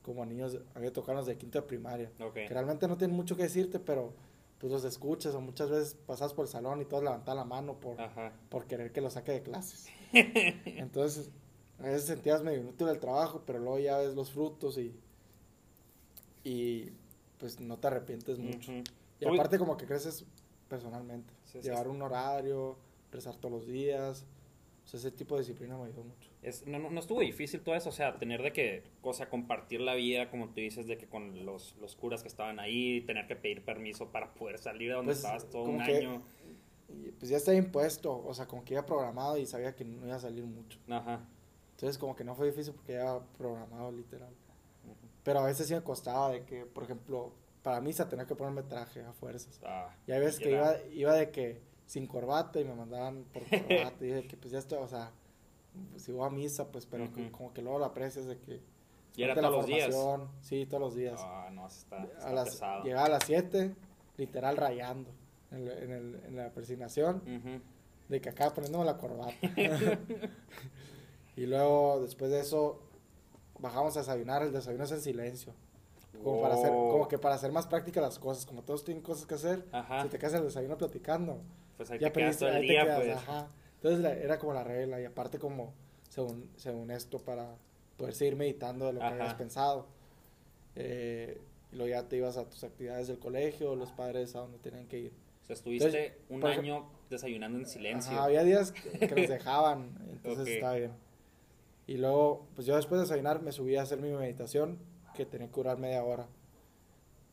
como 0.01 0.23
a 0.23 0.25
niños, 0.25 0.57
había 0.75 0.91
tocarnos 0.91 1.25
de 1.25 1.37
quinto 1.37 1.61
de 1.61 1.67
primaria 1.67 2.11
Ok. 2.19 2.33
que 2.33 2.49
realmente 2.49 2.87
no 2.87 2.97
tienen 2.97 3.15
mucho 3.15 3.37
que 3.37 3.43
decirte, 3.43 3.79
pero 3.79 4.13
pues 4.59 4.71
los 4.71 4.83
escuchas 4.83 5.33
o 5.35 5.41
muchas 5.41 5.69
veces 5.69 5.95
pasas 6.05 6.33
por 6.33 6.45
el 6.45 6.51
salón 6.51 6.81
y 6.81 6.85
todos 6.85 7.03
levantan 7.03 7.37
la 7.37 7.45
mano 7.45 7.79
por, 7.79 7.99
Ajá. 7.99 8.33
por 8.49 8.65
querer 8.65 8.91
que 8.91 9.01
lo 9.01 9.09
saque 9.09 9.31
de 9.31 9.41
clases. 9.41 9.87
Entonces, 10.13 11.31
a 11.79 11.83
veces 11.83 12.05
sentías 12.05 12.43
medio 12.43 12.59
inútil 12.59 12.89
el 12.89 12.99
trabajo, 12.99 13.43
pero 13.45 13.59
luego 13.59 13.79
ya 13.79 13.97
ves 13.97 14.15
los 14.15 14.31
frutos 14.31 14.77
y, 14.77 14.93
y 16.43 16.91
pues 17.37 17.59
no 17.59 17.77
te 17.77 17.87
arrepientes 17.87 18.37
mucho. 18.39 18.71
Y 19.19 19.25
aparte 19.25 19.57
como 19.57 19.77
que 19.77 19.85
creces 19.85 20.25
personalmente. 20.67 21.33
Sí, 21.45 21.59
sí, 21.61 21.67
Llevar 21.67 21.85
sí. 21.85 21.89
un 21.91 22.01
horario, 22.01 22.77
rezar 23.11 23.35
todos 23.37 23.51
los 23.53 23.67
días. 23.67 24.25
O 24.89 24.91
sea, 24.91 24.97
ese 25.01 25.11
tipo 25.11 25.35
de 25.35 25.41
disciplina 25.41 25.77
me 25.77 25.83
ayudó 25.85 26.03
mucho. 26.03 26.31
Es, 26.41 26.65
no, 26.65 26.79
no, 26.79 26.89
no 26.89 26.99
estuvo 26.99 27.19
difícil 27.19 27.61
todo 27.61 27.75
eso, 27.75 27.89
o 27.89 27.91
sea, 27.91 28.17
tener 28.17 28.41
de 28.41 28.51
que, 28.51 28.81
o 29.03 29.13
sea, 29.13 29.29
compartir 29.29 29.81
la 29.81 29.93
vida, 29.93 30.31
como 30.31 30.47
tú 30.47 30.55
dices, 30.55 30.87
de 30.87 30.97
que 30.97 31.05
con 31.05 31.45
los, 31.45 31.75
los 31.79 31.95
curas 31.95 32.23
que 32.23 32.27
estaban 32.27 32.59
ahí, 32.59 33.01
tener 33.01 33.27
que 33.27 33.35
pedir 33.35 33.63
permiso 33.63 34.07
para 34.11 34.33
poder 34.33 34.57
salir 34.57 34.89
de 34.89 34.95
donde 34.95 35.11
Pues, 35.11 35.19
estabas 35.19 35.47
todo 35.51 35.65
un 35.65 35.83
que- 35.83 35.97
año. 35.97 36.23
Pues 37.19 37.29
ya 37.29 37.37
estaba 37.37 37.55
impuesto, 37.55 38.17
o 38.25 38.33
sea, 38.33 38.47
como 38.47 38.65
que 38.65 38.73
iba 38.73 38.83
programado 38.83 39.37
y 39.37 39.45
sabía 39.45 39.75
que 39.75 39.85
no 39.85 40.07
iba 40.07 40.15
a 40.15 40.19
salir 40.19 40.43
mucho. 40.43 40.79
Ajá. 40.89 41.23
Entonces 41.75 41.99
como 41.99 42.15
que 42.15 42.23
no 42.23 42.33
fue 42.33 42.47
difícil 42.47 42.73
porque 42.73 42.93
ya 42.93 43.19
programado 43.37 43.91
literal. 43.91 44.33
Pero 45.23 45.39
a 45.41 45.45
veces 45.45 45.67
sí 45.67 45.75
me 45.75 45.81
costaba 45.83 46.31
de 46.31 46.45
que, 46.45 46.65
por 46.65 46.83
ejemplo, 46.85 47.31
para 47.61 47.79
misa 47.79 48.09
tenía 48.09 48.25
que 48.25 48.33
ponerme 48.35 48.63
traje 48.63 49.03
a 49.03 49.13
fuerzas. 49.13 49.59
Ah, 49.63 49.95
Y 50.07 50.13
hay 50.13 50.19
veces 50.19 50.39
que 50.39 50.51
era- 50.51 50.79
iba, 50.87 50.93
iba 50.95 51.13
de 51.13 51.29
que 51.29 51.61
sin 51.89 52.05
corbata 52.05 52.59
y 52.59 52.65
me 52.65 52.75
mandaban 52.75 53.23
por 53.33 53.41
corbata. 53.49 53.93
y 54.01 54.05
dije 54.05 54.27
que 54.27 54.37
pues 54.37 54.51
ya 54.51 54.59
estoy, 54.59 54.77
o 54.77 54.87
sea, 54.87 55.11
si 55.97 56.11
voy 56.11 56.27
a 56.27 56.29
misa, 56.29 56.71
pues, 56.71 56.85
pero 56.85 57.09
como 57.31 57.51
que 57.51 57.63
luego 57.63 57.79
lo 57.79 57.85
aprecias 57.85 58.27
de 58.27 58.37
que... 58.37 58.61
¿Y 59.15 59.23
era 59.23 59.33
todos 59.33 59.51
los 59.51 59.65
días? 59.65 59.95
Sí, 60.41 60.67
todos 60.67 60.81
los 60.81 60.93
días. 60.95 61.19
Ah, 61.23 61.49
no, 61.51 61.65
está, 61.67 62.03
está 62.03 62.27
a 62.29 62.33
las, 62.33 62.49
pesado. 62.51 62.83
llegaba 62.83 63.07
a 63.07 63.09
las 63.09 63.23
7, 63.25 63.75
literal 64.17 64.55
rayando 64.55 65.09
en, 65.49 65.67
en, 65.67 65.91
el- 65.91 66.21
en 66.27 66.35
la 66.37 66.51
presinación, 66.51 67.17
Ujú. 67.25 67.59
de 68.07 68.21
que 68.21 68.29
acaba 68.29 68.53
poniéndome 68.53 68.85
la 68.85 68.97
corbata. 68.97 69.33
y 71.35 71.45
luego, 71.47 72.01
después 72.01 72.29
de 72.31 72.39
eso, 72.41 72.79
bajamos 73.59 73.95
a 73.97 74.01
desayunar, 74.01 74.43
el 74.43 74.51
desayuno 74.51 74.83
es 74.83 74.91
en 74.91 75.01
silencio. 75.01 75.53
Como, 76.23 76.41
para 76.41 76.55
hacer, 76.55 76.71
Oh. 76.73 76.89
como 76.91 77.07
que 77.07 77.17
para 77.17 77.35
hacer 77.35 77.51
más 77.51 77.65
prácticas 77.67 78.03
las 78.03 78.19
cosas, 78.19 78.45
como 78.45 78.61
todos 78.63 78.83
tienen 78.83 79.01
cosas 79.03 79.25
que 79.25 79.35
hacer, 79.35 79.65
Ajá. 79.71 80.03
si 80.03 80.09
te 80.09 80.19
quedas 80.19 80.33
el 80.33 80.43
desayuno 80.43 80.77
platicando, 80.77 81.39
Pues 81.79 81.91
ahí 81.91 81.99
ya 81.99 82.11
te 82.11 82.19
quedas 82.19 82.37
todo 82.37 82.49
el 82.49 82.61
día, 82.61 82.83
quedas, 82.83 82.99
pues. 82.99 83.17
ajá. 83.17 83.47
Entonces 83.75 84.01
la- 84.01 84.13
era 84.13 84.37
como 84.37 84.53
la 84.53 84.65
regla, 84.65 84.99
y 84.99 85.05
aparte 85.05 85.39
como, 85.39 85.73
según, 86.09 86.49
según 86.57 86.91
esto, 86.91 87.19
para 87.19 87.55
poder 87.95 88.13
seguir 88.13 88.35
meditando 88.35 88.85
de 88.87 88.93
lo 88.93 88.99
que 88.99 89.05
habías 89.05 89.33
pensado. 89.35 89.87
Eh, 90.75 91.39
y 91.71 91.75
luego 91.77 91.89
ya 91.89 92.07
te 92.07 92.17
ibas 92.17 92.35
a 92.37 92.43
tus 92.49 92.63
actividades 92.65 93.07
del 93.07 93.19
colegio, 93.19 93.75
los 93.75 93.91
padres 93.91 94.35
a 94.35 94.39
donde 94.39 94.57
tenían 94.57 94.87
que 94.87 94.99
ir. 94.99 95.13
O 95.43 95.45
sea, 95.45 95.53
estuviste 95.53 95.87
Entonces, 95.87 96.17
un 96.29 96.39
por 96.41 96.49
año 96.51 96.89
desayunando 97.09 97.57
en 97.59 97.65
silencio. 97.65 98.11
Ajá, 98.11 98.25
había 98.25 98.43
días 98.43 98.71
que 98.73 99.07
que 99.07 99.15
nos 99.15 99.29
dejaban, 99.29 99.97
entonces 100.11 100.47
Ok. 100.47 100.53
estaba 100.53 100.75
bien. 100.75 100.91
Y 101.87 101.97
luego, 101.97 102.45
pues 102.55 102.67
yo 102.67 102.75
después 102.75 102.99
de 102.99 103.05
desayunar 103.05 103.41
me 103.41 103.51
subí 103.51 103.75
a 103.77 103.83
hacer 103.83 103.99
mi 103.99 104.11
meditación, 104.11 104.77
que 105.15 105.25
tenía 105.25 105.47
que 105.47 105.53
durar 105.55 105.77
media 105.77 106.03
hora. 106.03 106.27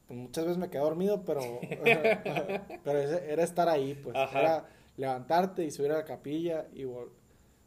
Pues 0.07 0.19
muchas 0.19 0.45
veces 0.45 0.59
me 0.59 0.71
quedé 0.71 0.83
dormido, 0.83 1.25
pero, 1.25 1.41
pero 2.85 2.99
era 2.99 3.43
estar 3.43 3.69
ahí, 3.69 3.95
pues. 3.95 4.17
Ajá. 4.17 4.41
Era 4.41 4.69
levantarte 4.97 5.65
y 5.65 5.71
subir 5.71 5.93
a 5.93 5.97
la 5.99 6.05
capilla 6.05 6.69
y 6.73 6.85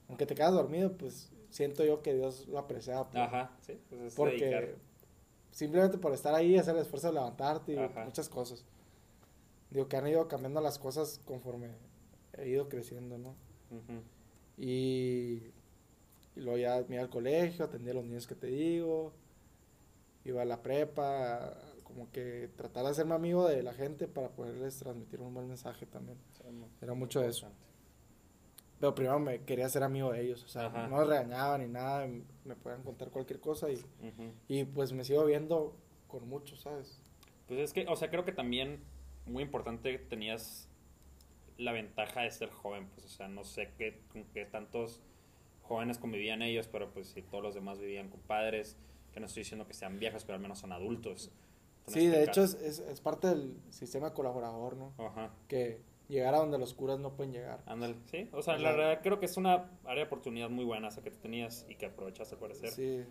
aunque 0.07 0.25
te 0.25 0.33
quedas 0.35 0.53
dormido, 0.53 0.93
pues 0.97 1.31
siento 1.49 1.83
yo 1.83 2.01
que 2.01 2.13
Dios 2.13 2.47
lo 2.47 2.57
apreciaba. 2.59 3.09
pues, 3.09 3.23
Ajá, 3.23 3.51
sí. 3.61 3.79
Pues 3.89 4.01
es 4.01 4.15
dedicar. 4.15 4.15
Porque 4.15 4.75
simplemente 5.51 5.97
por 5.97 6.13
estar 6.13 6.33
ahí, 6.33 6.57
hacer 6.57 6.75
el 6.75 6.81
esfuerzo 6.81 7.07
de 7.07 7.13
levantarte 7.13 7.73
y 7.73 7.77
Ajá. 7.77 8.05
muchas 8.05 8.29
cosas. 8.29 8.65
Digo 9.69 9.87
que 9.87 9.97
han 9.97 10.07
ido 10.07 10.27
cambiando 10.27 10.61
las 10.61 10.79
cosas 10.79 11.21
conforme 11.25 11.69
he 12.37 12.49
ido 12.49 12.69
creciendo, 12.69 13.17
¿no? 13.17 13.35
Y, 14.57 15.51
y 16.35 16.41
luego 16.41 16.57
ya 16.57 16.83
me 16.87 16.95
iba 16.95 17.03
al 17.03 17.09
colegio, 17.09 17.65
atendía 17.65 17.91
a 17.91 17.95
los 17.95 18.05
niños 18.05 18.25
que 18.25 18.35
te 18.35 18.47
digo, 18.47 19.13
iba 20.25 20.41
a 20.41 20.45
la 20.45 20.61
prepa, 20.61 21.55
como 21.89 22.11
que 22.11 22.49
tratar 22.55 22.83
de 22.85 22.91
hacerme 22.91 23.15
amigo 23.15 23.47
de 23.47 23.63
la 23.63 23.73
gente 23.73 24.07
para 24.07 24.29
poderles 24.29 24.77
transmitir 24.77 25.19
un 25.21 25.33
buen 25.33 25.47
mensaje 25.47 25.87
también. 25.87 26.17
Sí, 26.31 26.43
Era 26.81 26.93
mucho 26.93 27.19
de 27.19 27.29
eso. 27.29 27.47
Pero 28.79 28.95
primero 28.95 29.19
me 29.19 29.41
quería 29.41 29.67
ser 29.67 29.83
amigo 29.83 30.13
de 30.13 30.21
ellos, 30.21 30.43
o 30.43 30.47
sea, 30.47 30.67
Ajá. 30.67 30.87
no 30.87 30.99
los 30.99 31.07
regañaba 31.09 31.57
ni 31.57 31.67
nada, 31.67 32.07
me 32.45 32.55
podían 32.55 32.83
contar 32.83 33.09
cualquier 33.09 33.39
cosa 33.41 33.69
y, 33.69 33.83
y 34.47 34.63
pues 34.63 34.93
me 34.93 35.03
sigo 35.03 35.25
viendo 35.25 35.75
con 36.07 36.29
muchos, 36.29 36.61
¿sabes? 36.61 37.01
Pues 37.47 37.59
es 37.59 37.73
que, 37.73 37.85
o 37.87 37.95
sea, 37.97 38.09
creo 38.09 38.23
que 38.23 38.31
también 38.31 38.79
muy 39.25 39.43
importante 39.43 39.97
tenías 39.97 40.69
la 41.57 41.73
ventaja 41.73 42.21
de 42.21 42.31
ser 42.31 42.51
joven, 42.51 42.87
pues, 42.93 43.05
o 43.05 43.09
sea, 43.09 43.27
no 43.27 43.43
sé 43.43 43.71
qué, 43.77 43.99
con 44.13 44.23
qué 44.25 44.45
tantos 44.45 45.01
jóvenes 45.63 45.97
convivían 45.97 46.41
ellos, 46.41 46.69
pero 46.69 46.89
pues 46.93 47.07
si 47.09 47.21
todos 47.21 47.43
los 47.43 47.55
demás 47.55 47.79
vivían 47.79 48.09
con 48.09 48.21
padres, 48.21 48.77
que 49.11 49.19
no 49.19 49.25
estoy 49.25 49.41
diciendo 49.41 49.67
que 49.67 49.73
sean 49.73 49.99
viejos, 49.99 50.23
pero 50.23 50.35
al 50.35 50.41
menos 50.41 50.59
son 50.59 50.71
adultos. 50.71 51.31
Sí, 51.89 52.07
de 52.07 52.23
hecho 52.23 52.43
es, 52.43 52.53
es, 52.55 52.79
es 52.79 53.01
parte 53.01 53.27
del 53.27 53.57
sistema 53.69 54.13
colaborador, 54.13 54.75
¿no? 54.77 54.93
Ajá, 54.97 55.31
Que 55.47 55.81
llegar 56.07 56.33
a 56.35 56.39
donde 56.39 56.57
los 56.57 56.73
curas 56.73 56.99
no 56.99 57.13
pueden 57.15 57.31
llegar. 57.33 57.61
ándale, 57.65 57.95
sí, 58.05 58.29
o 58.33 58.41
sea, 58.41 58.57
la 58.57 58.71
verdad 58.71 58.99
creo 59.03 59.19
que 59.19 59.25
es 59.27 59.37
una 59.37 59.69
área 59.85 60.03
de 60.03 60.07
oportunidad 60.07 60.49
muy 60.49 60.65
buena 60.65 60.87
esa 60.87 61.03
que 61.03 61.11
tú 61.11 61.17
tenías 61.19 61.65
y 61.69 61.75
que 61.75 61.85
aprovechaste 61.87 62.35
al 62.35 62.41
parecer. 62.41 62.69
Sí. 62.71 63.03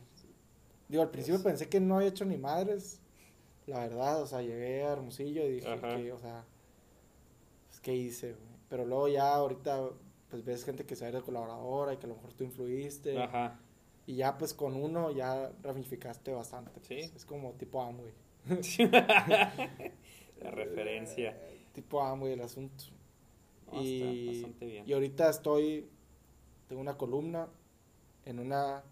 Digo, 0.89 1.03
al 1.03 1.11
principio 1.11 1.37
Es- 1.39 1.45
pensé 1.45 1.69
que 1.69 1.81
no 1.81 1.97
había 1.97 2.09
hecho 2.09 2.25
ni 2.25 2.37
madres. 2.39 3.01
La 3.67 3.81
verdad, 3.81 4.23
o 4.23 4.27
sea, 4.27 4.41
llegué 4.41 4.83
a 4.83 4.93
Hermosillo 4.95 5.45
y 5.45 5.53
dije 5.57 5.69
Ajá. 5.71 5.97
que, 5.97 6.11
o 6.13 6.19
sea, 6.19 6.45
pues, 7.69 7.81
¿qué 7.81 7.95
hice? 7.95 8.33
güey? 8.33 8.49
Pero 8.69 8.85
luego 8.87 9.09
ya 9.09 9.35
ahorita, 9.35 9.91
pues 10.31 10.45
ves 10.45 10.65
gente 10.65 10.85
que 10.87 10.97
se 10.97 11.03
va 11.05 11.07
a 11.07 11.11
ir 11.11 11.17
de 11.17 11.23
colaboradora 11.23 11.93
y 11.93 11.97
que 11.99 12.07
a 12.07 12.09
lo 12.09 12.15
mejor 12.17 12.33
tú 12.33 12.45
influiste. 12.45 13.19
Ajá, 13.23 13.61
Y 14.07 14.17
ya, 14.17 14.39
pues 14.39 14.55
con 14.55 14.75
uno 14.75 15.11
ya 15.11 15.53
ramificaste 15.63 16.33
bastante. 16.33 16.71
pues. 16.71 16.87
Sí. 16.87 17.13
Es 17.15 17.25
como 17.27 17.53
tipo 17.53 17.83
Amway. 17.83 18.13
la 20.41 20.51
referencia. 20.51 21.37
Tipo 21.75 22.03
Amway 22.03 22.33
el 22.33 22.41
asunto. 22.41 22.85
No, 23.73 23.83
y, 23.83 24.01
está 24.01 24.33
bastante 24.33 24.67
bien. 24.67 24.85
y 24.89 24.93
ahorita 24.93 25.29
estoy, 25.31 25.89
tengo 26.69 26.81
una 26.81 26.97
columna 26.97 27.49
en 28.25 28.39
una 28.39 28.83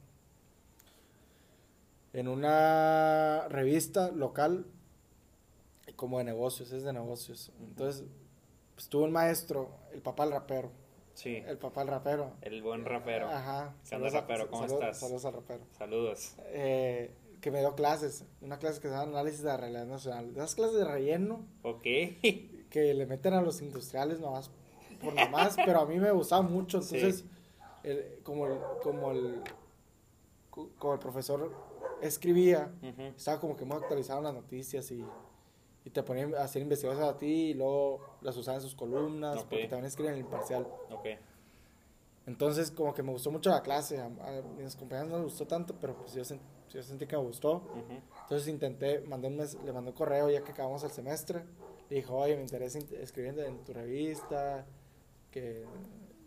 en 2.12 2.28
una 2.28 3.46
revista 3.48 4.10
local 4.10 4.66
como 5.96 6.18
de 6.18 6.24
negocios, 6.24 6.72
es 6.72 6.82
de 6.82 6.92
negocios. 6.92 7.52
Entonces, 7.60 8.04
pues 8.74 8.88
tuve 8.88 9.04
un 9.04 9.12
maestro, 9.12 9.70
el 9.92 10.00
papá 10.02 10.24
del 10.24 10.32
rapero, 10.34 10.70
Sí, 11.14 11.36
el 11.46 11.56
papá 11.58 11.80
del 11.80 11.88
rapero. 11.90 12.32
el 12.42 12.62
buen 12.62 12.84
rapero. 12.84 13.28
Ajá. 13.28 13.74
¿Qué 13.88 13.94
onda, 13.96 14.10
Saludos 14.10 14.14
a- 14.14 14.20
rapero? 14.20 14.50
¿Cómo 14.50 14.62
saludos- 14.68 14.80
estás? 14.84 15.00
Saludos 15.00 15.24
al 15.24 15.32
rapero. 15.34 15.60
Saludos. 15.72 16.34
Eh, 16.48 17.14
que 17.46 17.52
me 17.52 17.60
dio 17.60 17.76
clases, 17.76 18.24
una 18.40 18.58
clase 18.58 18.80
que 18.80 18.88
se 18.88 18.94
llama 18.94 19.12
análisis 19.20 19.40
de 19.42 19.46
la 19.50 19.56
realidad 19.56 19.86
nacional. 19.86 20.30
Esas 20.32 20.56
clases 20.56 20.74
de 20.78 20.84
relleno 20.84 21.46
Ok. 21.62 21.82
que 22.70 22.92
le 22.92 23.06
meten 23.06 23.34
a 23.34 23.40
los 23.40 23.62
industriales 23.62 24.18
nomás 24.18 24.50
por 25.00 25.14
nomás, 25.14 25.54
pero 25.64 25.78
a 25.82 25.86
mí 25.86 25.96
me 26.00 26.10
gustaba 26.10 26.42
mucho, 26.42 26.82
Sí. 26.82 26.96
entonces 26.96 27.24
el- 27.84 28.18
como 28.24 28.48
el, 28.48 28.58
como 28.82 29.12
el 29.12 29.42
co- 30.50 30.70
como 30.76 30.94
el 30.94 30.98
profesor 30.98 31.52
escribía, 32.02 32.72
estaba 33.16 33.38
como 33.38 33.54
que 33.56 33.64
muy 33.64 33.76
actualizado 33.76 34.18
en 34.18 34.24
las 34.24 34.34
noticias 34.34 34.90
y, 34.90 35.04
y 35.84 35.90
te 35.90 36.02
ponían 36.02 36.34
a 36.34 36.42
hacer 36.42 36.62
investigaciones 36.62 37.08
a 37.08 37.16
ti 37.16 37.50
y 37.50 37.54
luego 37.54 38.00
las 38.22 38.36
usaban 38.36 38.60
en 38.60 38.62
sus 38.62 38.74
columnas, 38.74 39.44
porque 39.44 39.68
también 39.68 39.84
escriben 39.84 40.14
en 40.14 40.18
el 40.18 40.24
imparcial. 40.24 40.66
Ok. 40.90 41.06
Entonces 42.26 42.72
como 42.72 42.92
que 42.92 43.04
me 43.04 43.12
gustó 43.12 43.30
mucho 43.30 43.50
la 43.50 43.62
clase, 43.62 43.98
a, 44.00 44.06
a 44.06 44.42
mis 44.58 44.74
compañeros 44.74 45.10
no 45.12 45.16
les 45.18 45.26
gustó 45.26 45.46
tanto, 45.46 45.76
pero 45.80 45.94
pues 45.96 46.12
yo, 46.12 46.22
sen- 46.24 46.40
yo 46.70 46.82
sentí 46.82 47.06
que 47.06 47.16
me 47.16 47.22
gustó. 47.22 47.56
Ujú. 47.56 48.00
Entonces 48.22 48.48
intenté, 48.48 49.00
mandé 49.00 49.28
un 49.28 49.36
mes- 49.36 49.58
le 49.64 49.72
mandé 49.72 49.90
un 49.90 49.96
correo 49.96 50.28
ya 50.30 50.42
que 50.42 50.52
acabamos 50.52 50.82
el 50.84 50.90
semestre. 50.90 51.44
Le 51.88 51.96
dijo, 51.96 52.16
oye, 52.16 52.34
me 52.36 52.42
interesa 52.42 52.78
int- 52.78 52.92
escribir 52.98 53.38
en 53.40 53.62
tu 53.64 53.72
revista, 53.72 54.66
que 55.30 55.64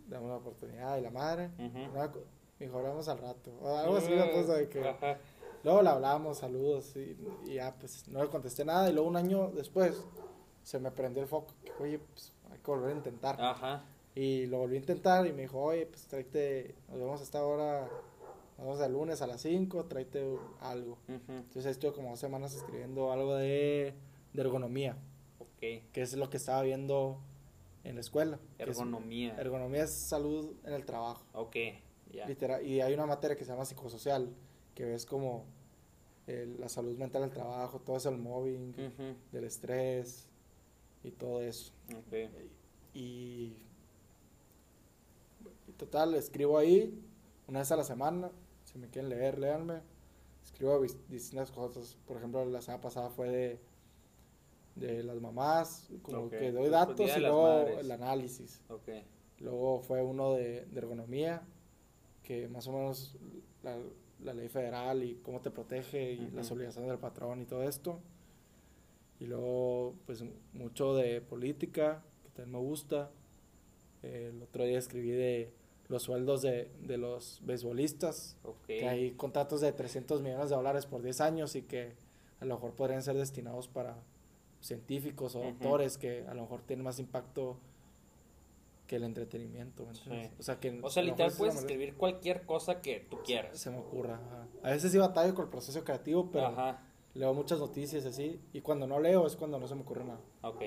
dame 0.08 0.26
una 0.26 0.38
oportunidad 0.38 0.98
y 0.98 1.02
la 1.02 1.12
madre. 1.12 1.50
Ujú. 1.58 1.78
No, 1.94 2.12
me 2.60 2.66
dijo, 2.66 2.78
hablamos 2.78 3.08
al 3.10 3.18
rato. 3.20 3.52
O 3.62 3.76
algo 3.76 3.98
así 3.98 4.10
me 4.12 4.24
puso 4.26 4.54
de 4.54 4.70
que... 4.70 4.88
Ajá. 4.88 5.18
Luego 5.64 5.82
le 5.82 5.90
hablamos, 5.90 6.38
saludos 6.38 6.96
y, 6.96 7.18
y 7.46 7.56
ya, 7.56 7.76
pues 7.78 8.08
no 8.08 8.24
le 8.24 8.30
contesté 8.30 8.64
nada. 8.64 8.90
Y 8.90 8.94
luego 8.94 9.10
un 9.10 9.18
año 9.18 9.50
después 9.52 10.02
se 10.64 10.80
me 10.80 10.90
prendió 10.92 11.22
el 11.22 11.28
foco. 11.28 11.54
Que, 11.66 11.84
oye, 11.84 12.00
pues 12.00 12.32
hay 12.50 12.58
que 12.60 12.72
volver 12.72 12.92
a 12.92 12.96
intentar. 12.96 13.42
Ajá. 13.42 13.84
Y 14.16 14.46
lo 14.48 14.60
volví 14.60 14.76
a 14.76 14.80
intentar 14.80 15.28
y 15.28 15.34
me 15.34 15.42
dijo, 15.44 15.62
oye, 15.62 15.86
pues 15.86 16.08
tráete, 16.08 16.76
nos 16.88 16.98
vemos 17.00 17.20
a 17.20 17.24
esta 17.24 17.44
hora, 17.46 17.90
nos 18.60 18.66
vemos 18.68 18.82
el 18.82 18.94
lunes 18.94 19.22
a 19.22 19.28
las 19.28 19.42
5, 19.42 19.86
tráete 19.86 20.38
algo. 20.60 20.98
Ujú. 21.08 21.32
Entonces 21.32 21.66
ahí 21.66 21.72
estuve 21.72 21.94
como 21.94 22.10
dos 22.10 22.20
semanas 22.20 22.54
escribiendo 22.56 23.12
algo 23.12 23.36
de, 23.36 23.94
de 24.34 24.42
ergonomía, 24.42 24.98
Ok. 25.40 25.60
que 25.94 26.02
es 26.02 26.14
lo 26.16 26.30
que 26.30 26.38
estaba 26.38 26.62
viendo 26.64 27.20
en 27.84 27.96
la 27.96 28.02
escuela. 28.02 28.40
es- 28.58 28.68
Ergonomía. 28.68 29.36
ergonomía 29.40 29.84
es 29.84 30.08
salud 30.10 30.54
en 30.66 30.74
el 30.74 30.86
trabajo, 30.86 31.24
Ok. 31.34 31.56
Ya. 32.12 32.28
Y 32.64 32.82
hay 32.82 32.94
una 32.96 33.06
materia 33.06 33.38
que 33.38 33.46
se 33.46 33.52
llama 33.52 33.66
psicosocial, 33.66 34.34
que 34.74 34.84
ves 34.84 35.06
como 35.06 35.46
eh, 36.28 36.54
la 36.60 36.68
salud 36.68 36.98
mental 36.98 37.22
del 37.22 37.32
trabajo, 37.32 37.80
todo 37.80 37.98
eso, 37.98 38.10
el 38.10 38.18
mobbing, 38.18 38.74
del 39.32 39.44
estrés 39.44 40.28
y 41.04 41.12
todo 41.12 41.42
eso. 41.42 41.72
Ok. 41.96 42.14
Y, 42.96 43.54
y 45.68 45.72
total, 45.78 46.16
escribo 46.16 46.58
ahí 46.58 47.00
una 47.48 47.60
vez 47.60 47.72
a 47.72 47.76
la 47.76 47.84
semana. 47.84 48.32
Si 48.72 48.78
me 48.78 48.88
quieren 48.90 49.10
leer, 49.10 49.38
léanme. 49.40 49.82
escribo 50.44 50.80
distintas 51.10 51.52
cosas. 51.52 51.98
Por 52.08 52.18
ejemplo, 52.18 52.46
la 52.46 52.62
semana 52.62 52.82
pasada 52.82 53.10
fue 53.10 53.30
de, 53.30 53.60
de 54.76 55.04
las 55.04 55.20
mamás, 55.20 55.90
como 56.02 56.30
que 56.30 56.52
doy 56.52 56.70
Pues, 56.70 56.72
datos 56.72 56.96
Día 56.98 57.14
de 57.16 57.20
y 57.20 57.24
luego 57.24 57.44
Madres. 57.44 57.80
el 57.80 57.92
análisis. 57.92 58.62
Luego 59.40 59.82
fue 59.82 60.04
uno 60.04 60.34
de, 60.34 60.66
de 60.66 60.78
ergonomía, 60.80 61.42
que 62.24 62.48
más 62.48 62.68
o 62.68 62.74
menos 62.74 63.18
la, 63.64 63.78
la 64.20 64.34
ley 64.34 64.50
federal 64.50 65.04
y 65.04 65.16
cómo 65.24 65.42
te 65.42 65.50
protege 65.50 66.12
y 66.14 66.30
las 66.32 66.52
obligaciones 66.52 66.90
del 66.90 67.00
patrón 67.00 67.42
y 67.42 67.46
todo 67.46 67.64
esto. 67.64 68.00
Y 69.20 69.26
luego, 69.26 69.96
pues 70.06 70.24
mucho 70.54 70.94
de 70.96 71.22
política, 71.22 72.04
que 72.24 72.30
también 72.30 72.52
me 72.54 72.60
gusta. 72.68 73.12
El 74.02 74.42
otro 74.44 74.64
día 74.64 74.78
escribí 74.80 75.12
de 75.12 75.54
los 75.90 76.04
sueldos 76.04 76.42
de, 76.42 76.72
de 76.82 76.98
los 76.98 77.42
beisbolistas, 77.44 78.38
Ok. 78.44 78.66
que 78.68 78.88
hay 78.88 79.12
contratos 79.12 79.60
de 79.62 79.72
300 79.74 80.22
millones 80.22 80.50
de 80.50 80.56
dólares 80.56 80.86
por 80.86 81.02
10 81.02 81.20
años 81.22 81.56
y 81.56 81.64
que 81.64 81.94
a 82.40 82.46
lo 82.46 82.56
mejor 82.56 82.74
podrían 82.74 83.02
ser 83.04 83.18
destinados 83.18 83.68
para 83.68 83.98
científicos 84.62 85.36
o 85.36 85.40
Ujú. 85.40 85.50
doctores 85.50 85.98
que 85.98 86.26
a 86.28 86.34
lo 86.34 86.44
mejor 86.44 86.62
tienen 86.62 86.84
más 86.86 87.00
impacto 87.00 87.58
que 88.88 88.96
el 88.98 89.04
entretenimiento. 89.04 89.88
Sí. 89.94 90.10
O 90.40 90.44
sea, 90.44 90.60
que 90.60 90.80
O 90.82 90.90
sea, 90.90 91.04
literal 91.04 91.32
puedes 91.38 91.56
manera- 91.56 91.60
escribir 91.74 91.96
cualquier 91.96 92.46
cosa 92.46 92.82
que 92.82 93.00
tú 93.10 93.20
quieras. 93.24 93.58
Se 93.60 93.70
me 93.70 93.78
ocurra. 93.78 94.16
ajá. 94.16 94.48
A 94.64 94.72
veces 94.72 94.92
sí 94.92 94.98
batallo 94.98 95.34
con 95.36 95.46
el 95.46 95.52
proceso 95.52 95.84
creativo, 95.84 96.30
pero 96.32 96.48
Ajá. 96.48 96.82
leo 97.14 97.34
muchas 97.34 97.60
noticias 97.60 98.06
así. 98.06 98.40
Y 98.54 98.62
cuando 98.62 98.86
no 98.88 99.00
leo 99.00 99.26
es 99.28 99.36
cuando 99.36 99.60
no 99.60 99.68
se 99.68 99.76
me 99.76 99.82
ocurre 99.82 100.04
nada. 100.06 100.20
Ok. 100.44 100.64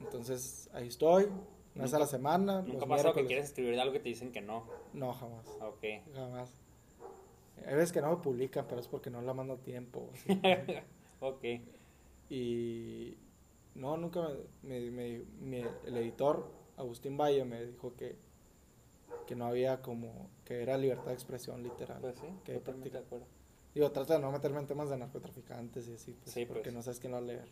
Entonces 0.00 0.68
ahí 0.72 0.86
estoy, 0.88 1.26
una 1.78 1.84
vez 1.84 1.94
a 1.94 1.98
la 1.98 2.06
semana. 2.06 2.62
¿Nunca 2.62 2.86
pasado 2.86 3.14
que 3.14 3.24
quieres 3.26 3.46
escribir 3.46 3.74
de 3.74 3.80
algo 3.80 3.92
que 3.92 4.00
te 4.00 4.08
dicen 4.08 4.32
que 4.32 4.40
no? 4.40 4.64
No, 4.92 5.12
jamás. 5.14 5.46
Ok. 5.60 5.84
Jamás. 6.14 6.50
Hay 7.66 7.74
veces 7.74 7.92
que 7.92 8.00
no 8.00 8.10
me 8.10 8.16
publican, 8.22 8.66
pero 8.68 8.80
es 8.80 8.88
porque 8.88 9.10
no 9.10 9.20
la 9.22 9.34
mando 9.34 9.54
a 9.54 9.58
tiempo. 9.58 10.10
así. 10.28 10.40
Ok. 11.20 11.44
y 12.30 13.16
no, 13.74 13.96
nunca 13.96 14.28
me, 14.62 14.90
me- 14.90 15.22
me- 15.40 15.66
el 15.86 15.96
editor, 15.96 16.46
Agustín 16.76 17.16
Valle, 17.16 17.44
me 17.44 17.64
dijo 17.64 17.94
que, 17.96 18.16
que 19.26 19.34
no 19.36 19.46
había 19.46 19.80
como, 19.82 20.28
que 20.44 20.62
era 20.62 20.76
libertad 20.76 21.06
de 21.06 21.12
expresión 21.14 21.62
literal. 21.62 22.00
Pues 22.00 22.16
sí, 22.18 22.26
que 22.44 22.52
de 22.54 22.98
acuerdo. 22.98 23.26
Digo, 23.74 23.90
trata 23.92 24.14
de 24.14 24.20
no 24.20 24.32
meterme 24.32 24.58
en 24.60 24.66
temas 24.66 24.90
de 24.90 24.96
narcotraficantes 24.96 25.88
y 25.88 25.92
así, 25.94 26.12
pues, 26.12 26.32
Sí, 26.32 26.44
porque 26.46 26.62
pues. 26.64 26.74
no 26.74 26.82
sabes 26.82 26.98
quién 26.98 27.12
lo 27.12 27.18
va 27.18 27.22
a 27.24 27.26
leer. 27.26 27.48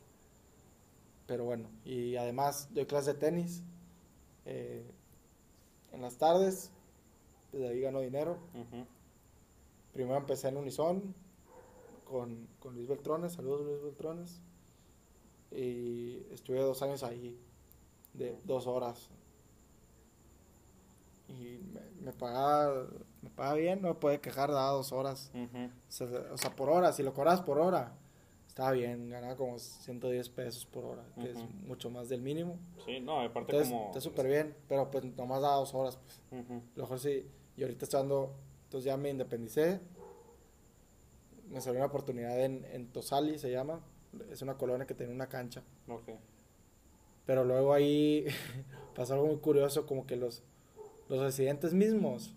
Pero 1.26 1.44
bueno, 1.44 1.68
y 1.84 2.16
además 2.16 2.68
doy 2.72 2.86
clases 2.86 3.14
de 3.14 3.20
tenis 3.20 3.62
eh, 4.46 4.84
en 5.92 6.02
las 6.02 6.16
tardes, 6.16 6.70
desde 7.52 7.68
ahí 7.68 7.80
gano 7.80 8.00
dinero. 8.00 8.38
Primero 9.92 10.16
empecé 10.16 10.48
en 10.48 10.56
Unison 10.56 11.14
con, 12.04 12.46
con 12.60 12.74
Luis 12.74 12.88
Beltrones, 12.88 13.32
saludos 13.32 13.66
Luis 13.66 13.82
Beltrones. 13.82 14.40
Y 15.50 16.26
estuve 16.32 16.60
dos 16.60 16.82
años 16.82 17.02
ahí, 17.02 17.38
de 18.14 18.38
dos 18.44 18.66
horas. 18.66 19.08
Y 21.28 21.58
me, 21.72 21.80
me 22.02 22.12
pagaba, 22.12 22.86
me 23.22 23.30
pagaba 23.30 23.56
bien, 23.56 23.82
no 23.82 23.88
me 23.88 23.94
puede 23.94 24.20
quejar, 24.20 24.50
daba 24.50 24.70
dos 24.70 24.92
horas. 24.92 25.32
O 25.34 25.92
sea, 25.92 26.06
o 26.32 26.38
sea, 26.38 26.54
por 26.54 26.68
hora, 26.68 26.92
si 26.92 27.02
lo 27.02 27.14
cobras 27.14 27.42
por 27.42 27.58
hora, 27.58 27.94
estaba 28.56 28.72
bien, 28.72 29.10
ganaba 29.10 29.36
como 29.36 29.58
110 29.58 30.30
pesos 30.30 30.64
por 30.64 30.86
hora, 30.86 31.04
que 31.20 31.30
es 31.30 31.36
mucho 31.66 31.90
más 31.90 32.08
del 32.08 32.22
mínimo. 32.22 32.58
Sí, 32.86 33.00
no, 33.00 33.20
aparte 33.20 33.52
Entonces, 33.52 33.68
como... 33.70 33.86
está 33.88 34.00
súper 34.00 34.26
bien, 34.28 34.56
pero 34.66 34.90
pues 34.90 35.04
nomás 35.14 35.42
daba 35.42 35.56
dos 35.56 35.74
horas, 35.74 35.98
pues. 35.98 36.22
A 36.32 36.42
lo 36.74 36.82
mejor 36.84 36.98
sí, 36.98 37.26
y 37.54 37.62
ahorita 37.62 37.84
estoy 37.84 38.00
dando, 38.00 38.34
entonces 38.64 38.86
ya 38.86 38.96
me 38.96 39.10
independicé, 39.10 39.78
me 41.50 41.60
salió 41.60 41.80
una 41.80 41.88
oportunidad 41.88 42.40
en, 42.42 42.64
en 42.72 42.86
Tosali, 42.86 43.38
se 43.38 43.50
llama, 43.50 43.84
es 44.30 44.40
una 44.40 44.56
colonia 44.56 44.86
que 44.86 44.94
tiene 44.94 45.12
una 45.12 45.28
cancha, 45.28 45.62
Ok. 45.86 46.08
pero 47.26 47.44
luego 47.44 47.74
ahí 47.74 48.24
pasó 48.94 49.12
algo 49.12 49.26
muy 49.26 49.36
curioso, 49.36 49.84
como 49.84 50.06
que 50.06 50.16
los, 50.16 50.42
los 51.10 51.20
residentes 51.20 51.74
mismos, 51.74 52.34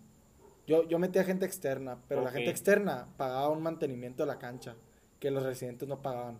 yo, 0.66 0.86
yo 0.86 0.98
metí 0.98 1.18
a 1.18 1.24
gente 1.24 1.46
externa, 1.46 1.98
pero 2.08 2.20
la 2.20 2.30
gente 2.30 2.50
externa 2.50 3.08
pagaba 3.16 3.48
un 3.48 3.62
mantenimiento 3.62 4.22
de 4.22 4.26
la 4.26 4.38
cancha 4.38 4.76
que 5.20 5.30
los 5.30 5.42
residentes 5.44 5.88
no 5.88 6.02
pagaban. 6.02 6.38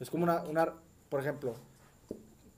Es 0.00 0.10
como 0.10 0.24
una, 0.24 0.42
una 0.42 0.74
por 1.08 1.20
ejemplo, 1.20 1.54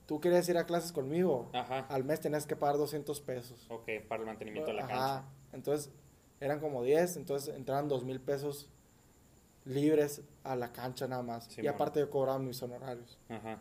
tú 0.07 0.19
querías 0.19 0.49
ir 0.49 0.57
a 0.57 0.65
clases 0.65 0.91
conmigo, 0.91 1.49
Ajá. 1.53 1.81
al 1.89 2.03
mes 2.03 2.19
tenías 2.19 2.45
que 2.45 2.55
pagar 2.55 2.77
200 2.77 3.21
pesos. 3.21 3.65
Ok, 3.69 3.87
para 4.09 4.21
el 4.21 4.27
mantenimiento 4.27 4.71
de 4.71 4.77
la 4.77 4.83
Ajá, 4.85 4.89
cancha. 4.89 5.23
Entonces, 5.53 5.91
eran 6.41 6.59
como 6.59 6.83
10, 6.83 7.15
entonces 7.17 7.55
entraban 7.55 7.87
2 7.87 8.03
mil 8.03 8.19
pesos 8.19 8.69
libres 9.65 10.21
a 10.43 10.55
la 10.55 10.71
cancha 10.71 11.07
nada 11.07 11.21
más. 11.21 11.55
y 11.57 11.67
aparte 11.67 11.99
yo 11.99 12.09
cobraba 12.09 12.39
mis 12.39 12.61
honorarios. 12.63 13.19
Ajá. 13.29 13.59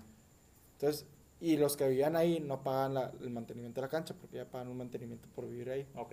Entonces, 0.72 1.06
y 1.40 1.56
los 1.56 1.76
que 1.76 1.88
vivían 1.88 2.16
ahí 2.16 2.40
no 2.40 2.62
pagan 2.62 2.94
la- 2.94 3.12
el 3.20 3.30
mantenimiento 3.30 3.80
de 3.80 3.86
la 3.86 3.90
cancha 3.90 4.14
porque 4.14 4.36
ya 4.36 4.44
pagan 4.46 4.68
un 4.68 4.78
mantenimiento 4.78 5.28
por 5.34 5.46
vivir 5.46 5.70
ahí. 5.70 5.86
Ok. 5.96 6.12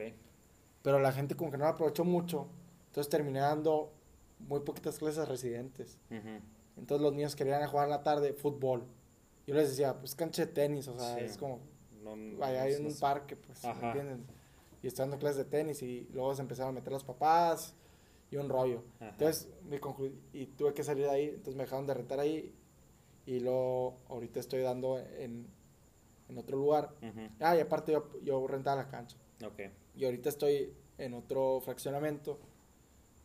Pero 0.81 0.99
la 0.99 1.11
gente 1.11 1.35
como 1.35 1.49
que 1.51 1.57
no 1.57 1.63
lo 1.65 1.71
aprovechó 1.71 2.03
mucho, 2.03 2.47
entonces 2.87 3.09
terminé 3.09 3.39
dando 3.39 3.91
muy 4.39 4.59
poquitas 4.61 4.97
clases 4.99 5.27
residentes. 5.27 5.97
Ujú. 6.11 6.39
Entonces 6.77 7.01
los 7.03 7.13
niños 7.13 7.35
querían 7.35 7.61
a 7.63 7.67
jugar 7.67 7.85
en 7.85 7.91
la 7.91 8.03
tarde 8.03 8.33
fútbol. 8.33 8.83
Yo 9.47 9.55
les 9.55 9.69
decía, 9.69 9.97
pues 9.99 10.15
cancha 10.15 10.45
de 10.45 10.51
tenis, 10.51 10.87
o 10.87 10.97
sea, 10.99 11.15
Sí. 11.17 11.23
es 11.25 11.37
como 11.37 11.59
No, 12.03 12.15
no- 12.15 12.37
vaya 12.37 12.63
hay 12.63 12.79
no- 12.81 12.89
un 12.89 12.95
parque, 12.99 13.35
pues, 13.35 13.63
¿me 13.63 13.69
entienden? 13.71 14.25
Y 14.83 14.87
estoy 14.87 15.03
dando 15.03 15.17
clases 15.17 15.37
de 15.37 15.45
tenis 15.45 15.81
y 15.81 16.07
luego 16.13 16.35
se 16.35 16.41
empezaron 16.41 16.69
a 16.69 16.79
meter 16.79 16.91
los 16.93 17.03
papás 17.03 17.73
y 18.29 18.35
un 18.37 18.49
rollo. 18.49 18.83
Ajá. 18.99 19.09
Entonces, 19.11 19.49
me 19.69 19.79
conclu- 19.81 20.13
y 20.33 20.45
tuve 20.47 20.73
que 20.73 20.83
salir 20.83 21.05
de 21.05 21.09
ahí, 21.11 21.25
entonces 21.29 21.55
me 21.55 21.63
dejaron 21.63 21.87
de 21.87 21.93
rentar 21.93 22.19
ahí 22.19 22.53
y 23.25 23.39
luego 23.39 23.97
ahorita 24.09 24.39
estoy 24.39 24.61
dando 24.61 24.99
en, 24.99 25.47
en 26.29 26.37
otro 26.37 26.57
lugar. 26.57 26.93
Ujú. 27.01 27.21
Ah, 27.39 27.55
y 27.55 27.59
aparte 27.61 27.91
yo, 27.93 28.09
yo 28.23 28.45
rentaba 28.47 28.83
la 28.83 28.87
cancha. 28.89 29.17
Ok. 29.45 29.61
Y 29.95 30.05
ahorita 30.05 30.29
estoy 30.29 30.73
en 30.97 31.13
otro 31.13 31.61
fraccionamiento 31.61 32.39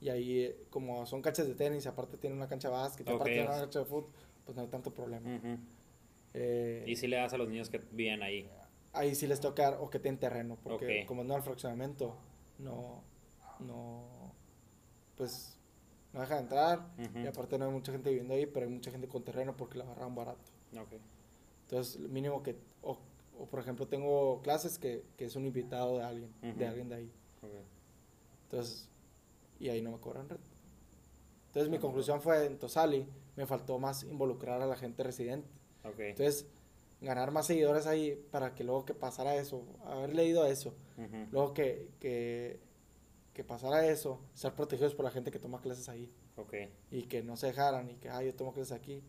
y 0.00 0.08
ahí 0.08 0.40
eh, 0.44 0.56
como 0.70 1.04
son 1.06 1.20
canchas 1.22 1.46
de 1.46 1.54
tenis, 1.54 1.86
aparte 1.86 2.16
tiene 2.16 2.34
una 2.36 2.48
cancha 2.48 2.68
de 2.68 2.74
básquet, 2.74 3.06
Ok. 3.08 3.14
aparte 3.16 3.32
tiene 3.34 3.48
una 3.48 3.58
cancha 3.60 3.78
de 3.80 3.84
fútbol, 3.84 4.06
pues 4.44 4.56
no 4.56 4.62
hay 4.62 4.68
tanto 4.68 4.92
problema. 4.92 5.36
Ujú. 5.36 5.58
Eh, 6.34 6.84
Y 6.86 6.96
si 6.96 7.06
le 7.06 7.16
das 7.16 7.32
a 7.32 7.36
los 7.38 7.48
niños 7.48 7.68
que 7.68 7.78
viven 7.92 8.22
ahí. 8.22 8.48
ahí 8.92 9.14
sí 9.14 9.26
les 9.26 9.40
toca 9.40 9.78
o 9.80 9.90
que 9.90 9.98
tienen 9.98 10.18
terreno, 10.18 10.56
porque 10.62 11.02
Ok. 11.02 11.06
como 11.06 11.24
no 11.24 11.34
al 11.34 11.42
fraccionamiento, 11.42 12.16
no, 12.58 13.02
no, 13.60 14.32
pues 15.16 15.56
no 16.12 16.20
dejan 16.20 16.38
entrar 16.40 16.90
Ujú. 16.98 17.18
y 17.20 17.26
aparte 17.26 17.58
no 17.58 17.66
hay 17.66 17.72
mucha 17.72 17.92
gente 17.92 18.10
viviendo 18.10 18.34
ahí, 18.34 18.46
pero 18.46 18.66
hay 18.66 18.72
mucha 18.72 18.90
gente 18.90 19.06
con 19.06 19.22
terreno 19.22 19.56
porque 19.56 19.78
la 19.78 19.84
agarran 19.84 20.14
barato. 20.14 20.50
Ok. 20.72 20.94
Entonces, 21.62 22.00
mínimo 22.00 22.42
que, 22.42 22.56
o, 22.82 22.98
o, 23.38 23.46
por 23.46 23.60
ejemplo 23.60 23.86
tengo 23.86 24.40
clases 24.42 24.78
que, 24.78 25.04
que 25.16 25.26
es 25.26 25.36
un 25.36 25.44
invitado 25.46 25.98
de 25.98 26.04
alguien, 26.04 26.32
Ujú. 26.42 26.58
de 26.58 26.66
alguien 26.66 26.88
de 26.88 26.94
ahí. 26.96 27.12
Entonces, 28.44 28.88
y 29.60 29.68
ahí 29.68 29.80
no 29.82 29.92
me 29.92 29.98
cobran 29.98 30.28
renta. 30.28 30.50
Entonces 31.48 31.70
mi 31.70 31.78
conclusión 31.78 32.20
fue, 32.20 32.46
en 32.46 32.58
Tosali 32.58 33.06
me 33.36 33.46
faltó 33.46 33.78
más 33.78 34.02
involucrar 34.04 34.60
a 34.62 34.66
la 34.66 34.76
gente 34.76 35.02
residente. 35.02 35.48
Ok. 35.84 35.98
Entonces, 36.00 36.46
ganar 37.00 37.30
más 37.30 37.46
seguidores 37.46 37.86
ahí 37.86 38.14
para 38.30 38.54
que 38.54 38.64
luego 38.64 38.84
que 38.84 38.94
pasara 38.94 39.34
eso, 39.36 39.62
haber 39.84 40.14
leído 40.14 40.44
eso, 40.46 40.74
luego 41.30 41.54
que, 41.54 41.88
que, 41.98 42.60
que 43.32 43.42
pasara 43.44 43.86
eso, 43.86 44.20
estar 44.34 44.54
protegidos 44.54 44.94
por 44.94 45.04
la 45.04 45.10
gente 45.10 45.30
que 45.30 45.38
toma 45.38 45.60
clases 45.60 45.88
ahí 45.88 46.12
Ok. 46.36 46.54
y 46.90 47.04
que 47.04 47.22
no 47.22 47.36
se 47.36 47.46
dejaran 47.48 47.88
y 47.90 47.94
que, 47.96 48.08
ah, 48.10 48.22
yo 48.22 48.34
tomo 48.34 48.52
clases 48.52 48.72
aquí. 48.72 49.02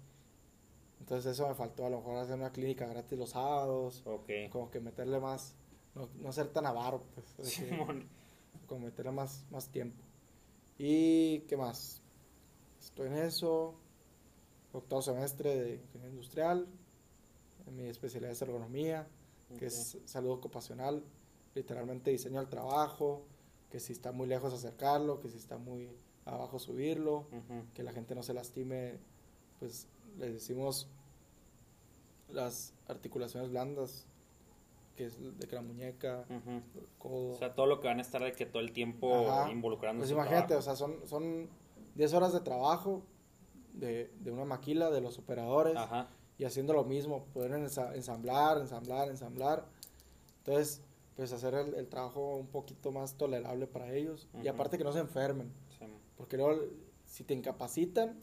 Entonces 1.00 1.34
eso 1.34 1.48
me 1.48 1.56
faltó, 1.56 1.86
a 1.86 1.90
lo 1.90 1.98
mejor 1.98 2.18
hacer 2.18 2.36
una 2.36 2.52
clínica 2.52 2.86
gratis 2.88 3.18
los 3.18 3.32
sábados, 3.32 4.04
Ok. 4.06 4.30
como 4.52 4.72
que 4.72 4.80
meterle 4.80 5.20
más, 5.20 5.56
no, 5.96 6.08
no 6.20 6.32
ser 6.32 6.48
tan 6.48 6.66
avaro, 6.66 7.04
pues, 7.14 7.60
como 8.68 8.86
meterle 8.86 9.12
más, 9.12 9.44
más 9.52 9.68
tiempo. 9.68 10.02
¿Y 10.84 11.42
qué 11.42 11.58
más? 11.58 12.02
Estoy 12.80 13.10
en 13.10 13.18
eso, 13.18 13.76
octavo 14.74 15.04
semestre 15.04 15.56
de 15.56 15.76
ingeniería 15.76 16.10
industrial, 16.10 16.68
mi 17.72 17.84
especialidad 17.84 18.32
es 18.32 18.42
ergonomía, 18.42 19.08
que 19.60 19.68
es 19.68 20.00
salud 20.06 20.32
ocupacional, 20.32 21.04
literalmente 21.54 22.10
diseño 22.10 22.40
al 22.40 22.50
trabajo, 22.50 23.28
que 23.70 23.80
si 23.80 23.94
está 23.94 24.12
muy 24.12 24.26
lejos 24.26 24.56
acercarlo, 24.56 25.20
que 25.20 25.30
si 25.30 25.38
está 25.38 25.60
muy 25.60 25.88
abajo 26.26 26.58
subirlo, 26.58 27.28
que 27.76 27.84
la 27.84 27.92
gente 27.92 28.16
no 28.16 28.24
se 28.24 28.34
lastime, 28.34 28.98
pues 29.60 29.88
le 30.18 30.32
decimos 30.32 30.88
las 32.28 32.74
articulaciones 32.88 33.52
blandas, 33.52 34.08
que 35.02 35.08
es 35.08 35.40
de 35.40 35.48
que 35.48 35.56
la 35.56 35.62
muñeca, 35.62 36.26
Ujú. 36.30 36.62
el 36.80 36.88
codo. 37.00 37.32
O 37.32 37.38
sea, 37.38 37.56
todo 37.56 37.66
lo 37.66 37.80
que 37.80 37.88
van 37.88 37.98
a 38.00 38.02
estar 38.02 38.22
de 38.24 38.34
que 38.34 38.46
todo 38.46 38.62
el 38.62 38.72
tiempo 38.72 39.30
Ajá. 39.30 39.52
involucrando 39.52 40.02
Pues 40.02 40.12
imagínate, 40.12 40.54
o 40.56 40.62
sea, 40.62 40.76
son, 40.76 40.96
son 41.08 41.50
10 41.96 42.14
horas 42.14 42.34
de 42.34 42.42
trabajo 42.42 43.04
de, 43.74 44.12
de 44.20 44.32
una 44.32 44.46
maquila, 44.46 44.92
de 44.92 45.02
los 45.02 45.18
operadores, 45.18 45.76
Ajá. 45.76 46.10
y 46.38 46.44
haciendo 46.46 46.74
lo 46.74 46.84
mismo, 46.84 47.26
poder 47.34 47.52
ensa- 47.54 47.96
ensamblar, 47.96 48.60
ensamblar, 48.60 49.10
ensamblar. 49.10 49.66
Entonces, 50.40 50.84
pues 51.16 51.32
hacer 51.34 51.54
el, 51.56 51.74
el 51.74 51.88
trabajo 51.88 52.36
un 52.36 52.48
poquito 52.48 52.92
más 52.92 53.16
tolerable 53.16 53.66
para 53.68 53.92
ellos. 53.94 54.28
Y 54.36 54.40
Ujú. 54.42 54.50
aparte 54.50 54.78
que 54.78 54.84
no 54.84 54.94
se 54.94 55.00
enfermen, 55.00 55.52
Sí. 55.80 55.86
Porque 56.16 56.38
luego, 56.38 56.62
si 57.06 57.24
te 57.24 57.34
incapacitan, 57.34 58.22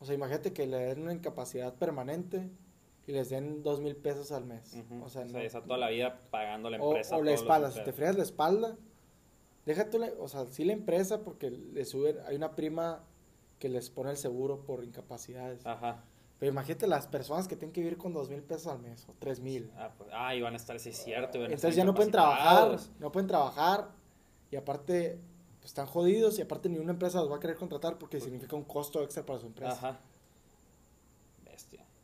o 0.00 0.06
sea, 0.06 0.14
imagínate 0.14 0.52
que 0.54 0.66
le 0.66 0.78
den 0.78 1.02
una 1.02 1.12
incapacidad 1.12 1.74
permanente 1.74 2.48
y 3.12 3.14
les 3.14 3.28
den 3.28 3.62
dos 3.62 3.80
mil 3.82 3.94
pesos 3.94 4.32
al 4.32 4.46
mes. 4.46 4.72
O 5.02 5.10
sea, 5.10 5.20
O 5.20 5.24
no- 5.26 5.30
sea, 5.32 5.42
está 5.42 5.62
toda 5.62 5.76
la 5.76 5.90
vida 5.90 6.22
pagando 6.30 6.70
la 6.70 6.78
empresa. 6.78 7.14
o 7.14 7.22
la 7.22 7.32
espalda, 7.32 7.70
si 7.70 7.84
te 7.84 7.92
fregas 7.92 8.16
la 8.16 8.22
espalda, 8.22 8.78
déjate, 9.66 9.98
o 10.18 10.28
sea, 10.28 10.46
sí 10.46 10.64
la 10.64 10.72
empresa 10.72 11.22
porque 11.22 11.50
le 11.50 11.84
suben, 11.84 12.16
hay 12.26 12.36
una 12.36 12.56
prima 12.56 13.04
que 13.58 13.68
les 13.68 13.90
pone 13.90 14.12
el 14.12 14.16
seguro 14.16 14.64
por 14.64 14.82
incapacidades. 14.82 15.66
Ajá. 15.66 16.04
Pero 16.38 16.52
imagínate 16.52 16.86
las 16.86 17.06
personas 17.06 17.46
que 17.48 17.54
tienen 17.54 17.74
que 17.74 17.82
vivir 17.82 17.98
con 17.98 18.14
dos 18.14 18.30
mil 18.30 18.42
pesos 18.42 18.66
al 18.68 18.78
mes 18.80 19.06
o 19.10 19.14
tres 19.18 19.40
mil. 19.40 19.70
Ah, 19.76 19.92
pues, 19.96 20.08
ah, 20.10 20.34
y 20.34 20.40
van 20.40 20.54
a 20.54 20.56
estar, 20.56 20.80
sí, 20.80 20.88
es 20.88 20.96
cierto. 21.04 21.38
van 21.38 21.50
a 21.50 21.54
estar 21.54 21.68
Entonces 21.70 21.76
ya 21.76 21.84
no 21.84 21.94
pueden 21.94 22.12
trabajar, 22.12 22.78
no 22.98 23.12
pueden 23.12 23.28
trabajar 23.28 23.90
y 24.50 24.56
aparte 24.56 25.20
pues, 25.60 25.66
están 25.70 25.86
jodidos 25.86 26.38
y 26.38 26.42
aparte 26.42 26.70
ni 26.70 26.78
una 26.78 26.92
empresa 26.92 27.20
los 27.20 27.30
va 27.30 27.36
a 27.36 27.40
querer 27.40 27.56
contratar 27.56 27.98
porque 27.98 28.20
significa 28.20 28.56
un 28.56 28.64
costo 28.64 29.02
extra 29.02 29.24
para 29.26 29.38
su 29.38 29.46
empresa. 29.48 29.72
Ajá. 29.72 30.00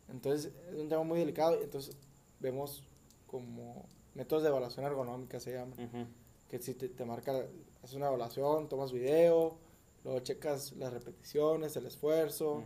Entonces 0.08 0.52
es 0.70 0.78
un 0.78 0.88
tema 0.88 1.02
muy 1.02 1.18
delicado 1.18 1.60
y 1.60 1.64
entonces 1.64 1.96
vemos 2.40 2.82
como 3.26 3.86
métodos 4.14 4.42
de 4.42 4.48
evaluación 4.48 4.86
ergonómica 4.86 5.38
se 5.40 5.52
llaman. 5.52 6.08
Que 6.48 6.58
si 6.58 6.74
te, 6.74 6.88
te 6.88 7.04
marca, 7.04 7.46
haces 7.82 7.96
una 7.96 8.06
evaluación, 8.06 8.68
tomas 8.68 8.90
video, 8.92 9.58
luego 10.04 10.20
checas 10.20 10.72
las 10.72 10.92
repeticiones, 10.92 11.76
el 11.76 11.86
esfuerzo, 11.86 12.64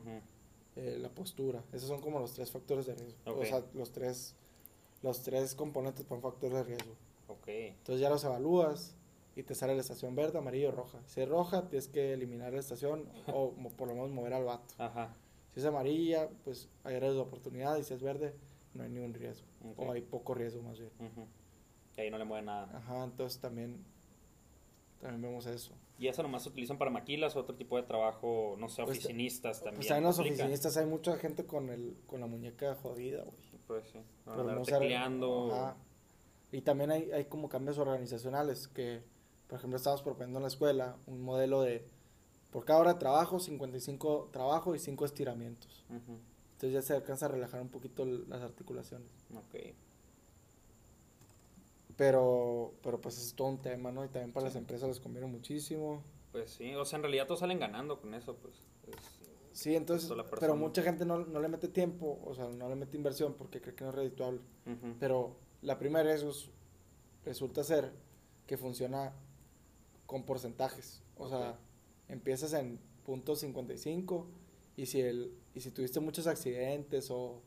eh, 0.76 0.98
la 1.00 1.08
postura. 1.08 1.62
Esos 1.72 1.88
son 1.88 2.00
como 2.00 2.20
los 2.20 2.32
tres 2.32 2.50
factores 2.50 2.86
de 2.86 2.94
riesgo. 2.94 3.18
O 3.26 3.44
sea, 3.44 3.64
los 3.74 3.90
tres, 3.90 4.34
los 5.02 5.22
tres 5.22 5.54
componentes 5.54 6.04
para 6.04 6.16
un 6.16 6.22
factor 6.22 6.52
de 6.52 6.62
riesgo. 6.62 6.92
Ok. 7.28 7.48
Entonces 7.48 8.00
ya 8.00 8.08
los 8.08 8.22
evalúas 8.24 8.94
y 9.34 9.42
te 9.42 9.54
sale 9.54 9.74
la 9.74 9.80
estación 9.80 10.14
verde, 10.14 10.38
amarillo 10.38 10.70
roja. 10.70 11.00
Si 11.06 11.20
es 11.20 11.28
roja, 11.28 11.68
tienes 11.68 11.88
que 11.88 12.12
eliminar 12.12 12.52
la 12.52 12.60
estación 12.60 13.08
o 13.26 13.52
por 13.76 13.88
lo 13.88 13.94
menos 13.94 14.10
mover 14.10 14.34
al 14.34 14.44
vato. 14.44 14.74
Ajá. 14.78 15.16
Si 15.52 15.60
es 15.60 15.66
amarilla, 15.66 16.28
pues 16.44 16.68
hay 16.84 16.96
áreas 16.96 17.14
de 17.14 17.20
oportunidad 17.20 17.76
y 17.76 17.84
si 17.84 17.94
es 17.94 18.02
verde, 18.02 18.34
no 18.74 18.82
hay 18.82 18.88
ningún 18.88 19.14
riesgo. 19.14 19.46
O 19.76 19.92
hay 19.92 20.00
poco 20.00 20.34
riesgo 20.34 20.62
más 20.62 20.78
bien. 20.78 20.90
Ujú. 20.98 21.26
Y 21.96 22.00
ahí 22.00 22.10
no 22.10 22.18
le 22.18 22.24
mueve 22.24 22.44
nada. 22.44 22.70
Ajá, 22.74 23.04
entonces 23.04 23.40
también, 23.40 23.84
también 25.00 25.22
vemos 25.22 25.46
eso. 25.46 25.74
¿Y 25.98 26.08
eso 26.08 26.22
nomás 26.22 26.42
se 26.42 26.48
utilizan 26.48 26.78
para 26.78 26.90
maquilas 26.90 27.36
o 27.36 27.40
otro 27.40 27.54
tipo 27.54 27.76
de 27.76 27.82
trabajo, 27.82 28.56
no 28.58 28.68
sé, 28.68 28.82
Pues, 28.82 28.98
oficinistas 28.98 29.58
también? 29.58 29.76
Pues 29.76 29.88
también 29.88 30.04
los 30.04 30.18
oficinistas 30.18 30.76
hay 30.76 30.86
mucha 30.86 31.16
gente 31.18 31.46
con 31.46 31.68
el 31.68 31.96
con 32.06 32.20
la 32.20 32.26
muñeca 32.26 32.74
jodida, 32.76 33.22
güey. 33.22 33.36
Pues 33.66 33.84
sí. 33.90 33.98
Andar 34.26 35.10
no. 35.10 35.52
Ajá. 35.52 35.76
Y 36.50 36.60
también 36.60 36.90
hay, 36.90 37.10
hay 37.12 37.24
como 37.24 37.48
cambios 37.48 37.78
organizacionales 37.78 38.68
que, 38.68 39.02
por 39.48 39.58
ejemplo, 39.58 39.78
estamos 39.78 40.02
proponiendo 40.02 40.38
en 40.38 40.42
la 40.42 40.48
escuela 40.48 40.96
un 41.06 41.22
modelo 41.22 41.62
de, 41.62 41.88
por 42.52 42.64
cada 42.64 42.78
hora 42.80 42.92
de 42.92 42.98
trabajo, 43.00 43.40
55 43.40 44.28
trabajo 44.32 44.74
y 44.74 44.78
5 44.78 45.04
estiramientos. 45.04 45.84
Ujú. 45.88 46.18
Entonces 46.52 46.72
ya 46.72 46.82
se 46.82 46.94
alcanza 46.94 47.26
a 47.26 47.28
relajar 47.30 47.60
un 47.60 47.68
poquito 47.70 48.04
las 48.04 48.42
articulaciones. 48.42 49.08
Ok. 49.34 49.74
Pero, 51.96 52.72
pero 52.82 53.00
pues 53.00 53.18
es 53.18 53.34
todo 53.34 53.48
un 53.48 53.58
tema, 53.58 53.92
¿no? 53.92 54.04
Y 54.04 54.08
también 54.08 54.32
para 54.32 54.46
las 54.46 54.56
empresas 54.56 54.88
les 54.88 55.00
conviene 55.00 55.26
muchísimo. 55.26 56.02
Pues 56.32 56.50
sí, 56.52 56.74
o 56.74 56.84
sea, 56.84 56.96
en 56.98 57.02
realidad 57.02 57.26
todos 57.26 57.40
salen 57.40 57.58
ganando 57.58 58.00
con 58.00 58.14
eso, 58.14 58.34
pues. 58.36 58.54
Es- 58.86 59.22
Sí, 59.54 59.76
entonces, 59.76 60.10
pero 60.40 60.56
mucha 60.56 60.80
gente 60.82 61.04
no, 61.04 61.18
no 61.26 61.38
le 61.38 61.46
mete 61.48 61.68
tiempo, 61.68 62.18
o 62.24 62.34
sea, 62.34 62.48
no 62.48 62.70
le 62.70 62.74
mete 62.74 62.96
inversión 62.96 63.34
porque 63.34 63.60
cree 63.60 63.74
que 63.74 63.84
no 63.84 63.90
es 63.90 63.96
redituable. 63.96 64.40
Ujú. 64.64 64.94
Pero 64.98 65.36
la 65.60 65.78
primera 65.78 66.02
riesgo 66.08 66.30
es- 66.30 66.48
resulta 67.26 67.62
ser 67.62 67.92
que 68.46 68.56
funciona 68.56 69.12
con 70.06 70.24
porcentajes. 70.24 71.02
O 71.18 71.28
sea, 71.28 71.50
Ok. 71.50 71.56
Empiezas 72.08 72.52
en 72.54 72.78
punto 73.04 73.34
55 73.36 74.26
y 74.76 74.86
si, 74.86 75.00
el, 75.00 75.32
y 75.54 75.60
si 75.60 75.70
tuviste 75.70 76.00
muchos 76.00 76.26
accidentes 76.26 77.10
o 77.10 77.40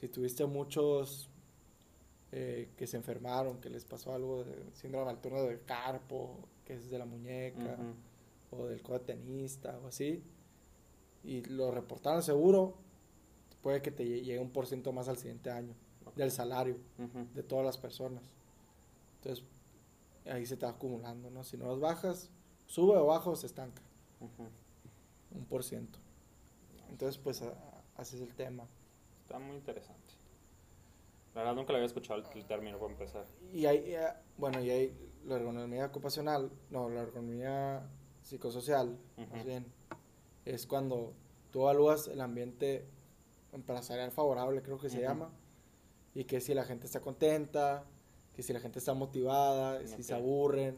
si 0.00 0.08
tuviste 0.08 0.46
muchos 0.46 1.28
eh, 2.32 2.70
que 2.76 2.86
se 2.86 2.96
enfermaron, 2.96 3.60
que 3.60 3.70
les 3.70 3.84
pasó 3.84 4.14
algo 4.14 4.44
de 4.44 4.54
síndrome 4.74 5.10
al 5.10 5.20
turno 5.20 5.42
del 5.42 5.64
carpo, 5.64 6.36
que 6.64 6.74
es 6.74 6.90
de 6.90 6.98
la 6.98 7.04
muñeca, 7.06 7.76
o 8.52 8.66
del 8.66 8.82
codo 8.82 9.00
tenista 9.00 9.78
o 9.82 9.88
así, 9.88 10.22
y 11.24 11.42
lo 11.42 11.70
reportaron 11.70 12.22
seguro, 12.22 12.74
puede 13.62 13.82
que 13.82 13.90
te 13.90 14.04
lle- 14.04 14.22
llegue 14.22 14.38
un 14.38 14.50
por 14.50 14.66
ciento 14.66 14.92
más 14.92 15.08
al 15.08 15.18
siguiente 15.18 15.50
año 15.50 15.74
del 16.16 16.30
salario 16.30 16.76
de 17.34 17.42
todas 17.42 17.64
las 17.64 17.76
personas. 17.78 18.22
Entonces, 19.16 19.44
ahí 20.26 20.46
se 20.46 20.56
va 20.56 20.70
acumulando, 20.70 21.30
¿no? 21.30 21.44
Si 21.44 21.56
no 21.56 21.66
los 21.66 21.78
bajas, 21.80 22.30
sube 22.66 22.96
o 22.96 23.06
baja 23.06 23.28
o 23.30 23.36
se 23.36 23.46
estanca, 23.46 23.82
Un 24.20 25.44
por 25.46 25.62
ciento. 25.64 25.98
Entonces, 26.88 27.18
pues, 27.22 27.42
a- 27.42 27.48
a- 27.50 27.82
así 27.96 28.16
es 28.16 28.22
el 28.22 28.34
tema. 28.34 28.66
Está 29.22 29.38
muy 29.38 29.56
interesante. 29.56 30.14
La 31.34 31.42
verdad 31.42 31.54
nunca 31.54 31.72
le 31.72 31.78
había 31.78 31.86
escuchado 31.86 32.20
el, 32.20 32.26
el 32.36 32.44
término 32.46 32.78
para 32.78 32.92
empezar. 32.92 33.26
Y 33.52 33.66
hay, 33.66 33.94
eh, 33.94 34.08
bueno, 34.36 34.60
y 34.60 34.70
hay 34.70 35.10
la 35.24 35.36
ergonomía 35.36 35.86
ocupacional, 35.86 36.50
no, 36.70 36.88
la 36.90 37.02
ergonomía 37.02 37.88
psicosocial, 38.22 38.98
más 39.16 39.28
Ujú. 39.40 39.44
bien, 39.46 39.66
es 40.44 40.66
cuando 40.66 41.14
tú 41.52 41.62
evalúas 41.62 42.08
el 42.08 42.20
ambiente 42.20 42.86
empresarial 43.52 44.10
favorable, 44.10 44.62
creo 44.62 44.78
que 44.78 44.88
se 44.88 45.00
llama, 45.00 45.30
y 46.14 46.24
que 46.24 46.40
si 46.40 46.52
la 46.54 46.64
gente 46.64 46.86
está 46.86 47.00
contenta, 47.00 47.84
que 48.34 48.42
si 48.42 48.52
la 48.52 48.58
gente 48.60 48.78
está 48.80 48.94
motivada, 48.94 49.86
si 49.86 50.02
se 50.02 50.14
aburren, 50.14 50.76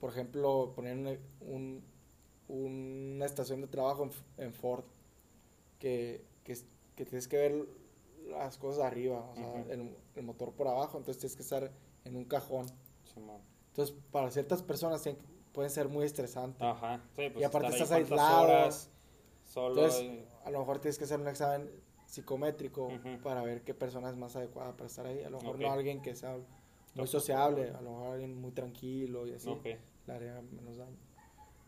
por 0.00 0.10
ejemplo, 0.10 0.72
poner 0.74 0.96
un, 0.96 1.18
un- 1.48 1.84
una 2.48 3.26
estación 3.26 3.60
de 3.60 3.66
trabajo 3.66 4.08
en, 4.38 4.52
Ford, 4.52 4.84
que, 5.78 6.24
que, 6.44 6.56
que 6.96 7.04
tienes 7.04 7.28
que 7.28 7.36
ver 7.36 7.66
las 8.28 8.58
cosas 8.58 8.84
arriba, 8.84 9.20
o 9.30 9.34
sea, 9.36 9.46
Ujú. 9.48 9.70
el, 9.70 9.96
el 10.16 10.22
motor 10.22 10.52
por 10.52 10.68
abajo, 10.68 10.98
entonces 10.98 11.18
tienes 11.20 11.36
que 11.36 11.42
estar 11.42 11.70
en 12.04 12.16
un 12.16 12.24
cajón. 12.24 12.66
Entonces, 13.70 13.94
para 14.10 14.30
ciertas 14.30 14.62
personas 14.62 15.02
tienen- 15.02 15.20
pueden 15.52 15.70
ser 15.70 15.88
muy 15.88 16.04
estresantes. 16.04 16.62
Ajá. 16.62 16.96
Sí, 17.16 17.30
pues 17.30 17.36
Y 17.40 17.44
aparte 17.44 17.68
estás 17.68 17.90
aislado. 17.92 18.44
horas 18.44 18.90
solo. 19.52 19.74
Entonces, 19.82 20.02
y- 20.02 20.24
a 20.44 20.50
lo 20.50 20.58
mejor 20.60 20.78
tienes 20.78 20.98
que 20.98 21.04
hacer 21.04 21.20
un 21.20 21.28
examen 21.28 21.70
psicométrico 22.06 22.90
para 23.22 23.42
ver 23.42 23.62
qué 23.62 23.74
persona 23.74 24.08
es 24.08 24.16
más 24.16 24.34
adecuada 24.36 24.72
para 24.72 24.86
estar 24.86 25.06
ahí. 25.06 25.22
A 25.22 25.30
lo 25.30 25.40
mejor 25.40 25.58
no 25.58 25.70
alguien 25.72 26.00
que 26.00 26.14
sea 26.14 26.36
muy 26.94 27.06
sociable, 27.06 27.70
a 27.70 27.80
lo 27.82 27.90
mejor 27.90 28.12
alguien 28.14 28.40
muy 28.40 28.50
tranquilo 28.52 29.26
y 29.26 29.34
así, 29.34 29.48
Ok. 29.48 29.64
le 30.06 30.12
haría 30.12 30.40
menos 30.42 30.76
daño. 30.78 30.96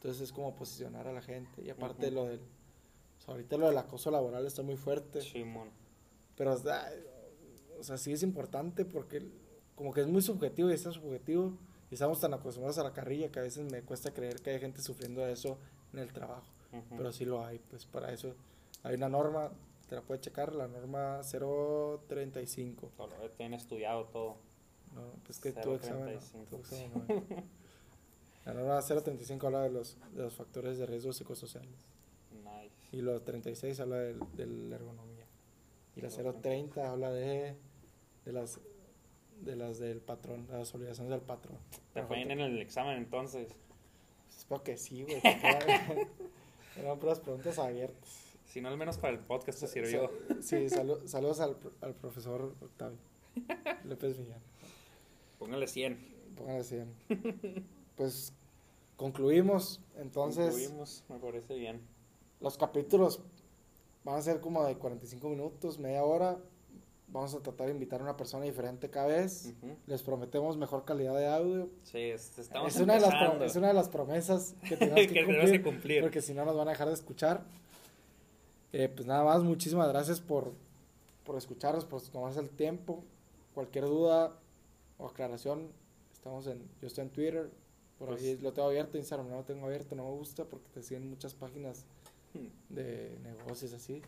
Entonces 0.01 0.23
es 0.23 0.33
como 0.33 0.55
posicionar 0.55 1.07
a 1.07 1.13
la 1.13 1.21
gente. 1.21 1.63
Y 1.63 1.69
aparte 1.69 2.07
Ujú. 2.07 2.15
lo 2.15 2.25
del... 2.25 2.41
o 2.41 3.21
sea, 3.21 3.35
ahorita 3.35 3.59
lo 3.59 3.67
del 3.67 3.77
acoso 3.77 4.11
laboral 4.11 4.47
está 4.47 4.63
muy 4.63 4.77
fuerte. 4.77 5.21
Simón. 5.21 5.69
Pero, 6.37 6.55
o 6.55 6.57
sea, 6.57 6.91
o 7.79 7.83
sea, 7.83 7.99
sí 7.99 8.11
es 8.11 8.23
importante 8.23 8.87
porque 8.87 9.29
como 9.75 9.93
que 9.93 10.01
es 10.01 10.07
muy 10.07 10.23
subjetivo 10.23 10.71
y 10.71 10.73
es 10.73 10.83
tan 10.83 10.95
subjetivo 10.95 11.53
y 11.91 11.95
estamos 11.95 12.19
tan 12.19 12.33
acostumbrados 12.33 12.79
a 12.79 12.83
la 12.83 12.95
carrilla 12.95 13.31
que 13.31 13.41
a 13.41 13.43
veces 13.43 13.71
me 13.71 13.83
cuesta 13.83 14.15
creer 14.15 14.41
que 14.41 14.51
hay 14.51 14.59
gente 14.59 14.81
sufriendo 14.81 15.21
de 15.21 15.33
eso 15.33 15.59
en 15.93 15.99
el 15.99 16.13
trabajo. 16.15 16.51
Ujú. 16.73 16.97
Pero 16.97 17.13
sí 17.13 17.27
lo 17.27 17.45
hay, 17.45 17.59
pues 17.59 17.85
para 17.85 18.11
eso 18.11 18.35
hay 18.83 18.95
una 18.95 19.11
norma, 19.11 19.53
te 19.87 19.97
la 19.97 20.01
puedes 20.01 20.23
checar, 20.23 20.55
la 20.55 20.67
norma 20.67 21.21
035. 21.23 22.91
Solo, 22.97 23.15
eh, 23.23 23.31
tienen 23.37 23.61
estudiado 23.61 24.07
todo. 24.07 24.39
No, 24.95 25.13
pues 25.27 25.39
que 25.41 25.53
tu 25.53 25.75
examen, 25.75 26.15
no, 26.15 26.21
035. 26.21 26.47
tu 26.49 26.57
examen 26.57 27.27
no. 27.29 27.60
La 28.45 28.55
norma 28.55 28.81
035 28.81 29.47
habla 29.47 29.63
de 29.63 29.71
los, 29.71 29.97
de 30.15 30.23
los 30.23 30.35
factores 30.35 30.79
de 30.79 30.87
riesgo 30.87 31.13
psicosociales 31.13 31.87
Nice. 32.33 32.75
y 32.97 33.03
los 33.03 33.23
36 33.25 33.79
habla 33.81 33.97
del- 33.99 34.21
de, 34.35 34.47
la 34.47 34.77
ergonomía. 34.77 35.27
Y 35.97 36.01
la 36.01 36.09
Ok. 36.09 36.41
030 36.41 36.91
habla 36.91 37.11
de, 37.11 37.55
de 38.25 38.33
las 38.33 38.59
de 39.43 39.57
las 39.57 39.79
del 39.79 40.01
patrón, 40.03 40.47
de 40.49 40.59
las 40.59 40.75
obligaciones 40.75 41.11
del 41.11 41.23
patrón. 41.23 41.57
Te 41.95 42.03
fue 42.03 42.21
en 42.21 42.31
el 42.31 42.59
examen 42.61 42.99
entonces. 42.99 43.49
Espero 44.37 44.63
que 44.63 44.77
sí, 44.77 45.03
güey. 45.03 45.21
Eran 46.77 46.99
puras 46.99 47.21
preguntas 47.21 47.59
abiertas. 47.59 48.27
Si 48.47 48.61
no, 48.61 48.69
al 48.69 48.77
menos 48.77 48.99
para 48.99 49.13
el 49.15 49.19
podcast 49.21 49.61
te 49.61 49.67
sirvió. 49.67 50.11
Sí, 50.41 50.57
salu- 50.69 51.07
saludos 51.07 51.41
al, 51.41 51.57
al 51.83 51.95
profesor 51.95 52.55
Octavio 52.61 52.99
López 53.85 54.19
Millán. 54.19 54.41
Póngale 55.39 55.67
100. 55.67 56.35
Póngale 56.37 56.65
100. 56.65 56.89
Pues 58.01 58.33
concluimos. 58.97 59.79
Entonces, 59.99 60.47
Concluimos, 60.47 61.05
me 61.11 61.19
parece 61.19 61.55
bien. 61.55 61.83
los 62.41 62.57
capítulos 62.57 63.21
van 64.05 64.17
a 64.17 64.23
ser 64.23 64.41
como 64.41 64.65
de 64.65 64.75
45 64.77 65.29
minutos, 65.29 65.79
media 65.79 66.03
hora. 66.03 66.39
Vamos 67.09 67.35
a 67.35 67.41
tratar 67.41 67.67
de 67.67 67.75
invitar 67.75 68.01
a 68.01 68.05
una 68.05 68.17
persona 68.17 68.47
diferente 68.47 68.89
cada 68.89 69.09
vez. 69.09 69.53
Les 69.87 70.03
prometemos 70.03 70.57
mejor 70.57 70.87
calidad 70.87 71.15
de 71.15 71.27
audio. 71.29 71.69
Sí, 71.83 71.99
es- 71.99 72.39
estamos 72.39 72.75
Es 72.75 72.81
una, 72.81 72.95
de 72.95 73.01
las 73.01 73.43
es 73.43 73.57
una 73.57 73.69
de 73.69 73.75
las 73.75 73.91
promesas 73.91 74.55
que 74.67 74.77
tenemos 74.79 75.01
que 75.01 75.07
que, 75.09 75.13
tenemos 75.13 75.35
cumplir, 75.37 75.53
que 75.63 75.63
cumplir. 75.71 76.01
Porque 76.03 76.23
si 76.23 76.33
no 76.33 76.47
nos 76.47 76.57
van 76.57 76.69
a 76.69 76.71
dejar 76.71 76.89
de 76.89 76.95
escuchar. 76.95 77.45
Eh, 78.73 78.89
pues 78.89 79.07
nada 79.07 79.25
más, 79.25 79.43
muchísimas 79.43 79.89
gracias 79.89 80.23
por, 80.23 80.53
por 81.27 81.37
escucharnos, 81.37 81.85
por 81.85 82.01
tomarse 82.01 82.41
el 82.41 82.49
tiempo. 82.49 83.05
Cualquier 83.53 83.85
duda 83.85 84.33
o 84.97 85.07
aclaración, 85.09 85.69
estamos 86.15 86.47
en, 86.47 86.63
yo 86.81 86.87
estoy 86.87 87.03
en 87.03 87.11
Twitter, 87.11 87.51
Por 88.01 88.09
Pues- 88.09 88.23
ahí 88.23 88.39
lo 88.41 88.53
tengo 88.53 88.67
abierto, 88.69 88.99
Instagram 88.99 89.29
no 89.29 89.37
lo 89.37 89.45
tengo 89.45 89.67
abierto, 89.67 89.95
no 89.95 90.03
me 90.05 90.11
gusta 90.11 90.45
porque 90.47 90.69
te 90.71 90.83
siguen 90.83 91.09
muchas 91.09 91.35
páginas 91.35 91.87
Hmm. 92.35 92.49
de 92.75 93.17
negocios 93.23 93.73
así. 93.75 94.03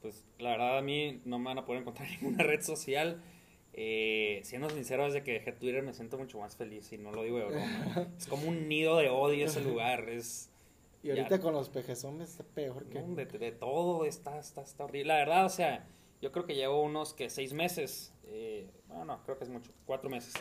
Pues 0.00 0.24
la 0.38 0.50
verdad 0.50 0.78
a 0.78 0.82
mí 0.82 1.20
no 1.24 1.38
me 1.38 1.46
van 1.46 1.58
a 1.58 1.64
poder 1.66 1.82
encontrar 1.82 2.08
en 2.10 2.20
ninguna 2.22 2.44
red 2.44 2.62
social. 2.62 3.20
Eh, 3.74 4.40
siendo 4.44 4.68
sincero, 4.70 5.04
desde 5.06 5.22
que 5.22 5.32
dejé 5.32 5.52
Twitter 5.52 5.82
me 5.82 5.92
siento 5.94 6.18
mucho 6.18 6.38
más 6.38 6.54
feliz 6.56 6.92
y 6.92 6.98
no 6.98 7.10
lo 7.10 7.22
digo 7.24 7.38
de 7.38 7.44
broma. 7.46 8.08
es 8.18 8.26
como 8.26 8.46
un 8.48 8.68
nido 8.68 8.96
de 8.98 9.08
odio 9.08 9.46
ese 9.46 9.60
lugar. 9.62 10.08
Es 10.08 10.48
Y 11.02 11.10
ahorita 11.10 11.36
Ya. 11.36 11.40
con 11.40 11.52
los 11.54 11.68
pejezones 11.68 12.30
está 12.30 12.44
peor 12.44 12.84
que... 12.86 13.00
no, 13.00 13.14
de, 13.16 13.24
de 13.26 13.50
todo, 13.52 14.04
está, 14.04 14.38
está, 14.38 14.60
está 14.62 14.84
horrible. 14.84 15.08
La 15.08 15.16
verdad, 15.16 15.46
o 15.46 15.48
sea, 15.48 15.84
yo 16.20 16.30
creo 16.30 16.44
que 16.46 16.54
llevo 16.54 16.80
unos 16.82 17.12
que 17.14 17.28
seis 17.30 17.54
meses. 17.54 18.12
Eh, 18.26 18.70
bueno, 18.86 19.04
no, 19.06 19.22
creo 19.24 19.36
que 19.36 19.42
es 19.44 19.50
mucho, 19.50 19.72
cuatro 19.86 20.08
meses. 20.10 20.32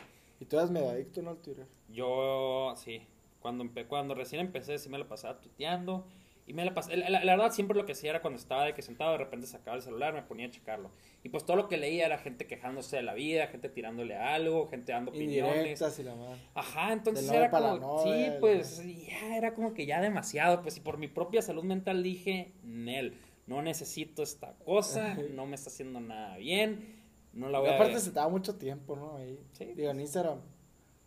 Y 0.41 0.45
tú 0.45 0.57
eres 0.57 0.69
medio 0.71 0.89
adicto, 0.89 1.21
¿no? 1.21 1.29
Al 1.29 1.37
Twitter. 1.37 1.65
Yo, 1.87 2.73
sí, 2.75 3.01
cuando, 3.39 3.63
empe- 3.63 3.87
cuando 3.87 4.15
recién 4.15 4.41
empecé, 4.41 4.77
sí 4.79 4.89
me 4.89 4.97
la 4.97 5.07
pasaba 5.07 5.39
tuiteando. 5.39 6.05
Y 6.47 6.53
me 6.53 6.65
la 6.65 6.73
pasé, 6.73 6.97
la, 6.97 7.07
la- 7.09 7.23
la 7.23 7.35
verdad, 7.35 7.51
siempre 7.53 7.77
lo 7.77 7.85
que 7.85 7.91
hacía 7.91 8.09
era 8.09 8.21
cuando 8.21 8.39
estaba 8.39 8.65
de 8.65 8.73
que 8.73 8.81
sentado, 8.81 9.11
de 9.11 9.19
repente 9.19 9.45
sacaba 9.45 9.77
el 9.77 9.83
celular, 9.83 10.13
me 10.13 10.23
ponía 10.23 10.47
a 10.47 10.51
checarlo. 10.51 10.89
Y 11.23 11.29
pues 11.29 11.45
todo 11.45 11.55
lo 11.55 11.67
que 11.69 11.77
leía 11.77 12.07
era 12.07 12.17
gente 12.17 12.47
quejándose 12.47 12.95
de 12.97 13.03
la 13.03 13.13
vida, 13.13 13.47
gente 13.47 13.69
tirándole 13.69 14.15
algo, 14.17 14.67
gente 14.67 14.91
dando 14.91 15.11
opiniones. 15.11 15.79
Y 15.99 16.03
la 16.03 16.15
madre. 16.15 16.39
Ajá, 16.55 16.91
entonces 16.93 17.27
era 17.37 17.51
como, 17.79 18.03
sí, 18.03 18.09
pues 18.39 18.83
ya 19.07 19.37
era 19.37 19.53
como 19.53 19.73
que 19.75 19.85
ya 19.85 20.01
demasiado, 20.01 20.63
pues 20.63 20.75
y 20.77 20.79
por 20.81 20.97
mi 20.97 21.07
propia 21.07 21.43
salud 21.43 21.63
mental 21.63 22.01
dije, 22.01 22.51
Nel, 22.63 23.13
no 23.45 23.61
necesito 23.61 24.23
esta 24.23 24.55
cosa, 24.65 25.13
no 25.35 25.45
me 25.45 25.55
está 25.55 25.69
haciendo 25.69 25.99
nada 26.01 26.37
bien, 26.37 27.00
no 27.33 27.49
la 27.49 27.59
voy 27.59 27.69
a 27.69 27.75
aparte 27.75 27.93
ver. 27.93 28.01
se 28.01 28.09
te 28.11 28.15
da 28.19 28.27
mucho 28.27 28.55
tiempo, 28.55 28.95
¿no? 28.95 29.17
Ahí. 29.17 29.39
Sí, 29.53 29.65
Digo, 29.73 29.89
en 29.89 29.97
pues. 29.97 30.07
Instagram. 30.07 30.39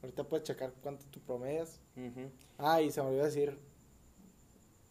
Ahorita 0.02 0.24
puedes 0.24 0.46
checar 0.46 0.72
cuánto 0.82 1.04
tú 1.06 1.20
promedias. 1.20 1.80
Ah, 2.58 2.80
y 2.82 2.90
se 2.90 3.00
me 3.02 3.08
olvidó 3.08 3.24
decir, 3.24 3.58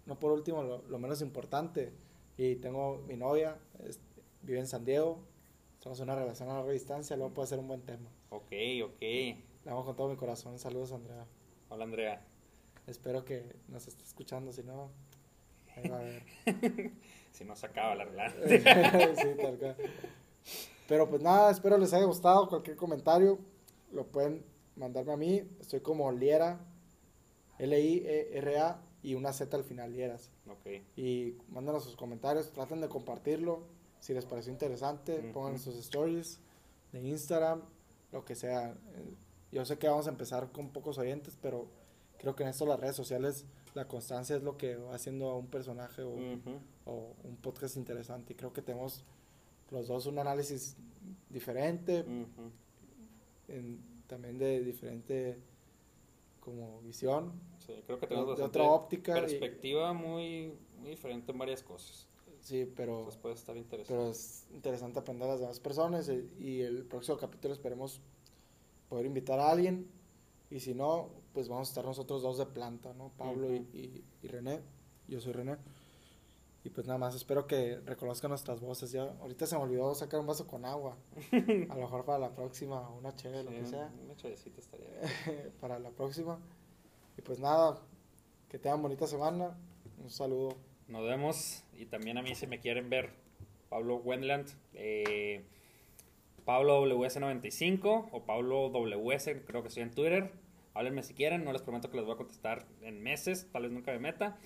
no 0.06 0.20
por 0.20 0.32
último, 0.32 0.64
lo, 0.64 0.82
lo 0.88 1.00
menos 1.00 1.22
importante. 1.22 1.94
Y 2.38 2.56
tengo 2.56 3.04
mi 3.08 3.16
novia, 3.16 3.58
es- 3.88 4.00
vive 4.42 4.60
en 4.60 4.68
San 4.68 4.84
Diego. 4.86 5.20
Estamos 5.78 6.00
en 6.00 6.04
una 6.06 6.16
relación 6.16 6.50
a 6.50 6.54
larga 6.56 6.72
distancia, 6.72 7.16
luego 7.16 7.34
puede 7.34 7.48
ser 7.48 7.60
un 7.60 7.68
buen 7.68 7.82
tema. 7.82 8.10
Ok, 8.30 8.52
ok. 8.86 9.02
Le 9.02 9.38
amo 9.72 9.86
con 9.86 9.96
todo 9.96 10.10
mi 10.10 10.16
corazón. 10.16 10.58
Saludos, 10.58 10.92
Andrea. 10.94 11.26
Hola 11.70 11.84
Andrea. 11.84 12.26
Espero 12.88 13.24
que 13.24 13.56
nos 13.68 13.88
esté 13.88 14.04
escuchando, 14.04 14.52
si 14.52 14.64
no, 14.64 14.90
ahí 15.76 15.88
va 15.90 16.00
a 16.00 16.02
ver. 16.04 16.24
Si 17.32 17.44
no 17.46 17.56
se 17.56 17.66
acaba 17.66 17.96
la 17.96 18.06
relación. 18.06 18.44
sí, 19.16 19.28
tal 19.42 19.58
cual. 19.58 19.76
Pero 20.88 21.10
pues 21.10 21.22
nada, 21.22 21.50
espero 21.52 21.78
les 21.78 21.94
haya 21.94 22.06
gustado. 22.06 22.48
Cualquier 22.50 22.76
comentario 22.76 23.40
lo 23.92 24.06
pueden 24.06 24.44
mandarme 24.76 25.14
a 25.14 25.18
mí. 25.18 25.44
Estoy 25.60 25.80
como 25.82 26.12
Liera, 26.12 26.60
L-I-E-R-A 27.60 28.82
y 29.04 29.16
una 29.16 29.34
Z 29.34 29.56
al 29.56 29.64
final, 29.64 29.92
Lieras. 29.94 30.32
ok. 30.50 30.82
Y 30.96 31.36
mándanos 31.50 31.84
sus 31.84 31.96
comentarios, 31.96 32.52
traten 32.52 32.82
de 32.82 32.90
compartirlo. 32.90 33.64
Si 34.00 34.14
les 34.14 34.26
pareció 34.26 34.52
interesante, 34.52 35.20
pongan 35.34 35.60
sus 35.60 35.76
stories 35.76 36.40
de 36.92 37.02
Instagram, 37.08 37.62
lo 38.12 38.26
que 38.26 38.36
sea. 38.36 38.72
Eh, 38.72 39.14
Yo 39.52 39.66
sé 39.66 39.78
que 39.78 39.88
vamos 39.88 40.08
a 40.08 40.10
empezar 40.10 40.52
con 40.52 40.70
pocos 40.70 40.98
oyentes, 40.98 41.38
pero 41.42 41.68
creo 42.18 42.36
que 42.36 42.44
en 42.44 42.50
esto 42.50 42.66
las 42.66 42.80
redes 42.80 42.96
sociales, 42.96 43.46
la 43.76 43.88
constancia 43.88 44.36
es 44.36 44.44
lo 44.44 44.58
que 44.58 44.76
va 44.76 44.96
haciendo 44.96 45.30
a 45.30 45.38
un 45.38 45.48
personaje 45.48 46.02
o, 46.02 46.16
o 46.86 47.14
un 47.24 47.36
podcast 47.38 47.78
interesante. 47.78 48.34
Y 48.34 48.36
creo 48.36 48.52
que 48.52 48.62
tenemos 48.62 49.04
los 49.72 49.88
dos 49.88 50.06
un 50.06 50.20
análisis 50.20 50.76
diferente, 51.30 52.06
en- 53.48 53.80
también 54.08 54.38
de 54.38 54.64
diferente 54.64 55.38
como 56.40 56.82
visión, 56.82 57.32
Sí, 57.66 57.74
creo 57.86 57.98
que 57.98 58.06
de, 58.06 58.10
tenemos 58.10 58.28
de 58.28 58.32
bastante 58.44 58.60
otra 58.60 58.72
óptica. 58.72 59.18
y- 59.18 59.22
perspectiva 59.22 59.94
muy, 59.94 60.54
muy 60.82 60.90
diferente 60.92 61.32
en 61.32 61.38
varias 61.38 61.64
cosas. 61.64 62.06
sí, 62.42 62.70
pero, 62.76 62.98
Entonces 63.00 63.22
puede 63.22 63.36
estar 63.36 63.56
interesante. 63.56 63.94
pero 63.94 64.12
es 64.12 64.46
interesante 64.54 65.00
aprender 65.00 65.28
a 65.30 65.32
las 65.32 65.40
demás 65.40 65.60
personas 65.62 66.10
y, 66.10 66.30
y 66.44 66.62
el 66.62 66.84
próximo 66.84 67.18
capítulo 67.18 67.54
esperemos 67.54 68.02
poder 68.90 69.06
invitar 69.06 69.40
a 69.40 69.50
alguien 69.50 69.88
y 70.52 70.60
si 70.60 70.74
no, 70.74 71.10
pues 71.34 71.48
vamos 71.48 71.70
a 71.70 71.72
estar 71.72 71.86
nosotros 71.86 72.22
dos 72.22 72.38
de 72.38 72.46
planta, 72.46 72.94
¿no? 72.94 73.12
Pablo 73.18 73.52
y, 73.54 74.04
y 74.22 74.28
René. 74.28 74.60
Yo 75.08 75.20
soy 75.22 75.34
René. 75.34 75.58
Y 76.66 76.70
pues 76.70 76.88
nada 76.88 76.98
más, 76.98 77.14
espero 77.14 77.46
que 77.46 77.80
reconozcan 77.86 78.30
nuestras 78.30 78.62
voces. 78.62 78.92
Ya, 78.92 79.04
ahorita 79.22 79.46
se 79.46 79.58
me 79.58 79.64
olvidó 79.64 79.94
sacar 79.96 80.20
un 80.22 80.28
vaso 80.28 80.48
con 80.48 80.64
agua. 80.64 80.98
A 81.32 81.76
lo 81.76 81.82
mejor 81.82 82.06
para 82.06 82.20
la 82.20 82.34
próxima, 82.34 82.90
una 82.90 83.14
chévere, 83.14 83.44
lo 83.44 83.52
Sí, 83.52 83.58
que 83.58 83.66
sea. 83.66 83.92
Una 84.04 84.16
chavecita 84.16 84.62
estaría 84.62 84.88
bien. 84.90 85.52
para 85.62 85.78
la 85.80 85.90
próxima. 85.92 86.40
Y 87.18 87.22
pues 87.22 87.40
nada, 87.40 87.82
que 88.48 88.60
tengan 88.60 88.82
bonita 88.82 89.08
semana. 89.08 89.58
Un 90.02 90.10
saludo. 90.10 90.56
Nos 90.88 91.04
vemos. 91.04 91.64
Y 91.74 91.86
también 91.86 92.18
a 92.18 92.22
mí, 92.22 92.34
si 92.34 92.48
me 92.48 92.60
quieren 92.60 92.90
ver, 92.90 93.12
Pablo 93.70 93.98
Wendland, 93.98 94.48
eh, 94.74 95.44
Pablo 96.46 96.86
WS95 96.86 98.10
o 98.12 98.26
Pablo 98.26 98.70
WS, 98.70 99.44
creo 99.46 99.64
que 99.64 99.68
estoy 99.68 99.84
en 99.84 99.92
Twitter. 99.92 100.32
Háblenme 100.76 101.04
si 101.04 101.14
quieren, 101.14 101.44
no 101.44 101.52
les 101.52 101.62
prometo 101.62 101.90
que 101.90 101.98
les 101.98 102.06
voy 102.06 102.16
a 102.16 102.18
contestar 102.18 102.66
en 102.82 103.02
meses, 103.02 103.48
tal 103.52 103.64
vez 103.64 103.72
nunca 103.72 103.92
me 103.92 104.00
meta. 104.00 104.38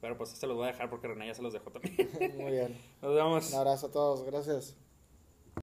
Pero 0.00 0.16
pues 0.16 0.30
se 0.30 0.46
los 0.46 0.56
voy 0.56 0.64
a 0.64 0.72
dejar 0.72 0.88
porque 0.88 1.08
René 1.08 1.26
ya 1.26 1.34
se 1.34 1.42
los 1.42 1.52
dejó 1.52 1.70
también. 1.70 1.96
Muy 2.38 2.52
bien. 2.52 2.76
Nos 3.02 3.14
vemos. 3.14 3.50
Un 3.50 3.58
abrazo 3.58 3.86
a 3.88 3.90
todos. 3.92 4.24
Gracias. 4.24 4.76